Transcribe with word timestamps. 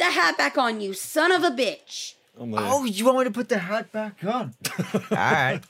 No, 0.00 0.06
put 0.06 0.14
the 0.14 0.20
hat 0.20 0.38
back 0.38 0.58
on, 0.58 0.80
you 0.80 0.94
son 0.94 1.30
of 1.32 1.44
a 1.44 1.50
bitch. 1.50 2.14
I'm 2.38 2.50
there. 2.50 2.60
Oh, 2.62 2.84
you 2.84 3.04
want 3.04 3.18
me 3.18 3.24
to 3.24 3.30
put 3.30 3.48
the 3.48 3.58
hat 3.58 3.92
back 3.92 4.24
on? 4.24 4.54
All 4.94 5.00
right. 5.10 5.60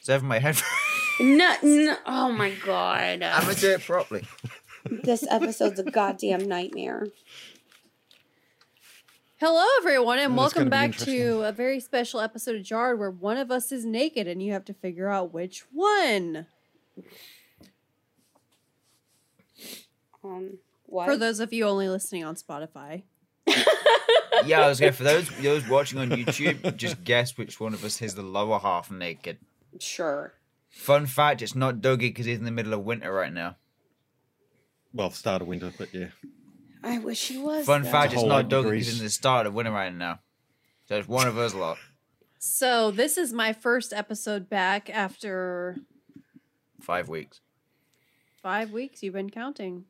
It's 0.00 0.08
over 0.08 0.24
my 0.24 0.38
head. 0.38 0.56
No, 1.20 1.54
no. 1.62 1.96
Oh 2.06 2.32
my 2.32 2.50
god. 2.66 3.22
I'm 3.22 3.42
gonna 3.42 3.54
do 3.54 3.70
it 3.72 3.82
properly. 3.82 4.26
this 4.90 5.24
episode's 5.30 5.78
a 5.78 5.84
goddamn 5.84 6.48
nightmare. 6.48 7.06
Hello, 9.38 9.64
everyone, 9.78 10.18
and 10.18 10.36
Well, 10.36 10.46
it's 10.46 10.54
welcome 10.54 10.70
gonna 10.70 10.86
be 10.88 10.92
back 10.92 10.98
to 11.04 11.10
interesting. 11.12 11.44
a 11.44 11.52
very 11.52 11.80
special 11.80 12.20
episode 12.20 12.56
of 12.56 12.62
Jarred 12.62 12.98
where 12.98 13.10
one 13.10 13.36
of 13.36 13.50
us 13.50 13.70
is 13.72 13.84
naked 13.84 14.26
and 14.26 14.42
you 14.42 14.52
have 14.52 14.64
to 14.66 14.74
figure 14.74 15.08
out 15.08 15.32
which 15.32 15.64
one. 15.72 16.46
Um, 20.24 20.58
what? 20.94 21.06
For 21.06 21.16
those 21.16 21.40
of 21.40 21.52
you 21.52 21.64
only 21.66 21.88
listening 21.88 22.24
on 22.24 22.36
Spotify. 22.36 23.02
Yeah, 24.46 24.62
I 24.62 24.68
was 24.68 24.80
going 24.80 24.92
for 24.92 25.04
those 25.04 25.28
those 25.40 25.66
watching 25.68 25.98
on 26.00 26.10
YouTube. 26.10 26.76
Just 26.76 27.02
guess 27.04 27.38
which 27.38 27.60
one 27.60 27.72
of 27.72 27.84
us 27.84 27.98
has 28.00 28.14
the 28.14 28.22
lower 28.22 28.58
half 28.58 28.90
naked. 28.90 29.38
sure. 29.78 30.34
Fun 30.68 31.06
fact: 31.06 31.40
It's 31.40 31.54
not 31.54 31.76
Dougie 31.76 31.98
because 32.00 32.26
he's 32.26 32.38
in 32.38 32.44
the 32.44 32.50
middle 32.50 32.74
of 32.74 32.80
winter 32.80 33.12
right 33.12 33.32
now. 33.32 33.56
Well, 34.92 35.10
start 35.10 35.40
of 35.40 35.48
winter, 35.48 35.72
but 35.78 35.94
yeah. 35.94 36.08
I 36.82 36.98
wish 36.98 37.28
he 37.28 37.38
was. 37.38 37.64
Fun 37.64 37.84
though. 37.84 37.90
fact: 37.90 38.12
It's 38.12 38.20
whole 38.20 38.28
not 38.28 38.46
eight 38.46 38.50
Dougie 38.50 38.72
because 38.72 38.86
he's 38.88 38.98
in 38.98 39.04
the 39.04 39.10
start 39.10 39.46
of 39.46 39.54
winter 39.54 39.70
right 39.72 39.94
now. 39.94 40.18
So 40.88 40.96
it's 40.98 41.08
one 41.08 41.28
of 41.28 41.38
us 41.38 41.54
a 41.54 41.58
lot. 41.58 41.78
So, 42.40 42.90
this 42.90 43.16
is 43.16 43.32
my 43.32 43.52
first 43.54 43.92
episode 43.92 44.50
back 44.50 44.90
after 44.90 45.76
Five 46.80 47.08
weeks. 47.08 47.40
five 48.42 48.72
weeks. 48.72 49.02
You've 49.02 49.14
been 49.14 49.30
counting. 49.30 49.84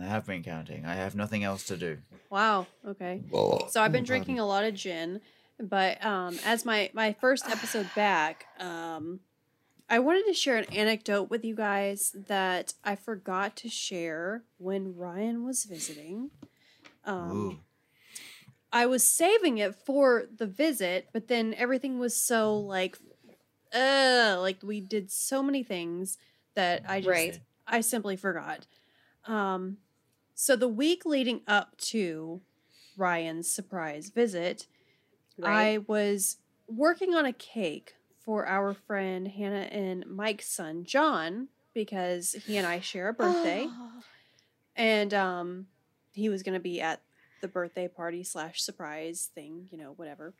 I 0.00 0.04
have 0.04 0.26
been 0.26 0.42
counting. 0.42 0.84
I 0.84 0.94
have 0.94 1.14
nothing 1.14 1.44
else 1.44 1.64
to 1.64 1.76
do. 1.76 1.98
Wow. 2.30 2.66
Okay. 2.86 3.22
So 3.70 3.80
I've 3.82 3.92
been 3.92 4.04
drinking 4.04 4.38
a 4.38 4.46
lot 4.46 4.64
of 4.64 4.74
gin, 4.74 5.20
but 5.58 6.04
um, 6.04 6.38
as 6.44 6.64
my 6.64 6.90
my 6.92 7.14
first 7.14 7.48
episode 7.48 7.88
back, 7.94 8.46
um, 8.58 9.20
I 9.88 10.00
wanted 10.00 10.26
to 10.26 10.34
share 10.34 10.56
an 10.56 10.66
anecdote 10.72 11.30
with 11.30 11.44
you 11.44 11.54
guys 11.54 12.14
that 12.26 12.74
I 12.84 12.96
forgot 12.96 13.56
to 13.56 13.68
share 13.68 14.42
when 14.58 14.96
Ryan 14.96 15.44
was 15.44 15.64
visiting. 15.64 16.30
Um, 17.04 17.36
Ooh. 17.36 17.58
I 18.72 18.86
was 18.86 19.06
saving 19.06 19.58
it 19.58 19.74
for 19.74 20.26
the 20.36 20.46
visit, 20.46 21.08
but 21.12 21.28
then 21.28 21.54
everything 21.56 21.98
was 21.98 22.20
so 22.20 22.58
like, 22.58 22.98
uh, 23.72 24.36
like 24.40 24.58
we 24.62 24.80
did 24.80 25.10
so 25.10 25.42
many 25.42 25.62
things 25.62 26.18
that 26.56 26.82
I 26.88 27.00
just 27.00 27.08
Right. 27.08 27.40
I 27.66 27.80
simply 27.80 28.16
forgot. 28.16 28.66
Um, 29.24 29.78
so 30.36 30.54
the 30.54 30.68
week 30.68 31.06
leading 31.06 31.40
up 31.48 31.78
to 31.78 32.42
Ryan's 32.96 33.50
surprise 33.50 34.10
visit, 34.10 34.66
I 35.42 35.78
was 35.86 36.36
working 36.68 37.14
on 37.14 37.24
a 37.24 37.32
cake 37.32 37.94
for 38.20 38.46
our 38.46 38.74
friend 38.74 39.26
Hannah 39.26 39.68
and 39.70 40.06
Mike's 40.06 40.46
son 40.46 40.84
John 40.84 41.48
because 41.72 42.32
he 42.46 42.58
and 42.58 42.66
I 42.66 42.80
share 42.80 43.08
a 43.08 43.14
birthday, 43.14 43.66
and 44.76 45.14
um, 45.14 45.66
he 46.12 46.28
was 46.28 46.42
going 46.42 46.52
to 46.52 46.60
be 46.60 46.82
at 46.82 47.00
the 47.40 47.48
birthday 47.48 47.88
party 47.88 48.22
slash 48.22 48.60
surprise 48.60 49.30
thing, 49.34 49.68
you 49.70 49.78
know, 49.78 49.94
whatever. 49.96 50.34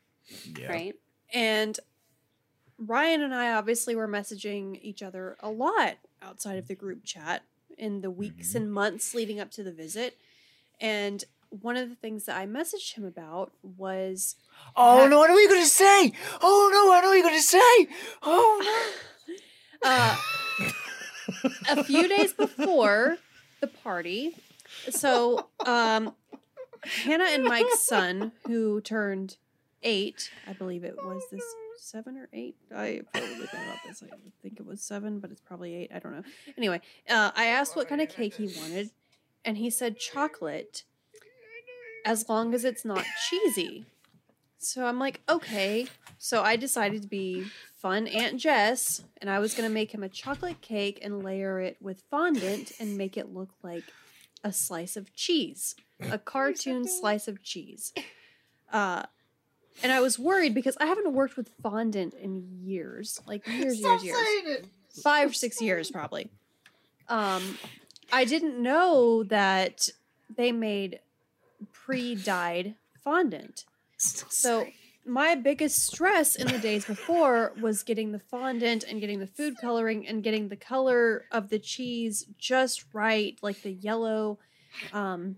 Yeah. 0.59 0.71
Right. 0.71 0.95
And 1.33 1.79
Ryan 2.77 3.23
and 3.23 3.33
I 3.33 3.53
obviously 3.53 3.95
were 3.95 4.07
messaging 4.07 4.79
each 4.83 5.01
other 5.01 5.37
a 5.39 5.49
lot 5.49 5.97
outside 6.21 6.59
of 6.59 6.67
the 6.67 6.75
group 6.75 7.03
chat 7.03 7.41
in 7.77 8.01
the 8.01 8.11
weeks 8.11 8.55
and 8.55 8.71
months 8.71 9.13
leading 9.13 9.39
up 9.39 9.51
to 9.51 9.63
the 9.63 9.71
visit. 9.71 10.17
And 10.79 11.23
one 11.49 11.77
of 11.77 11.89
the 11.89 11.95
things 11.95 12.25
that 12.25 12.37
I 12.37 12.45
messaged 12.45 12.93
him 12.93 13.05
about 13.05 13.51
was 13.61 14.35
Oh 14.75 14.97
no! 14.99 15.03
I 15.05 15.07
know 15.07 15.17
what 15.19 15.29
are 15.29 15.39
you're 15.39 15.49
gonna 15.49 15.65
say. 15.65 16.13
Oh 16.41 16.69
no! 16.71 16.93
I 16.93 17.01
know 17.01 17.09
what 17.09 17.13
you're 17.15 17.23
gonna 17.23 17.41
say. 17.41 17.87
Oh 18.21 18.91
no. 19.25 19.35
uh, 19.89 20.15
a 21.69 21.83
few 21.83 22.07
days 22.07 22.33
before 22.33 23.17
the 23.61 23.67
party. 23.67 24.35
So, 24.89 25.47
um, 25.65 26.13
Hannah 26.83 27.27
and 27.29 27.43
Mike's 27.43 27.85
son, 27.85 28.33
who 28.45 28.81
turned 28.81 29.37
eight, 29.83 30.31
I 30.47 30.53
believe 30.53 30.83
it 30.83 30.97
was 30.97 31.23
this 31.31 31.43
seven 31.87 32.17
or 32.17 32.27
eight. 32.33 32.55
I 32.75 33.01
probably 33.13 33.43
about 33.43 33.77
this. 33.87 34.03
I 34.03 34.07
think 34.41 34.59
it 34.59 34.65
was 34.65 34.81
seven, 34.81 35.19
but 35.19 35.31
it's 35.31 35.41
probably 35.41 35.75
eight. 35.75 35.91
I 35.93 35.99
don't 35.99 36.13
know. 36.13 36.23
Anyway, 36.57 36.81
uh, 37.09 37.31
I 37.35 37.45
asked 37.45 37.75
what 37.75 37.87
kind 37.87 38.01
of 38.01 38.09
cake 38.09 38.35
he 38.35 38.47
wanted, 38.59 38.91
and 39.45 39.57
he 39.57 39.69
said 39.69 39.97
chocolate, 39.97 40.83
as 42.05 42.27
long 42.27 42.53
as 42.53 42.65
it's 42.65 42.83
not 42.83 43.05
cheesy. 43.29 43.85
So 44.59 44.85
I'm 44.85 44.99
like, 44.99 45.21
okay. 45.29 45.87
So 46.17 46.43
I 46.43 46.55
decided 46.55 47.03
to 47.03 47.07
be 47.07 47.45
fun 47.75 48.07
Aunt 48.07 48.37
Jess, 48.37 49.03
and 49.21 49.29
I 49.29 49.39
was 49.39 49.53
gonna 49.53 49.69
make 49.69 49.93
him 49.93 50.03
a 50.03 50.09
chocolate 50.09 50.61
cake 50.61 50.99
and 51.01 51.23
layer 51.23 51.59
it 51.59 51.77
with 51.81 52.03
fondant 52.11 52.73
and 52.79 52.97
make 52.97 53.17
it 53.17 53.33
look 53.33 53.51
like 53.63 53.83
a 54.43 54.51
slice 54.51 54.97
of 54.97 55.13
cheese, 55.15 55.75
a 56.11 56.17
cartoon 56.17 56.87
slice 56.87 57.27
of 57.27 57.41
cheese. 57.43 57.93
Uh, 58.71 59.03
and 59.83 59.91
I 59.91 59.99
was 59.99 60.17
worried 60.17 60.53
because 60.53 60.77
I 60.79 60.85
haven't 60.85 61.13
worked 61.13 61.37
with 61.37 61.49
fondant 61.61 62.13
in 62.13 62.59
years, 62.63 63.21
like 63.27 63.47
years, 63.47 63.79
years, 63.79 64.03
years, 64.03 64.17
five, 65.03 65.35
six 65.35 65.61
years 65.61 65.91
probably. 65.91 66.29
Um, 67.07 67.57
I 68.11 68.25
didn't 68.25 68.61
know 68.61 69.23
that 69.23 69.89
they 70.35 70.51
made 70.51 70.99
pre-dyed 71.71 72.75
fondant. 73.03 73.65
So 73.97 74.67
my 75.05 75.35
biggest 75.35 75.85
stress 75.85 76.35
in 76.35 76.47
the 76.47 76.59
days 76.59 76.85
before 76.85 77.53
was 77.61 77.83
getting 77.83 78.11
the 78.11 78.19
fondant 78.19 78.83
and 78.83 78.99
getting 78.99 79.19
the 79.19 79.27
food 79.27 79.55
coloring 79.59 80.05
and 80.07 80.21
getting 80.21 80.49
the 80.49 80.57
color 80.57 81.25
of 81.31 81.49
the 81.49 81.59
cheese 81.59 82.25
just 82.37 82.85
right, 82.93 83.37
like 83.41 83.61
the 83.61 83.71
yellow. 83.71 84.37
Um, 84.93 85.37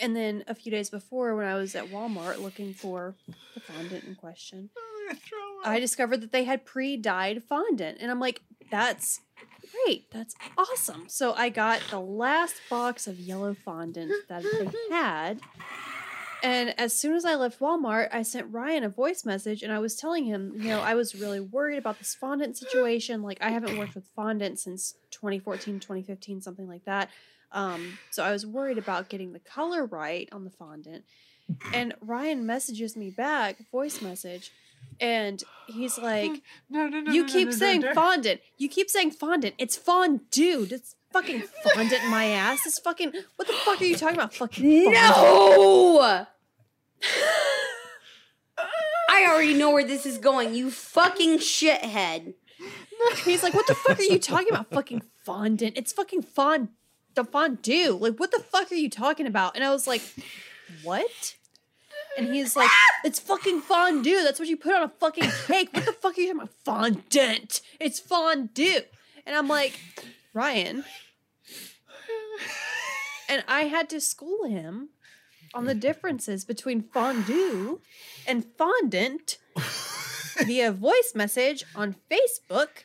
and 0.00 0.16
then 0.16 0.44
a 0.46 0.54
few 0.54 0.70
days 0.70 0.90
before, 0.90 1.34
when 1.36 1.46
I 1.46 1.54
was 1.54 1.74
at 1.74 1.86
Walmart 1.86 2.40
looking 2.40 2.74
for 2.74 3.14
the 3.54 3.60
fondant 3.60 4.04
in 4.04 4.14
question, 4.14 4.70
I 5.64 5.78
discovered 5.80 6.20
that 6.22 6.32
they 6.32 6.44
had 6.44 6.64
pre-dyed 6.64 7.42
fondant, 7.44 7.98
and 8.00 8.10
I'm 8.10 8.20
like, 8.20 8.42
"That's 8.70 9.20
great, 9.84 10.10
that's 10.10 10.34
awesome." 10.56 11.04
So 11.08 11.34
I 11.34 11.48
got 11.48 11.80
the 11.90 12.00
last 12.00 12.54
box 12.68 13.06
of 13.06 13.18
yellow 13.18 13.54
fondant 13.54 14.12
that 14.28 14.42
they 14.42 14.70
had, 14.94 15.40
and 16.42 16.78
as 16.78 16.94
soon 16.94 17.14
as 17.14 17.24
I 17.24 17.34
left 17.34 17.60
Walmart, 17.60 18.08
I 18.12 18.22
sent 18.22 18.52
Ryan 18.52 18.84
a 18.84 18.88
voice 18.88 19.24
message 19.24 19.62
and 19.62 19.72
I 19.72 19.78
was 19.78 19.94
telling 19.96 20.24
him, 20.24 20.52
you 20.56 20.68
know, 20.68 20.80
I 20.80 20.94
was 20.94 21.14
really 21.14 21.40
worried 21.40 21.76
about 21.76 21.98
this 21.98 22.14
fondant 22.14 22.56
situation. 22.56 23.22
Like, 23.22 23.38
I 23.42 23.50
haven't 23.50 23.76
worked 23.76 23.94
with 23.94 24.06
fondant 24.16 24.58
since 24.58 24.94
2014, 25.10 25.80
2015, 25.80 26.40
something 26.40 26.68
like 26.68 26.84
that. 26.84 27.10
Um, 27.52 27.98
so 28.10 28.22
I 28.22 28.32
was 28.32 28.46
worried 28.46 28.78
about 28.78 29.08
getting 29.08 29.32
the 29.32 29.40
color 29.40 29.84
right 29.84 30.28
on 30.32 30.44
the 30.44 30.50
fondant. 30.50 31.04
And 31.74 31.94
Ryan 32.00 32.46
messages 32.46 32.96
me 32.96 33.10
back, 33.10 33.56
voice 33.72 34.00
message, 34.00 34.52
and 35.00 35.42
he's 35.66 35.98
like, 36.10 36.30
no! 36.68 36.86
No! 36.86 37.00
No! 37.00 37.10
You 37.12 37.24
keep 37.24 37.52
saying 37.52 37.82
fondant. 37.92 38.40
You 38.56 38.68
keep 38.68 38.88
saying 38.88 39.10
fondant. 39.10 39.56
It's 39.58 39.76
fondue. 39.76 40.68
It's 40.70 40.94
fucking 41.12 41.42
fondant 41.64 42.04
in 42.04 42.10
my 42.10 42.26
ass. 42.26 42.66
It's 42.66 42.78
fucking. 42.78 43.12
What 43.34 43.48
the 43.48 43.54
fuck 43.54 43.80
are 43.80 43.84
you 43.84 43.96
talking 43.96 44.14
about? 44.14 44.32
Fucking 44.32 44.84
fondant. 44.84 44.94
No! 44.94 46.26
I 49.10 49.26
already 49.28 49.54
know 49.54 49.72
where 49.72 49.84
this 49.84 50.06
is 50.06 50.18
going, 50.18 50.54
you 50.54 50.70
fucking 50.70 51.38
shithead. 51.38 52.34
He's 53.24 53.42
like, 53.42 53.54
what 53.54 53.66
the 53.66 53.74
fuck 53.74 53.98
are 53.98 54.02
you 54.02 54.18
talking 54.18 54.48
about? 54.50 54.70
Fucking 54.70 55.02
fondant. 55.24 55.76
It's 55.76 55.92
fucking 55.92 56.22
fond 56.22 56.68
the 57.14 57.24
fondue. 57.24 57.92
Like, 57.92 58.18
what 58.18 58.30
the 58.30 58.40
fuck 58.40 58.70
are 58.72 58.76
you 58.76 58.90
talking 58.90 59.26
about? 59.26 59.54
And 59.54 59.64
I 59.64 59.70
was 59.70 59.86
like, 59.86 60.02
what? 60.82 61.34
And 62.18 62.34
he's 62.34 62.56
like, 62.56 62.70
it's 63.04 63.20
fucking 63.20 63.60
fondue. 63.60 64.22
That's 64.22 64.38
what 64.38 64.48
you 64.48 64.56
put 64.56 64.74
on 64.74 64.82
a 64.82 64.88
fucking 64.88 65.30
cake. 65.46 65.70
What 65.72 65.86
the 65.86 65.92
fuck 65.92 66.18
are 66.18 66.20
you 66.20 66.28
talking 66.28 66.42
about? 66.42 66.54
Fondant. 66.64 67.60
It's 67.78 68.00
fondue. 68.00 68.80
And 69.26 69.36
I'm 69.36 69.48
like, 69.48 69.78
Ryan. 70.34 70.84
And 73.28 73.44
I 73.46 73.62
had 73.62 73.88
to 73.90 74.00
school 74.00 74.44
him 74.44 74.88
on 75.54 75.64
the 75.64 75.74
differences 75.74 76.44
between 76.44 76.82
fondue 76.82 77.80
and 78.26 78.44
fondant 78.58 79.38
via 80.44 80.72
voice 80.72 81.12
message 81.14 81.64
on 81.74 81.94
Facebook. 82.10 82.84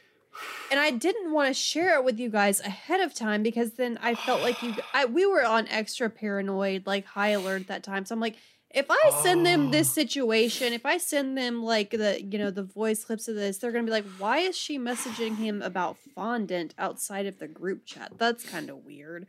And 0.71 0.79
I 0.79 0.91
didn't 0.91 1.31
want 1.31 1.47
to 1.47 1.53
share 1.53 1.95
it 1.95 2.03
with 2.03 2.19
you 2.19 2.29
guys 2.29 2.59
ahead 2.59 2.99
of 2.99 3.13
time 3.13 3.43
because 3.43 3.73
then 3.73 3.99
I 4.01 4.15
felt 4.15 4.41
like 4.41 4.61
you 4.61 4.73
I 4.93 5.05
we 5.05 5.25
were 5.25 5.45
on 5.45 5.67
extra 5.67 6.09
paranoid, 6.09 6.85
like 6.85 7.05
high 7.05 7.29
alert 7.29 7.67
that 7.67 7.83
time. 7.83 8.05
So 8.05 8.13
I'm 8.13 8.19
like, 8.19 8.35
if 8.71 8.87
I 8.89 9.21
send 9.23 9.45
them 9.45 9.71
this 9.71 9.89
situation, 9.91 10.73
if 10.73 10.85
I 10.85 10.97
send 10.97 11.37
them 11.37 11.63
like 11.63 11.91
the 11.91 12.21
you 12.21 12.37
know 12.37 12.51
the 12.51 12.63
voice 12.63 13.05
clips 13.05 13.27
of 13.27 13.35
this, 13.35 13.57
they're 13.57 13.71
gonna 13.71 13.85
be 13.85 13.91
like, 13.91 14.05
why 14.17 14.39
is 14.39 14.57
she 14.57 14.77
messaging 14.77 15.37
him 15.37 15.61
about 15.61 15.97
fondant 16.13 16.73
outside 16.77 17.25
of 17.25 17.39
the 17.39 17.47
group 17.47 17.85
chat? 17.85 18.11
That's 18.17 18.43
kind 18.43 18.69
of 18.69 18.83
weird. 18.85 19.27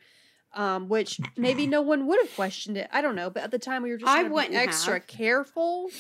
Um, 0.52 0.88
which 0.88 1.20
maybe 1.37 1.67
no 1.69 1.82
one 1.82 2.06
would 2.06 2.19
have 2.20 2.35
questioned 2.35 2.76
it. 2.76 2.88
I 2.91 3.02
don't 3.02 3.14
know, 3.14 3.31
but 3.31 3.43
at 3.44 3.50
the 3.50 3.59
time 3.59 3.82
we 3.82 3.91
were 3.91 3.99
just 3.99 4.11
I 4.11 4.25
to 4.25 4.31
wouldn't 4.31 4.55
extra 4.55 4.94
have. 4.94 5.06
careful. 5.06 5.91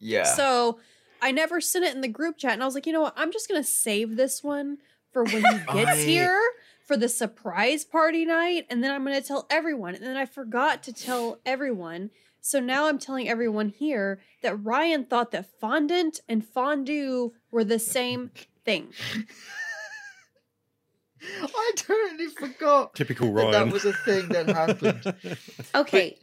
Yeah. 0.00 0.24
So 0.24 0.80
I 1.22 1.30
never 1.32 1.60
sent 1.60 1.84
it 1.84 1.94
in 1.94 2.00
the 2.00 2.08
group 2.08 2.36
chat, 2.38 2.52
and 2.52 2.62
I 2.62 2.66
was 2.66 2.74
like, 2.74 2.86
you 2.86 2.92
know 2.92 3.02
what? 3.02 3.14
I'm 3.16 3.32
just 3.32 3.48
gonna 3.48 3.62
save 3.64 4.16
this 4.16 4.42
one 4.42 4.78
for 5.12 5.24
when 5.24 5.42
he 5.44 5.58
gets 5.72 5.90
I- 6.00 6.04
here 6.04 6.40
for 6.86 6.96
the 6.96 7.08
surprise 7.08 7.84
party 7.84 8.24
night, 8.24 8.66
and 8.68 8.82
then 8.82 8.90
I'm 8.90 9.04
gonna 9.04 9.20
tell 9.20 9.46
everyone. 9.50 9.94
And 9.94 10.04
then 10.04 10.16
I 10.16 10.26
forgot 10.26 10.82
to 10.84 10.92
tell 10.92 11.38
everyone. 11.46 12.10
So 12.40 12.58
now 12.58 12.86
I'm 12.88 12.98
telling 12.98 13.28
everyone 13.28 13.68
here 13.68 14.18
that 14.42 14.56
Ryan 14.56 15.04
thought 15.04 15.30
that 15.32 15.46
fondant 15.60 16.20
and 16.28 16.44
fondue 16.44 17.32
were 17.50 17.64
the 17.64 17.78
same 17.78 18.30
thing. 18.64 18.88
I 21.22 21.72
totally 21.76 22.28
forgot 22.28 22.94
Typical 22.94 23.26
that, 23.34 23.44
Ryan. 23.44 23.52
that 23.52 23.72
was 23.72 23.84
a 23.84 23.92
thing 23.92 24.28
that 24.28 24.46
happened. 24.48 25.36
Okay. 25.74 26.16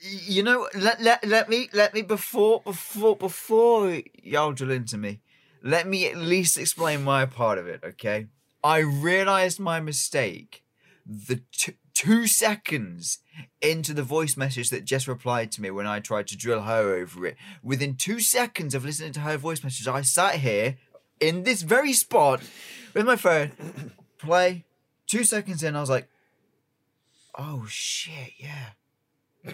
You 0.00 0.42
know, 0.42 0.68
let, 0.74 1.00
let 1.00 1.24
let 1.26 1.48
me 1.48 1.70
let 1.72 1.94
me 1.94 2.02
before 2.02 2.60
before 2.62 3.16
before 3.16 4.02
y'all 4.22 4.52
drill 4.52 4.72
into 4.72 4.98
me. 4.98 5.20
Let 5.62 5.86
me 5.86 6.06
at 6.06 6.16
least 6.16 6.58
explain 6.58 7.04
my 7.04 7.24
part 7.24 7.58
of 7.58 7.66
it, 7.66 7.80
okay? 7.82 8.26
I 8.62 8.78
realized 8.78 9.58
my 9.58 9.80
mistake 9.80 10.62
the 11.06 11.42
t- 11.52 11.76
two 11.94 12.26
seconds 12.26 13.18
into 13.60 13.94
the 13.94 14.02
voice 14.02 14.36
message 14.36 14.70
that 14.70 14.84
Jess 14.84 15.06
replied 15.08 15.52
to 15.52 15.62
me 15.62 15.70
when 15.70 15.86
I 15.86 16.00
tried 16.00 16.26
to 16.28 16.36
drill 16.36 16.62
her 16.62 16.94
over 16.94 17.26
it. 17.26 17.36
Within 17.62 17.96
two 17.96 18.20
seconds 18.20 18.74
of 18.74 18.84
listening 18.84 19.12
to 19.12 19.20
her 19.20 19.36
voice 19.36 19.62
message, 19.62 19.86
I 19.88 20.02
sat 20.02 20.36
here 20.36 20.76
in 21.20 21.44
this 21.44 21.62
very 21.62 21.92
spot 21.92 22.42
with 22.92 23.06
my 23.06 23.16
phone, 23.16 23.52
play. 24.18 24.64
Two 25.06 25.24
seconds 25.24 25.62
in, 25.62 25.76
I 25.76 25.80
was 25.80 25.90
like, 25.90 26.08
"Oh 27.38 27.66
shit, 27.68 28.32
yeah." 28.38 28.70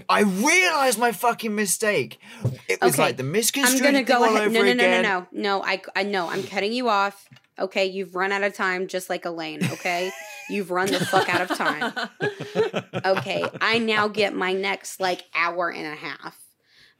I 0.09 0.21
realized 0.23 0.99
my 0.99 1.13
fucking 1.13 1.55
mistake. 1.55 2.19
It 2.69 2.81
was 2.81 2.95
Okay, 2.95 3.03
like 3.03 3.17
the 3.17 3.23
misconstrued. 3.25 3.81
I'm 3.85 3.93
gonna 3.93 4.05
go 4.05 4.19
all 4.19 4.25
ahead. 4.37 4.43
over 4.43 4.51
No, 4.51 4.63
no, 4.63 4.73
no, 4.73 4.91
no, 4.91 5.03
no, 5.03 5.27
no. 5.33 5.63
I, 5.65 5.83
I 5.97 6.03
know. 6.05 6.29
I'm 6.29 6.43
cutting 6.45 6.73
you 6.73 6.89
off. 6.89 7.29
Okay, 7.59 7.87
you've 7.87 8.15
run 8.15 8.33
out 8.33 8.43
of 8.43 8.55
time, 8.55 8.87
just 8.87 9.11
like 9.11 9.25
Elaine. 9.25 9.65
Okay, 9.73 10.11
you've 10.49 10.71
run 10.71 10.91
the 10.91 11.01
fuck 11.01 11.29
out 11.29 11.51
of 11.51 11.57
time. 11.57 11.93
Okay, 13.05 13.45
I 13.61 13.79
now 13.79 14.09
get 14.09 14.35
my 14.35 14.53
next 14.53 15.01
like 15.01 15.25
hour 15.35 15.71
and 15.73 15.87
a 15.87 15.97
half. 15.97 16.39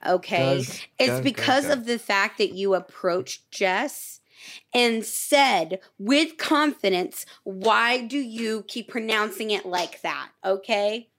Okay, 0.07 0.57
Does- 0.57 0.81
it's 0.99 1.09
go, 1.11 1.17
go, 1.19 1.23
because 1.23 1.67
go. 1.67 1.73
of 1.75 1.87
the 1.87 1.99
fact 1.99 2.39
that 2.39 2.55
you 2.55 2.75
approached 2.75 3.51
Jess 3.51 4.21
and 4.75 5.05
said 5.05 5.79
with 5.99 6.39
confidence, 6.39 7.27
"Why 7.45 8.01
do 8.01 8.19
you 8.19 8.65
keep 8.67 8.89
pronouncing 8.89 9.51
it 9.51 9.67
like 9.67 10.01
that?" 10.03 10.31
Okay, 10.45 11.10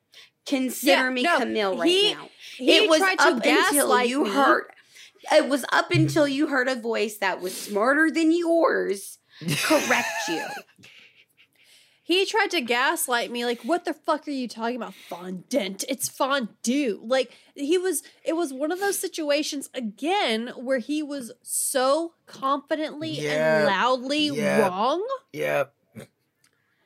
consider 0.51 0.91
Yeah, 0.91 1.09
me 1.09 1.23
no, 1.23 1.37
Camille 1.39 1.77
right 1.77 1.89
he- 1.89 2.13
now 2.13 2.29
He 2.57 2.75
it 2.77 2.89
was 2.89 2.99
tried 2.99 3.17
to 3.19 3.23
up 3.23 3.33
until 3.37 3.71
gaslight 3.71 4.09
you 4.09 4.23
me. 4.25 4.29
heard 4.29 4.63
it 5.33 5.47
was 5.49 5.65
up 5.71 5.91
until 5.91 6.27
you 6.27 6.47
heard 6.47 6.67
a 6.67 6.75
voice 6.75 7.17
that 7.17 7.41
was 7.41 7.55
smarter 7.55 8.09
than 8.11 8.31
yours 8.31 9.17
correct 9.63 10.07
you 10.27 10.43
He 12.03 12.25
tried 12.25 12.51
to 12.51 12.61
gaslight 12.61 13.31
me, 13.31 13.45
like, 13.45 13.61
what 13.61 13.85
the 13.85 13.93
fuck 13.93 14.27
are 14.27 14.31
you 14.31 14.47
talking 14.47 14.75
about? 14.75 14.93
Fondant. 14.93 15.85
It's 15.87 16.09
fondue. 16.09 16.99
Like, 17.01 17.31
he 17.55 17.77
was, 17.77 18.03
it 18.25 18.33
was 18.33 18.51
one 18.51 18.71
of 18.71 18.79
those 18.81 18.99
situations 18.99 19.69
again 19.73 20.51
where 20.57 20.79
he 20.79 21.01
was 21.01 21.31
so 21.41 22.13
confidently 22.25 23.11
Yeah. 23.11 23.59
and 23.59 23.67
loudly 23.67 24.29
wrong. 24.31 24.37
Yeah. 24.39 24.67
wrong. 24.67 25.67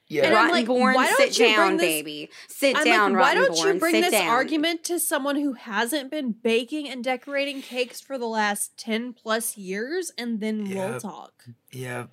Yeah. 0.08 0.26
And 0.26 0.36
I'm 0.36 0.44
rotten 0.44 0.52
like, 0.52 0.66
born 0.68 0.94
why 0.96 1.08
don't 1.08 1.18
sit 1.18 1.40
you 1.40 1.46
bring 1.46 1.56
down 1.56 1.78
this- 1.78 1.82
baby 1.86 2.30
sit 2.48 2.78
I'm 2.78 2.84
down 2.86 3.14
like, 3.14 3.22
why 3.22 3.34
don't 3.34 3.58
you 3.58 3.64
born, 3.64 3.80
bring 3.80 4.02
this 4.02 4.12
down. 4.12 4.28
argument 4.28 4.84
to 4.86 5.00
someone 5.00 5.36
who 5.36 5.54
hasn't 5.54 6.12
been 6.12 6.32
baking 6.32 6.88
and 6.88 7.04
decorating 7.04 7.62
cakes 7.64 8.00
for 8.02 8.18
the 8.20 8.28
last 8.28 8.78
10 8.78 9.14
plus 9.14 9.58
years 9.58 10.12
and 10.18 10.40
then 10.40 10.70
we'll 10.70 11.00
talk? 11.00 11.46
Yeah. 11.72 12.06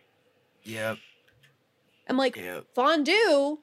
Yeah. 0.62 0.94
I'm 2.08 2.16
like, 2.16 2.36
Yeah. 2.36 2.60
fondue 2.74 3.58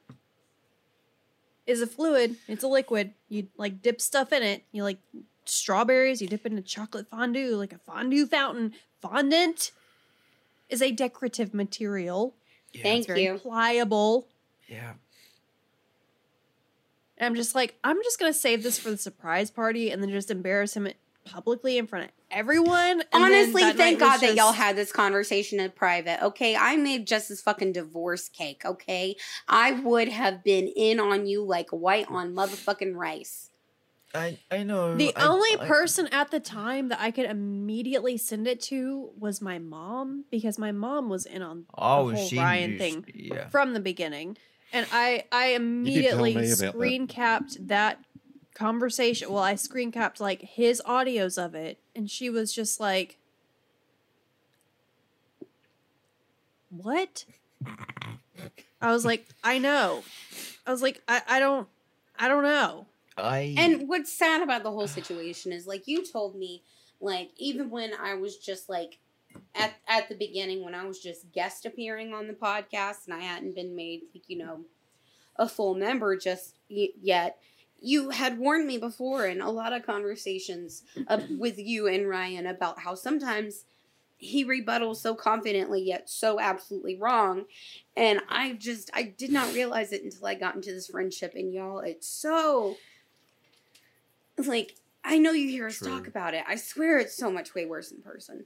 is 1.66 1.82
a 1.82 1.88
fluid. 1.88 2.36
It's 2.48 2.64
a 2.64 2.68
liquid. 2.68 3.14
You 3.30 3.48
like 3.58 3.82
dip 3.82 4.00
stuff 4.02 4.32
in 4.32 4.44
it. 4.44 4.64
You 4.72 4.84
like 4.84 5.00
strawberries. 5.46 6.22
You 6.22 6.28
dip 6.28 6.46
it 6.46 6.52
in 6.52 6.58
a 6.58 6.62
chocolate 6.64 7.10
fondue, 7.10 7.56
like 7.56 7.74
a 7.74 7.80
fondue 7.80 8.26
fountain. 8.28 8.74
Fondant 9.02 9.72
is 10.70 10.82
a 10.82 10.92
decorative 10.92 11.54
material. 11.54 12.36
Yeah. 12.74 12.84
Thank 12.84 13.00
It's 13.00 13.08
very 13.08 13.24
you. 13.24 13.38
pliable. 13.38 14.28
Yeah. 14.68 14.94
And 17.18 17.26
I'm 17.26 17.36
just 17.36 17.56
like, 17.56 17.78
I'm 17.84 18.02
just 18.04 18.20
gonna 18.20 18.34
save 18.34 18.64
this 18.64 18.80
for 18.80 18.92
the 18.92 18.98
surprise 18.98 19.52
party 19.52 19.92
and 19.92 20.02
then 20.02 20.10
just 20.10 20.32
embarrass 20.32 20.76
him 20.76 20.88
publicly 21.26 21.78
in 21.78 21.86
front 21.86 22.06
of 22.06 22.12
everyone. 22.32 23.02
And 23.12 23.24
honestly 23.24 23.62
thank 23.62 23.78
night 23.78 23.94
was 23.94 24.00
god 24.00 24.20
that 24.22 24.36
y'all 24.36 24.52
had 24.52 24.76
this 24.76 24.92
conversation 24.92 25.60
in 25.60 25.72
private 25.72 26.24
okay 26.24 26.56
i 26.56 26.76
made 26.76 27.08
just 27.08 27.30
this 27.30 27.42
fucking 27.42 27.74
divorce 27.74 28.30
cake 28.30 28.62
okay 28.66 29.16
i 29.48 29.72
would 29.72 30.10
have 30.10 30.44
been 30.44 30.68
in 30.68 31.00
on 31.00 31.26
you 31.26 31.44
like 31.44 31.70
white 31.72 32.06
on 32.10 32.34
motherfucking 32.34 32.96
rice 32.96 33.50
I 34.16 34.40
I 34.50 34.64
know. 34.64 34.96
The 34.96 35.16
I- 35.16 35.28
only 35.28 35.50
I- 35.60 35.66
person 35.68 36.08
at 36.08 36.32
the 36.32 36.40
time 36.40 36.88
that 36.90 37.00
I 37.00 37.12
could 37.12 37.26
immediately 37.26 38.18
send 38.18 38.48
it 38.48 38.60
to 38.62 39.12
was 39.18 39.40
my 39.42 39.60
mom 39.60 40.26
because 40.32 40.58
my 40.58 40.72
mom 40.72 41.10
was 41.10 41.26
in 41.28 41.42
on 41.44 41.66
Oh, 41.78 42.10
the 42.12 42.18
whole 42.18 42.30
Ryan 42.40 42.72
knew- 42.72 42.78
thing 42.80 43.06
Yeah. 43.14 43.50
from 43.50 43.74
the 43.74 43.80
beginning. 43.80 44.38
And 44.74 44.88
I 44.92 45.26
I 45.32 45.48
immediately 45.50 46.36
me 46.36 46.48
about 46.48 46.58
that. 46.60 46.74
screen 46.74 47.08
capped 47.08 47.68
that 47.68 48.00
conversation. 48.56 49.32
Well, 49.32 49.44
I 49.44 49.56
screen 49.56 49.92
capped 49.92 50.20
like 50.20 50.42
his 50.42 50.82
audios 50.88 51.44
of 51.44 51.54
it 51.56 51.78
and 51.96 52.10
she 52.10 52.30
was 52.30 52.52
just 52.54 52.80
like 52.80 53.18
What? 56.70 57.26
I 58.82 58.92
was 58.92 59.04
like, 59.06 59.26
I 59.44 59.58
know. 59.60 60.04
I 60.66 60.72
was 60.72 60.82
like, 60.82 61.02
I, 61.08 61.22
I 61.28 61.40
don't 61.40 61.68
I 62.18 62.28
don't 62.28 62.44
know. 62.44 62.86
I 63.24 63.54
And 63.58 63.88
what's 63.88 64.12
sad 64.12 64.42
about 64.42 64.64
the 64.64 64.72
whole 64.72 64.88
situation 64.88 65.52
is 65.52 65.68
like 65.68 65.88
you 65.88 66.06
told 66.06 66.36
me, 66.36 66.64
like 67.02 67.32
even 67.38 67.70
when 67.70 67.94
I 67.94 68.14
was 68.16 68.38
just 68.38 68.70
like 68.70 69.00
at 69.56 69.74
at 69.88 70.10
the 70.10 70.16
beginning 70.16 70.64
when 70.64 70.76
I 70.76 70.86
was 70.86 71.00
just 71.00 71.32
guest 71.32 71.66
appearing 71.66 72.14
on 72.14 72.28
the 72.28 72.34
podcast 72.34 73.06
and 73.06 73.14
I 73.14 73.20
hadn't 73.20 73.56
been 73.56 73.76
made 73.76 74.02
like 74.14 74.24
you 74.28 74.38
know 74.38 74.62
a 75.36 75.48
full 75.48 75.76
member 75.76 76.18
just 76.18 76.56
y- 76.70 76.90
yet. 77.02 77.38
You 77.82 78.10
had 78.10 78.40
warned 78.40 78.68
me 78.68 78.78
before 78.78 79.26
in 79.26 79.40
a 79.40 79.50
lot 79.50 79.72
of 79.72 79.86
conversations 79.86 80.84
with 81.30 81.58
you 81.58 81.88
and 81.88 82.10
Ryan 82.10 82.46
about 82.46 82.80
how 82.80 82.94
sometimes 82.94 83.64
he 84.18 84.44
rebuttals 84.44 84.98
so 84.98 85.16
confidently 85.16 85.82
yet 85.82 86.10
so 86.10 86.40
absolutely 86.42 86.98
wrong 86.98 87.46
and 87.96 88.20
i 88.28 88.52
just 88.54 88.90
i 88.94 89.02
did 89.02 89.32
not 89.32 89.54
realize 89.54 89.94
it 89.94 90.04
until 90.04 90.28
i 90.28 90.36
got 90.36 90.56
into 90.56 90.72
this 90.72 90.88
friendship 90.88 91.34
and 91.36 91.54
y'all 91.54 91.80
it's 91.80 92.06
so 92.06 92.76
like 94.48 94.76
i 95.04 95.18
know 95.18 95.32
you 95.32 95.50
hear 95.50 95.68
us 95.68 95.80
talk 95.80 96.08
about 96.08 96.34
it. 96.34 96.44
I 96.48 96.56
swear 96.56 96.98
it's 97.00 97.16
so 97.16 97.32
much 97.32 97.54
way 97.56 97.66
worse 97.66 97.92
in 97.92 98.02
person. 98.02 98.46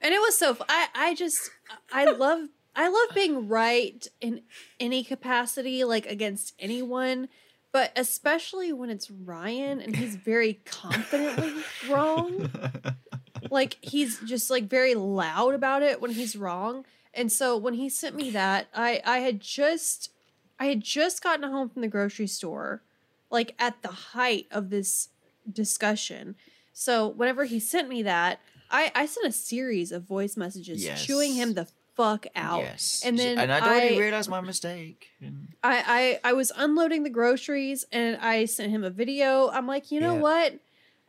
And 0.00 0.12
it 0.12 0.20
was 0.20 0.36
so 0.38 0.50
f- 0.50 0.62
I, 0.68 0.88
I 0.94 1.14
just 1.14 1.50
i 1.92 2.04
love 2.10 2.48
i 2.76 2.88
love 2.88 3.14
being 3.14 3.48
right 3.48 4.06
in 4.20 4.42
any 4.78 5.02
capacity 5.04 5.84
like 5.84 6.06
against 6.06 6.54
anyone 6.58 7.28
but 7.72 7.90
especially 7.96 8.72
when 8.72 8.90
it's 8.90 9.10
ryan 9.10 9.80
and 9.80 9.96
he's 9.96 10.14
very 10.16 10.60
confidently 10.64 11.52
wrong. 11.90 12.48
Like 13.50 13.78
he's 13.80 14.20
just 14.20 14.48
like 14.50 14.64
very 14.64 14.94
loud 14.94 15.54
about 15.54 15.82
it 15.82 16.00
when 16.00 16.12
he's 16.12 16.36
wrong. 16.36 16.84
And 17.12 17.32
so 17.32 17.56
when 17.56 17.74
he 17.74 17.88
sent 17.88 18.14
me 18.16 18.30
that 18.30 18.68
i 18.74 19.00
i 19.04 19.18
had 19.18 19.40
just 19.40 20.10
i 20.58 20.66
had 20.66 20.82
just 20.82 21.22
gotten 21.22 21.50
home 21.50 21.68
from 21.68 21.82
the 21.82 21.88
grocery 21.88 22.26
store 22.28 22.82
like 23.30 23.54
at 23.58 23.82
the 23.82 23.88
height 23.88 24.46
of 24.50 24.70
this 24.70 25.08
discussion 25.50 26.34
so 26.72 27.08
whenever 27.08 27.44
he 27.44 27.58
sent 27.60 27.88
me 27.88 28.02
that 28.02 28.40
i 28.70 28.90
i 28.94 29.06
sent 29.06 29.26
a 29.26 29.32
series 29.32 29.92
of 29.92 30.02
voice 30.04 30.36
messages 30.36 30.82
Yes. 30.84 31.04
chewing 31.04 31.34
him 31.34 31.54
the 31.54 31.66
fuck 31.96 32.26
out 32.34 32.60
Yes. 32.62 33.02
and 33.04 33.16
then 33.18 33.38
and 33.38 33.52
I'd 33.52 33.62
already 33.62 33.94
I- 33.94 33.98
realized 33.98 34.28
my 34.28 34.40
mistake. 34.40 35.06
I, 35.62 36.18
I 36.24 36.30
I 36.30 36.32
was 36.32 36.50
unloading 36.56 37.04
the 37.04 37.10
groceries 37.10 37.84
and 37.92 38.16
I 38.16 38.46
sent 38.46 38.72
him 38.72 38.82
a 38.82 38.90
video. 38.90 39.48
I'm 39.48 39.68
like, 39.68 39.92
you 39.92 40.00
know 40.00 40.14
Yeah. 40.14 40.20
what? 40.20 40.54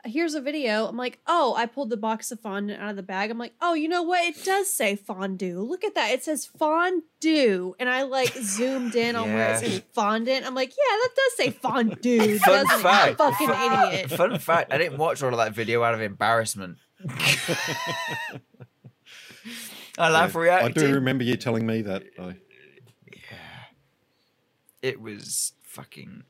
Here's 0.06 0.34
a 0.34 0.40
video. 0.40 0.86
I'm 0.86 0.96
like, 0.96 1.18
oh, 1.26 1.54
I 1.56 1.66
pulled 1.66 1.90
the 1.90 1.96
box 1.96 2.30
of 2.30 2.40
fondant 2.40 2.80
out 2.80 2.90
of 2.90 2.96
the 2.96 3.02
bag. 3.02 3.30
I'm 3.30 3.38
like, 3.38 3.54
oh, 3.60 3.74
you 3.74 3.88
know 3.88 4.02
what? 4.02 4.24
It 4.24 4.44
does 4.44 4.70
say 4.70 4.96
fondue. 4.96 5.60
Look 5.60 5.84
at 5.84 5.94
that. 5.94 6.12
It 6.12 6.24
says 6.24 6.46
fondue. 6.46 7.74
And 7.78 7.88
I 7.88 8.02
like 8.02 8.32
zoomed 8.40 8.94
in 8.94 9.16
on 9.16 9.32
where 9.32 9.54
it 9.54 9.58
says 9.58 9.82
fondant. 9.92 10.46
I'm 10.46 10.54
like, 10.54 10.70
yeah, 10.70 10.96
that 11.02 11.10
does 11.16 11.36
say 11.36 11.50
fondue. 11.50 12.38
Fun 12.38 12.66
doesn't 12.66 12.82
fact. 12.82 13.10
You 13.10 13.16
fucking 13.16 13.48
fun, 13.48 13.88
idiot. 13.88 14.10
Fun 14.10 14.38
fact: 14.38 14.72
I 14.72 14.78
didn't 14.78 14.98
watch 14.98 15.22
all 15.22 15.30
of 15.30 15.38
that 15.38 15.52
video 15.52 15.82
out 15.82 15.94
of 15.94 16.00
embarrassment. 16.00 16.78
I 19.98 20.10
laugh 20.10 20.34
Yeah, 20.34 20.64
I 20.64 20.70
do 20.70 20.94
remember 20.94 21.24
you 21.24 21.36
telling 21.36 21.66
me 21.66 21.82
that. 21.82 22.04
Though. 22.16 22.34
It 24.82 25.00
was 25.00 25.52
fucking. 25.62 26.24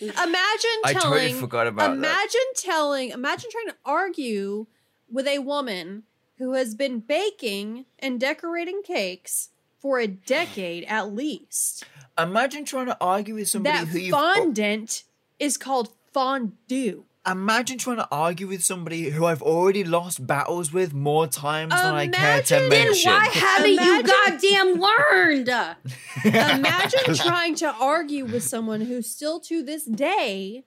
Imagine 0.00 0.80
I 0.84 0.92
telling 0.92 1.02
totally 1.02 1.32
forgot 1.32 1.66
about 1.66 1.90
that. 1.90 1.96
imagine 1.96 2.40
telling 2.56 3.10
imagine 3.10 3.50
trying 3.50 3.68
to 3.68 3.76
argue 3.84 4.66
with 5.10 5.26
a 5.26 5.38
woman 5.38 6.04
who 6.38 6.54
has 6.54 6.74
been 6.74 7.00
baking 7.00 7.86
and 7.98 8.18
decorating 8.18 8.82
cakes 8.82 9.50
for 9.78 10.00
a 10.00 10.06
decade 10.06 10.84
at 10.84 11.12
least. 11.14 11.84
Imagine 12.18 12.64
trying 12.64 12.86
to 12.86 12.96
argue 13.00 13.34
with 13.34 13.48
somebody 13.48 13.78
that 13.78 13.88
who 13.88 13.98
you. 13.98 14.10
fondant 14.10 15.04
is 15.38 15.56
called 15.56 15.92
fondue. 16.12 17.04
Imagine 17.26 17.78
trying 17.78 17.96
to 17.96 18.08
argue 18.12 18.46
with 18.48 18.62
somebody 18.62 19.08
who 19.10 19.24
I've 19.24 19.40
already 19.40 19.82
lost 19.82 20.26
battles 20.26 20.72
with 20.72 20.92
more 20.92 21.26
times 21.26 21.72
than 21.72 21.94
I 21.94 22.08
care 22.08 22.42
to 22.42 22.56
Imagine- 22.56 22.68
Then 22.70 22.84
mention. 22.88 23.12
Why 23.12 23.26
haven't 23.26 23.70
Imagine- 23.70 23.94
you 23.94 24.02
goddamn 24.02 24.80
learned? 24.80 25.76
Imagine 26.24 27.14
trying 27.14 27.54
to 27.56 27.72
argue 27.80 28.26
with 28.26 28.42
someone 28.42 28.82
who 28.82 29.00
still 29.00 29.40
to 29.40 29.62
this 29.62 29.84
day 29.84 30.64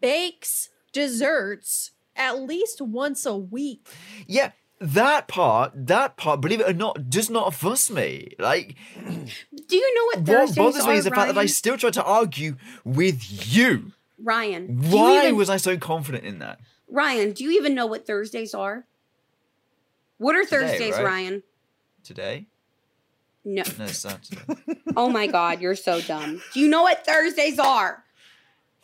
bakes 0.00 0.68
desserts 0.92 1.92
at 2.16 2.38
least 2.42 2.80
once 2.82 3.24
a 3.26 3.36
week. 3.36 3.86
Yeah, 4.26 4.50
that 4.80 5.26
part, 5.26 5.72
that 5.74 6.16
part, 6.16 6.40
believe 6.42 6.60
it 6.60 6.68
or 6.68 6.74
not, 6.74 7.08
does 7.08 7.30
not 7.30 7.54
fuss 7.54 7.90
me. 7.90 8.34
Like, 8.38 8.76
Do 9.06 9.76
you 9.76 9.94
know 9.94 10.04
what 10.04 10.16
what 10.18 10.26
Thursdays 10.26 10.56
bothers 10.56 10.86
me 10.86 10.92
is 10.96 11.04
the 11.04 11.10
fact 11.10 11.28
that 11.28 11.36
I 11.36 11.40
Ryan? 11.40 11.48
still 11.48 11.76
try 11.78 11.90
to 11.90 12.04
argue 12.04 12.56
with 12.84 13.54
you. 13.56 13.92
Ryan, 14.24 14.90
Why 14.90 15.24
even- 15.24 15.36
was 15.36 15.50
I 15.50 15.58
so 15.58 15.76
confident 15.76 16.24
in 16.24 16.38
that? 16.40 16.58
Ryan, 16.88 17.32
do 17.32 17.44
you 17.44 17.52
even 17.52 17.74
know 17.74 17.86
what 17.86 18.06
Thursdays 18.06 18.54
are? 18.54 18.86
What 20.18 20.34
are 20.36 20.44
Today, 20.44 20.68
Thursdays, 20.68 20.94
right? 20.94 21.04
Ryan? 21.04 21.42
Today? 22.02 22.46
No. 23.44 23.62
No, 23.78 23.86
Saturday. 23.86 24.40
Oh 24.96 25.10
my 25.10 25.26
God, 25.26 25.60
you're 25.60 25.74
so 25.74 26.00
dumb. 26.00 26.40
Do 26.52 26.60
you 26.60 26.68
know 26.68 26.82
what 26.82 27.04
Thursdays 27.04 27.58
are? 27.58 28.04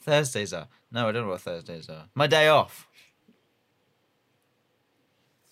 Thursdays 0.00 0.52
are. 0.52 0.66
No, 0.90 1.09
I 1.09 1.12
don't 1.12 1.25
know 1.25 1.30
what 1.30 1.40
Thursdays 1.40 1.88
are. 1.88 2.06
My 2.14 2.26
day 2.26 2.49
off. 2.49 2.88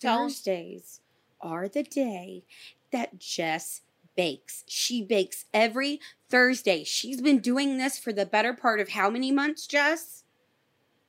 Thursdays 0.01 0.99
are 1.41 1.67
the 1.67 1.83
day 1.83 2.43
that 2.91 3.19
Jess 3.19 3.81
bakes. 4.19 4.65
She 4.67 5.01
bakes 5.01 5.45
every 5.53 6.01
Thursday. 6.29 6.83
She's 6.83 7.21
been 7.21 7.39
doing 7.39 7.77
this 7.77 7.97
for 7.97 8.11
the 8.11 8.25
better 8.25 8.53
part 8.53 8.81
of 8.81 8.89
how 8.89 9.09
many 9.09 9.31
months, 9.31 9.65
Jess? 9.65 10.25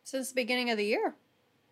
Since 0.05 0.29
the 0.29 0.37
beginning 0.37 0.71
of 0.71 0.77
the 0.77 0.85
year. 0.85 1.17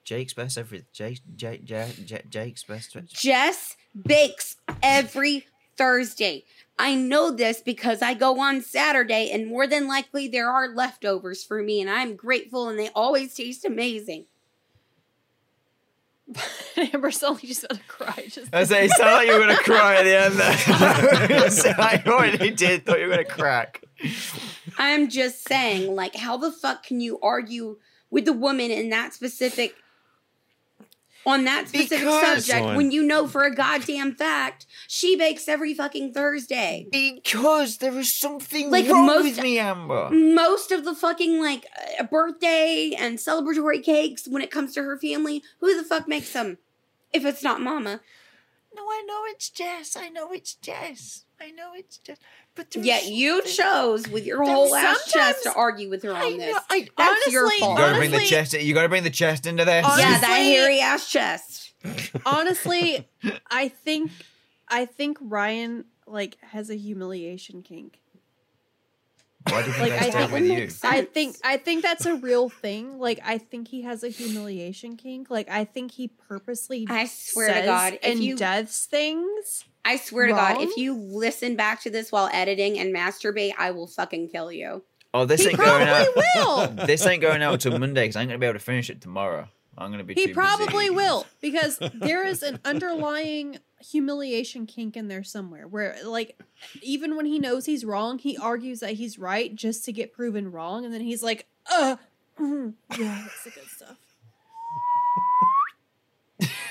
Jake's 0.03 0.35
best 0.35 0.59
every 0.59 0.85
Jake 0.93 1.21
Jake 1.37 1.65
Jake, 1.65 2.05
Jake 2.05 2.29
Jake's 2.29 2.65
best. 2.65 2.97
Jess 3.07 3.77
bakes 3.95 4.57
every 4.83 5.47
Thursday. 5.77 6.43
I 6.77 6.97
know 6.97 7.31
this 7.31 7.61
because 7.61 8.03
I 8.03 8.15
go 8.15 8.41
on 8.41 8.61
Saturday 8.61 9.31
and 9.31 9.47
more 9.47 9.69
than 9.69 9.87
likely 9.87 10.27
there 10.27 10.51
are 10.51 10.75
leftovers 10.75 11.45
for 11.45 11.63
me 11.63 11.81
and 11.81 11.89
I'm 11.89 12.17
grateful 12.17 12.69
and 12.69 12.77
they 12.77 12.91
always 12.97 13.33
taste 13.33 13.65
amazing. 13.65 14.25
Amber's 16.77 17.19
suddenly 17.19 17.43
just 17.47 17.65
about 17.65 17.79
to 17.79 17.85
cry. 17.87 18.25
Just 18.29 18.55
I 18.55 18.65
say, 18.65 18.85
it 18.87 18.91
sounded 18.93 19.15
like 19.15 19.27
you 19.29 19.35
were 19.35 19.41
gonna 19.41 19.57
cry 19.57 19.97
at 19.97 20.05
the 20.05 20.19
end 20.19 20.35
there. 20.35 21.75
I 21.79 22.03
already 22.07 22.51
did. 22.51 22.85
Thought 22.85 23.01
you 23.01 23.07
were 23.07 23.13
gonna 23.13 23.25
crack. 23.25 23.83
I'm 24.79 25.09
just 25.09 25.49
saying, 25.49 25.95
like, 25.95 26.15
how 26.15 26.37
the 26.37 26.53
fuck 26.53 26.85
can 26.85 27.01
you 27.01 27.19
argue 27.21 27.79
with 28.11 28.25
the 28.25 28.33
woman 28.33 28.71
in 28.71 28.91
that 28.91 29.15
specific 29.15 29.75
on 31.27 31.45
that 31.45 31.69
specific 31.69 31.99
Because- 32.01 32.47
subject 32.47 32.65
Fine. 32.67 32.77
when 32.77 32.91
you 32.91 33.03
know 33.03 33.27
for 33.27 33.43
a 33.45 33.55
goddamn 33.55 34.15
fact 34.15 34.67
she 34.87 35.17
bakes 35.17 35.49
every 35.49 35.75
fucking 35.75 36.13
Thursday? 36.15 36.87
Because 36.91 37.79
there 37.79 37.99
is 37.99 38.13
something 38.13 38.71
Like, 38.71 38.89
wrong 38.89 39.07
most- 39.07 39.25
with 39.25 39.41
me, 39.43 39.59
Amber. 39.59 40.09
Most 40.11 40.71
of 40.73 40.85
the 40.85 40.95
fucking 40.95 41.41
like 41.43 41.67
uh, 41.99 42.05
birthday 42.05 42.93
and 42.99 43.19
celebratory 43.19 43.83
cakes 43.83 44.27
when 44.27 44.43
it 44.43 44.51
comes 44.51 44.73
to 44.75 44.83
her 44.83 44.99
family, 44.99 45.43
who 45.61 45.77
the 45.77 45.85
fuck 45.85 46.09
makes 46.09 46.33
them? 46.33 46.59
If 47.13 47.25
it's 47.25 47.43
not 47.43 47.61
mama. 47.61 48.01
No, 48.75 48.83
I 48.85 49.03
know 49.07 49.23
it's 49.27 49.49
Jess. 49.51 49.97
I 49.97 50.09
know 50.09 50.31
it's 50.33 50.55
Jess. 50.55 51.25
I 51.41 51.51
know 51.53 51.71
it's 51.75 51.99
Jess. 51.99 52.19
But 52.57 52.71
there 52.73 52.83
Yet 52.83 53.07
you 53.07 53.43
chose 53.45 54.09
with 54.09 54.27
your 54.27 54.43
whole 54.45 54.75
ass 54.75 55.11
chest 55.11 55.45
to 55.45 55.53
argue 55.55 55.89
with 55.89 56.03
her 56.03 56.13
I 56.13 56.25
on 56.27 56.33
know- 56.33 56.39
this. 56.39 56.59
I- 56.69 56.89
That's 56.97 57.33
your 57.33 57.49
fault. 57.59 57.79
You 57.79 57.85
gotta 57.85 57.97
bring 57.97 58.11
the 58.11 58.17
Honestly- 58.17 58.37
chest. 58.37 58.53
You 58.55 58.75
gotta 58.75 58.89
bring 58.89 59.05
the 59.05 59.11
chest 59.11 59.47
into 59.47 59.65
this. 59.65 59.85
Honestly- 59.85 60.03
yeah, 60.03 60.19
that 60.21 60.27
hairy 60.43 60.81
ass 60.81 61.09
chest. 61.09 61.73
honestly, 62.27 63.09
I 63.51 63.69
think 63.69 64.11
I 64.69 64.85
think 64.85 65.19
Ryan 65.21 65.85
like 66.07 66.39
has 66.43 66.71
a 66.71 66.75
humiliation 66.75 67.63
kink. 67.63 68.01
Why 69.49 69.63
did 69.63 69.75
you 69.77 69.81
Like, 69.81 69.93
guys 69.93 70.03
I 70.03 70.11
stay 70.11 70.19
think- 70.27 70.33
with 70.33 70.45
you? 70.45 70.89
I 70.91 71.03
think 71.05 71.37
I 71.45 71.57
think 71.57 71.83
that's 71.83 72.05
a 72.05 72.17
real 72.17 72.49
thing. 72.49 72.99
Like 72.99 73.21
I 73.25 73.39
think 73.39 73.69
he 73.69 73.83
has 73.83 74.03
a 74.03 74.09
humiliation 74.09 74.97
kink. 74.97 75.31
Like 75.31 75.49
I 75.49 75.65
think 75.65 75.93
he 75.93 76.09
purposely 76.09 76.87
I 76.91 77.07
swear 77.07 77.49
to 77.49 77.55
says 77.55 77.65
God, 77.67 77.93
if 77.95 78.01
and 78.03 78.23
you 78.23 78.37
does 78.37 78.87
things. 78.91 79.65
I 79.89 79.97
swear 79.97 80.27
to 80.27 80.35
God, 80.35 80.61
if 80.61 80.77
you 80.77 80.93
listen 80.95 81.57
back 81.57 81.81
to 81.85 81.91
this 81.91 82.13
while 82.13 82.29
editing 82.31 82.79
and 82.79 82.95
masturbate, 82.95 83.53
I 83.57 83.71
will 83.71 83.87
fucking 83.87 84.29
kill 84.29 84.53
you. 84.53 84.85
Oh, 85.15 85.25
this 85.25 85.41
He 85.41 85.49
ain't 85.49 85.57
going 85.57 85.87
probably 85.87 86.25
out. 86.37 86.69
will. 86.77 86.87
this 86.87 87.07
ain't 87.07 87.23
going 87.23 87.41
out 87.41 87.55
until 87.55 87.79
Monday 87.79 88.03
because 88.03 88.17
I'm 88.17 88.27
gonna 88.27 88.39
be 88.39 88.45
able 88.45 88.59
to 88.59 88.65
finish 88.65 88.91
it 88.91 89.01
tomorrow. 89.01 89.49
I'm 89.79 89.91
gonna 89.91 90.05
be. 90.05 90.13
He 90.13 90.27
too 90.27 90.35
probably 90.35 90.89
busy. 90.89 90.91
will 90.95 91.25
because 91.41 91.79
there 91.95 92.27
is 92.27 92.43
an 92.43 92.61
underlying 92.67 93.61
humiliation 93.81 94.67
kink 94.67 94.95
in 94.95 95.09
there 95.09 95.25
somewhere 95.25 95.67
where 95.67 95.97
like 96.05 96.39
even 96.83 97.17
when 97.17 97.25
he 97.25 97.39
knows 97.39 97.65
he's 97.65 97.83
wrong, 97.83 98.19
he 98.19 98.37
argues 98.37 98.81
that 98.81 98.93
he's 98.93 99.19
right 99.19 99.55
just 99.55 99.87
to 99.87 99.93
get 99.93 100.13
proven 100.13 100.53
wrong 100.53 100.85
and 100.85 100.93
then 100.93 101.01
he's 101.01 101.23
like, 101.23 101.47
"Uh, 101.73 101.97
mhm, 102.39 102.75
yeah, 102.99 103.23
that's 103.25 103.45
the 103.45 103.51
good 103.51 103.69
stuff." 103.69 103.97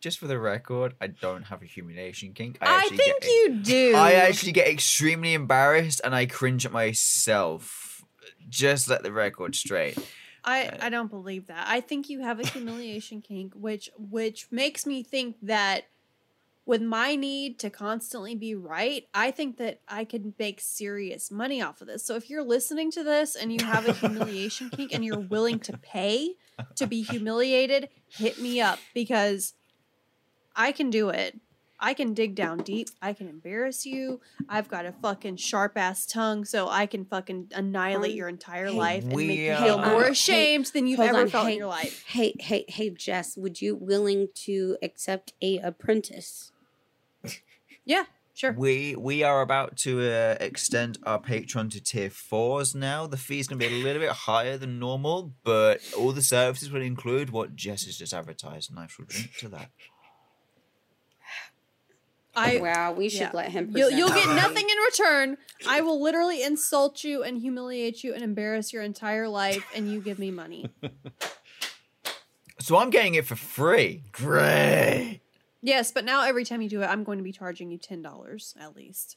Just 0.00 0.18
for 0.18 0.26
the 0.26 0.38
record, 0.38 0.94
I 1.00 1.08
don't 1.08 1.44
have 1.44 1.62
a 1.62 1.66
humiliation 1.66 2.32
kink. 2.32 2.58
I, 2.60 2.76
I, 2.76 2.88
think 2.88 3.22
get, 3.22 3.24
you 3.24 3.60
do. 3.62 3.94
I 3.96 4.12
actually 4.12 4.52
get 4.52 4.68
extremely 4.68 5.34
embarrassed 5.34 6.00
and 6.04 6.14
I 6.14 6.26
cringe 6.26 6.66
at 6.66 6.72
myself. 6.72 8.04
Just 8.48 8.88
let 8.88 9.02
the 9.02 9.12
record 9.12 9.54
straight. 9.54 9.98
I, 10.44 10.66
uh, 10.66 10.78
I 10.82 10.88
don't 10.90 11.10
believe 11.10 11.48
that. 11.48 11.66
I 11.68 11.80
think 11.80 12.08
you 12.08 12.20
have 12.20 12.38
a 12.38 12.46
humiliation 12.46 13.20
kink, 13.20 13.52
which 13.54 13.90
which 13.98 14.46
makes 14.50 14.86
me 14.86 15.02
think 15.02 15.36
that 15.42 15.86
with 16.66 16.82
my 16.82 17.14
need 17.14 17.60
to 17.60 17.70
constantly 17.70 18.34
be 18.34 18.54
right, 18.54 19.06
I 19.14 19.30
think 19.30 19.56
that 19.58 19.80
I 19.88 20.04
could 20.04 20.34
make 20.36 20.60
serious 20.60 21.30
money 21.30 21.62
off 21.62 21.80
of 21.80 21.86
this. 21.86 22.04
So 22.04 22.16
if 22.16 22.28
you're 22.28 22.42
listening 22.42 22.90
to 22.92 23.04
this 23.04 23.36
and 23.36 23.52
you 23.52 23.64
have 23.64 23.88
a 23.88 23.92
humiliation 23.92 24.70
kink 24.70 24.92
and 24.92 25.04
you're 25.04 25.20
willing 25.20 25.60
to 25.60 25.78
pay 25.78 26.34
to 26.74 26.86
be 26.88 27.02
humiliated, 27.10 27.88
hit 28.08 28.40
me 28.40 28.60
up 28.60 28.80
because 28.94 29.54
I 30.56 30.72
can 30.72 30.90
do 30.90 31.10
it. 31.10 31.38
I 31.78 31.92
can 31.92 32.14
dig 32.14 32.34
down 32.34 32.58
deep. 32.58 32.88
I 33.02 33.12
can 33.12 33.28
embarrass 33.28 33.84
you. 33.84 34.20
I've 34.48 34.68
got 34.68 34.86
a 34.86 34.92
fucking 34.92 35.36
sharp 35.36 35.76
ass 35.76 36.06
tongue, 36.06 36.44
so 36.44 36.68
I 36.68 36.86
can 36.86 37.04
fucking 37.04 37.52
annihilate 37.54 38.14
your 38.14 38.28
entire 38.28 38.68
hey, 38.68 38.72
life 38.72 39.04
and 39.04 39.14
make 39.14 39.38
you 39.38 39.56
feel 39.56 39.78
uh, 39.78 39.90
more 39.90 40.04
hey, 40.04 40.10
ashamed 40.10 40.66
than 40.66 40.86
you've 40.86 41.00
ever 41.00 41.20
on, 41.20 41.28
felt 41.28 41.46
hey. 41.46 41.52
in 41.52 41.58
your 41.58 41.68
life. 41.68 42.02
Hey, 42.06 42.34
hey, 42.40 42.64
hey, 42.68 42.90
Jess, 42.90 43.36
would 43.36 43.60
you 43.60 43.76
willing 43.76 44.28
to 44.46 44.78
accept 44.82 45.34
a 45.42 45.58
apprentice? 45.58 46.52
Yeah, 47.88 48.06
sure. 48.34 48.52
We 48.52 48.96
we 48.96 49.22
are 49.22 49.42
about 49.42 49.76
to 49.78 50.10
uh, 50.10 50.36
extend 50.40 50.98
our 51.04 51.20
Patreon 51.20 51.70
to 51.70 51.80
tier 51.80 52.10
fours 52.10 52.74
now. 52.74 53.06
The 53.06 53.16
fee's 53.16 53.46
gonna 53.46 53.60
be 53.60 53.66
a 53.66 53.70
little 53.70 54.02
bit 54.02 54.10
higher 54.10 54.58
than 54.58 54.80
normal, 54.80 55.34
but 55.44 55.80
all 55.96 56.10
the 56.10 56.20
services 56.20 56.72
will 56.72 56.82
include 56.82 57.30
what 57.30 57.54
Jess 57.54 57.84
has 57.84 57.96
just 57.96 58.12
advertised, 58.12 58.70
and 58.70 58.80
I 58.80 58.88
shall 58.88 59.04
drink 59.04 59.36
to 59.38 59.48
that. 59.50 59.70
I 62.36 62.58
wow, 62.58 62.92
we 62.92 63.08
should 63.08 63.20
yeah. 63.20 63.30
let 63.32 63.50
him. 63.50 63.72
you'll, 63.74 63.90
you'll 63.90 64.10
get 64.10 64.28
nothing 64.36 64.68
in 64.68 64.76
return. 64.78 65.36
I 65.66 65.80
will 65.80 66.02
literally 66.02 66.42
insult 66.42 67.02
you 67.02 67.22
and 67.22 67.38
humiliate 67.38 68.04
you 68.04 68.14
and 68.14 68.22
embarrass 68.22 68.72
your 68.72 68.82
entire 68.82 69.28
life, 69.28 69.64
and 69.74 69.90
you 69.90 70.00
give 70.00 70.18
me 70.18 70.30
money. 70.30 70.70
So 72.58 72.78
I'm 72.78 72.90
getting 72.90 73.14
it 73.14 73.24
for 73.24 73.36
free. 73.36 74.02
Great. 74.10 75.20
Yes, 75.62 75.92
but 75.92 76.04
now 76.04 76.24
every 76.24 76.44
time 76.44 76.62
you 76.62 76.68
do 76.68 76.82
it, 76.82 76.86
I'm 76.86 77.04
going 77.04 77.18
to 77.18 77.22
be 77.22 77.30
charging 77.30 77.70
you 77.70 77.78
ten 77.78 78.02
dollars 78.02 78.56
at 78.58 78.74
least. 78.74 79.16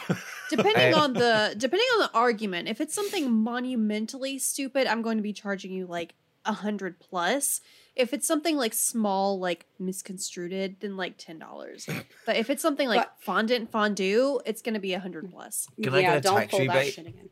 Depending 0.50 0.92
on 0.92 1.14
the 1.14 1.54
depending 1.56 1.86
on 1.94 2.00
the 2.00 2.10
argument, 2.12 2.68
if 2.68 2.78
it's 2.78 2.94
something 2.94 3.32
monumentally 3.32 4.38
stupid, 4.38 4.86
I'm 4.86 5.00
going 5.00 5.16
to 5.16 5.22
be 5.22 5.32
charging 5.32 5.72
you 5.72 5.86
like 5.86 6.14
a 6.44 6.52
hundred 6.52 7.00
plus. 7.00 7.62
If 8.00 8.12
it's 8.14 8.26
something 8.26 8.56
like 8.56 8.72
small, 8.74 9.38
like 9.38 9.66
misconstrued, 9.78 10.76
then 10.80 10.96
like 10.96 11.16
ten 11.18 11.38
dollars. 11.38 11.86
But 12.26 12.36
if 12.36 12.48
it's 12.50 12.62
something 12.62 12.88
like 12.88 13.00
But- 13.02 13.14
fondant 13.20 13.70
fondue, 13.70 14.40
it's 14.46 14.62
going 14.62 14.74
to 14.74 14.80
be 14.80 14.94
a 14.94 15.00
hundred 15.00 15.30
plus. 15.30 15.68
Can 15.82 15.94
I 15.94 16.00
yeah, 16.00 16.08
get 16.14 16.18
a 16.18 16.20
don't 16.22 16.50
pull 16.50 16.58
that 16.60 16.68
rebate? 16.68 16.94
shit 16.94 17.06
again. 17.06 17.28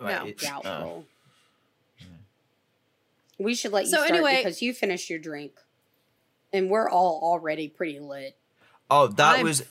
No, 0.00 0.26
it's- 0.26 0.44
uh, 0.50 0.60
Doubtful. 0.62 1.04
We 3.38 3.54
should 3.54 3.72
let 3.72 3.84
you 3.84 3.90
So 3.90 3.96
start 3.98 4.10
anyway- 4.10 4.36
because 4.38 4.60
you 4.60 4.74
finished 4.74 5.08
your 5.08 5.18
drink, 5.18 5.52
and 6.52 6.68
we're 6.68 6.88
all 6.90 7.20
already 7.22 7.68
pretty 7.68 7.98
lit. 7.98 8.36
oh, 8.90 9.06
that 9.06 9.36
I'm- 9.36 9.44
was 9.44 9.64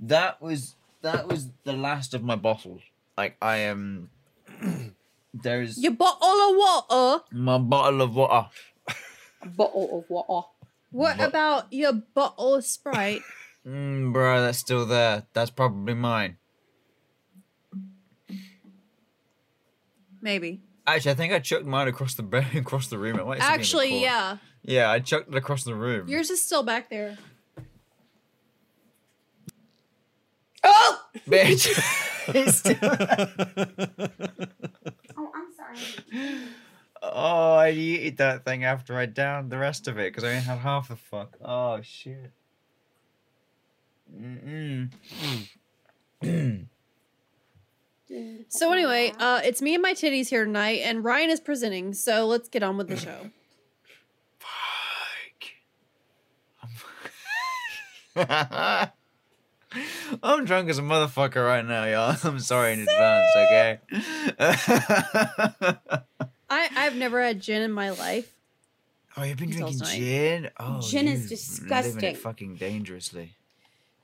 that 0.00 0.42
was 0.42 0.74
that 1.02 1.28
was 1.28 1.48
the 1.64 1.72
last 1.74 2.14
of 2.14 2.22
my 2.24 2.34
bottles. 2.36 2.82
Like 3.16 3.36
I 3.40 3.58
am. 3.58 4.10
There's 5.36 5.78
Your 5.78 5.92
bottle 5.92 6.28
of 6.28 6.56
water. 6.56 7.24
my 7.32 7.58
bottle 7.58 8.02
of 8.02 8.14
water. 8.14 8.48
A 9.44 9.48
bottle 9.48 9.98
of 9.98 10.08
water. 10.10 10.46
What 10.90 11.18
But- 11.18 11.28
about 11.28 11.72
your 11.72 11.92
bottle 11.92 12.54
of 12.54 12.64
Sprite? 12.64 13.22
Mm, 13.66 14.12
bro, 14.12 14.42
that's 14.42 14.58
still 14.58 14.84
there. 14.84 15.22
That's 15.32 15.48
probably 15.50 15.94
mine. 15.94 16.36
Maybe. 20.20 20.60
Actually, 20.86 21.12
I 21.12 21.14
think 21.14 21.32
I 21.32 21.38
chucked 21.38 21.64
mine 21.64 21.88
across 21.88 22.14
the 22.14 22.22
bed, 22.22 22.46
across 22.54 22.88
the 22.88 22.98
room. 22.98 23.18
It 23.18 23.24
might 23.26 23.38
still 23.38 23.48
the 23.48 23.54
Actually, 23.54 24.02
yeah. 24.02 24.36
Yeah, 24.62 24.90
I 24.90 24.98
chucked 24.98 25.28
it 25.28 25.34
across 25.34 25.64
the 25.64 25.74
room. 25.74 26.08
Yours 26.08 26.28
is 26.28 26.44
still 26.44 26.62
back 26.62 26.90
there. 26.90 27.16
Oh! 30.62 31.00
bitch. 31.26 31.68
It's 32.28 32.56
still- 32.58 32.76
Oh, 35.16 35.30
I'm 35.34 35.52
sorry. 35.56 36.38
Oh, 37.12 37.54
I 37.54 37.70
eated 37.70 38.18
that 38.18 38.44
thing 38.44 38.64
after 38.64 38.96
I 38.96 39.06
downed 39.06 39.50
the 39.50 39.58
rest 39.58 39.88
of 39.88 39.98
it 39.98 40.12
because 40.12 40.24
I 40.24 40.28
only 40.28 40.40
had 40.40 40.58
half 40.58 40.88
the 40.88 40.96
fuck. 40.96 41.36
Oh 41.44 41.80
shit. 41.82 42.30
Mm-mm. 44.12 44.90
So 48.48 48.72
anyway, 48.72 49.12
uh, 49.18 49.40
it's 49.42 49.60
me 49.60 49.74
and 49.74 49.82
my 49.82 49.92
titties 49.92 50.28
here 50.28 50.44
tonight, 50.44 50.82
and 50.84 51.02
Ryan 51.02 51.30
is 51.30 51.40
presenting. 51.40 51.94
So 51.94 52.26
let's 52.26 52.48
get 52.48 52.62
on 52.62 52.76
with 52.76 52.88
the 52.88 52.96
show. 52.96 53.30
Fuck. 58.14 58.90
I'm 60.22 60.44
drunk 60.44 60.68
as 60.68 60.78
a 60.78 60.82
motherfucker 60.82 61.44
right 61.44 61.64
now, 61.64 61.84
y'all. 61.86 62.16
I'm 62.24 62.38
sorry 62.38 62.74
in 62.74 62.80
advance, 62.80 63.30
okay? 63.36 63.78
I 66.54 66.68
I've 66.86 66.94
never 66.96 67.22
had 67.22 67.40
gin 67.40 67.62
in 67.62 67.72
my 67.72 67.90
life. 67.90 68.32
oh, 69.16 69.22
you've 69.24 69.38
been 69.38 69.50
Until 69.50 69.68
drinking 69.68 69.78
tonight. 69.86 69.98
gin? 69.98 70.50
Oh, 70.58 70.80
Gin 70.80 71.08
is 71.08 71.08
you 71.08 71.14
Living 71.14 71.28
disgusting. 71.28 72.04
it 72.04 72.16
fucking 72.18 72.56
dangerously. 72.56 73.32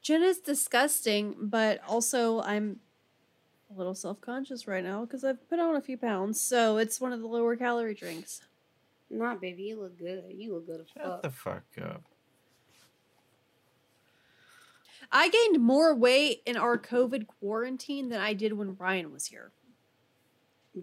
Gin 0.02 0.23
is 0.23 0.38
disgusting, 0.38 1.35
but 1.40 1.80
also 1.87 2.40
I'm 2.40 2.80
a 3.73 3.78
little 3.78 3.95
self 3.95 4.21
conscious 4.21 4.66
right 4.66 4.83
now 4.83 5.04
because 5.04 5.23
I've 5.25 5.49
put 5.49 5.61
on 5.61 5.76
a 5.76 5.80
few 5.80 5.97
pounds. 5.97 6.40
So 6.40 6.78
it's 6.78 7.00
one 7.00 7.12
of 7.12 7.21
the 7.21 7.26
lower 7.28 7.54
calorie 7.57 7.95
drinks. 7.95 8.40
Nah, 9.11 9.35
baby, 9.37 9.64
you 9.64 9.80
look 9.80 9.99
good. 9.99 10.23
You 10.30 10.54
look 10.54 10.66
good 10.66 10.80
as 10.80 10.87
Shut 10.88 11.04
fuck. 11.04 11.23
the 11.23 11.30
fuck 11.30 11.62
up. 11.83 12.02
I 15.12 15.28
gained 15.28 15.61
more 15.62 15.95
weight 15.95 16.42
in 16.47 16.57
our 16.57 16.78
COVID 16.78 17.26
quarantine 17.26 18.09
than 18.09 18.21
I 18.21 18.33
did 18.33 18.52
when 18.52 18.76
Ryan 18.76 19.12
was 19.12 19.26
here, 19.26 19.50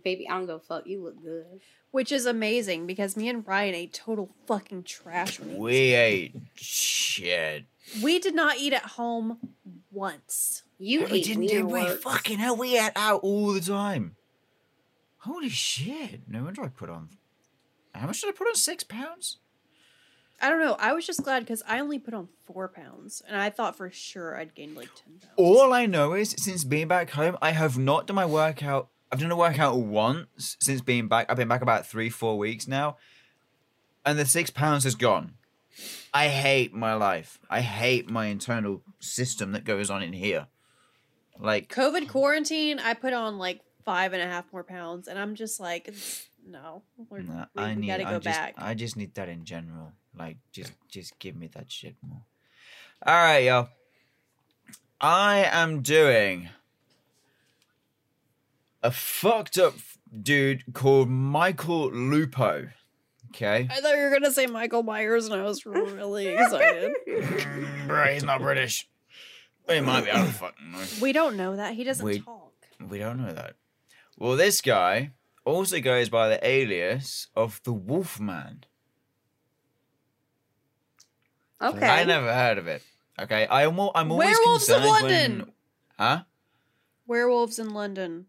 Baby, 0.03 0.27
I 0.29 0.34
don't 0.38 0.46
go 0.48 0.60
fuck. 0.60 0.86
You 0.86 1.03
look 1.03 1.22
good. 1.24 1.62
which 1.91 2.12
is 2.12 2.25
amazing 2.25 2.86
because 2.88 3.15
me 3.15 3.29
and 3.29 3.48
Ryan 3.48 3.74
ate 3.75 3.94
total 3.94 4.36
fucking 4.46 4.84
trash. 4.84 5.39
When 5.39 5.58
We 5.58 5.94
ate 5.94 6.36
shit. 6.56 7.65
We 8.03 8.20
did 8.20 8.36
not 8.36 8.58
eat 8.58 8.74
at 8.74 8.84
home 8.84 9.38
once. 9.91 10.63
You 10.77 11.06
we 11.06 11.24
didn't 11.24 11.39
wiener 11.39 11.62
do 11.62 11.65
we? 11.67 11.72
works. 11.84 12.03
Fucking 12.03 12.38
hell, 12.39 12.58
we 12.58 12.77
ate 12.77 12.91
out 12.96 13.22
all 13.24 13.53
the 13.53 13.62
time. 13.62 14.15
Holy 15.20 15.50
shit. 15.50 16.22
No 16.27 16.44
wonder 16.44 16.63
I 16.63 16.67
put 16.67 16.89
on. 16.89 17.10
How 17.96 18.08
much 18.08 18.22
did 18.22 18.29
I 18.29 18.34
put 18.34 18.48
on? 18.48 18.56
Six 18.56 18.84
pounds? 18.84 19.38
I 20.41 20.50
don't 20.50 20.60
know. 20.60 20.76
I 20.80 20.93
was 20.93 21.08
just 21.08 21.23
glad 21.23 21.39
because 21.39 21.63
I 21.67 21.80
only 21.80 21.97
put 21.97 22.13
on 22.13 22.28
four 22.45 22.67
pounds, 22.67 23.23
and 23.28 23.41
I 23.41 23.50
thought 23.50 23.76
for 23.76 23.89
sure 23.89 24.38
I'd 24.38 24.54
gained 24.54 24.76
like 24.76 24.89
ten 24.93 25.13
pounds. 25.19 25.34
All 25.38 25.73
I 25.73 25.88
know 25.88 26.13
is 26.13 26.36
since 26.38 26.63
being 26.63 26.88
back 26.88 27.10
home, 27.12 27.38
I 27.41 27.52
have 27.52 27.78
not 27.80 28.06
done 28.06 28.15
my 28.15 28.26
workout. 28.28 28.89
I've 29.12 29.20
done 29.20 29.32
a 29.32 29.36
workout 29.38 29.78
once 29.78 30.58
since 30.60 30.82
being 30.82 31.08
back. 31.08 31.28
I've 31.30 31.38
been 31.38 31.48
back 31.48 31.62
about 31.62 31.88
three, 31.88 32.10
four 32.10 32.38
weeks 32.38 32.67
now. 32.67 32.98
And 34.06 34.17
the 34.17 34.26
six 34.26 34.50
pounds 34.50 34.84
has 34.84 34.96
gone. 34.96 35.34
I 36.13 36.28
hate 36.28 36.74
my 36.74 36.93
life. 36.93 37.39
I 37.50 37.62
hate 37.62 38.10
my 38.10 38.28
internal 38.28 38.82
system 39.00 39.52
that 39.52 39.63
goes 39.63 39.89
on 39.89 40.02
in 40.02 40.13
here. 40.13 40.48
Like, 41.39 41.70
COVID 41.70 42.08
quarantine, 42.10 42.80
I 42.80 42.93
put 42.93 43.13
on 43.13 43.38
like 43.38 43.62
five 43.86 44.13
and 44.13 44.22
a 44.22 44.26
half 44.26 44.52
more 44.52 44.63
pounds, 44.63 45.08
and 45.08 45.20
I'm 45.20 45.36
just 45.36 45.60
like, 45.60 45.93
no, 46.46 46.82
we're, 47.10 47.22
nah, 47.22 47.46
I 47.56 47.70
we 47.70 47.82
need. 47.82 47.88
gotta 47.88 48.08
I 48.08 48.12
go 48.12 48.20
just, 48.20 48.38
back. 48.38 48.56
I 48.58 48.74
just 48.74 48.98
need 48.98 49.13
that 49.15 49.30
in 49.30 49.46
general. 49.46 49.91
Like, 50.17 50.38
just, 50.52 50.74
just 50.89 51.20
give 51.20 51.36
me 51.36 51.48
that 51.54 51.72
shit 51.72 51.96
more. 52.02 52.24
All 53.06 53.13
right, 53.13 53.43
y'all. 53.43 53.70
I 55.00 55.48
am 55.52 55.84
doing 55.84 56.50
a 58.84 58.92
fucked 58.92 59.58
up 59.58 59.74
dude 60.22 60.74
called 60.74 61.10
Michael 61.10 61.92
Lupo. 61.92 62.70
Okay. 63.30 63.68
I 63.70 63.82
thought 63.82 63.96
you 63.96 64.04
were 64.04 64.10
gonna 64.12 64.32
say 64.32 64.48
Michael 64.48 64.84
Myers, 64.84 65.26
and 65.28 65.36
I 65.40 65.44
was 65.44 65.66
really 65.66 66.28
excited. 66.28 66.94
Bro, 67.88 68.06
he's 68.13 68.24
not 68.24 68.42
British. 68.42 68.88
He 69.70 69.82
might 69.82 70.06
be. 70.06 70.12
I 70.12 70.24
don't 70.24 70.32
fucking 70.32 70.72
know. 70.72 70.80
we 71.02 71.12
don't 71.12 71.36
know 71.36 71.56
that 71.58 71.74
he 71.74 71.84
doesn't 71.84 72.06
We- 72.06 72.20
talk. 72.22 72.54
We 72.90 73.00
don't 73.00 73.18
know 73.22 73.34
that. 73.34 73.56
Well, 74.18 74.36
this 74.38 74.62
guy 74.62 75.12
also 75.46 75.80
goes 75.82 76.10
by 76.10 76.30
the 76.30 76.48
alias 76.48 77.28
of 77.36 77.60
the 77.63 77.74
Wolfman. 77.74 78.63
Okay. 81.62 81.88
I 81.88 82.04
never 82.04 82.34
heard 82.34 82.58
of 82.58 82.68
it. 82.68 82.84
Okay, 83.20 83.48
I 83.48 83.63
am. 83.63 83.80
al- 83.80 83.92
I'm 83.96 84.12
always 84.12 84.28
Werewolves 84.38 84.70
of 84.70 84.76
concerned 84.82 85.02
London! 85.02 85.38
When, 85.40 85.52
huh? 85.98 86.24
Werewolves 87.08 87.58
in 87.60 87.74
London. 87.74 88.28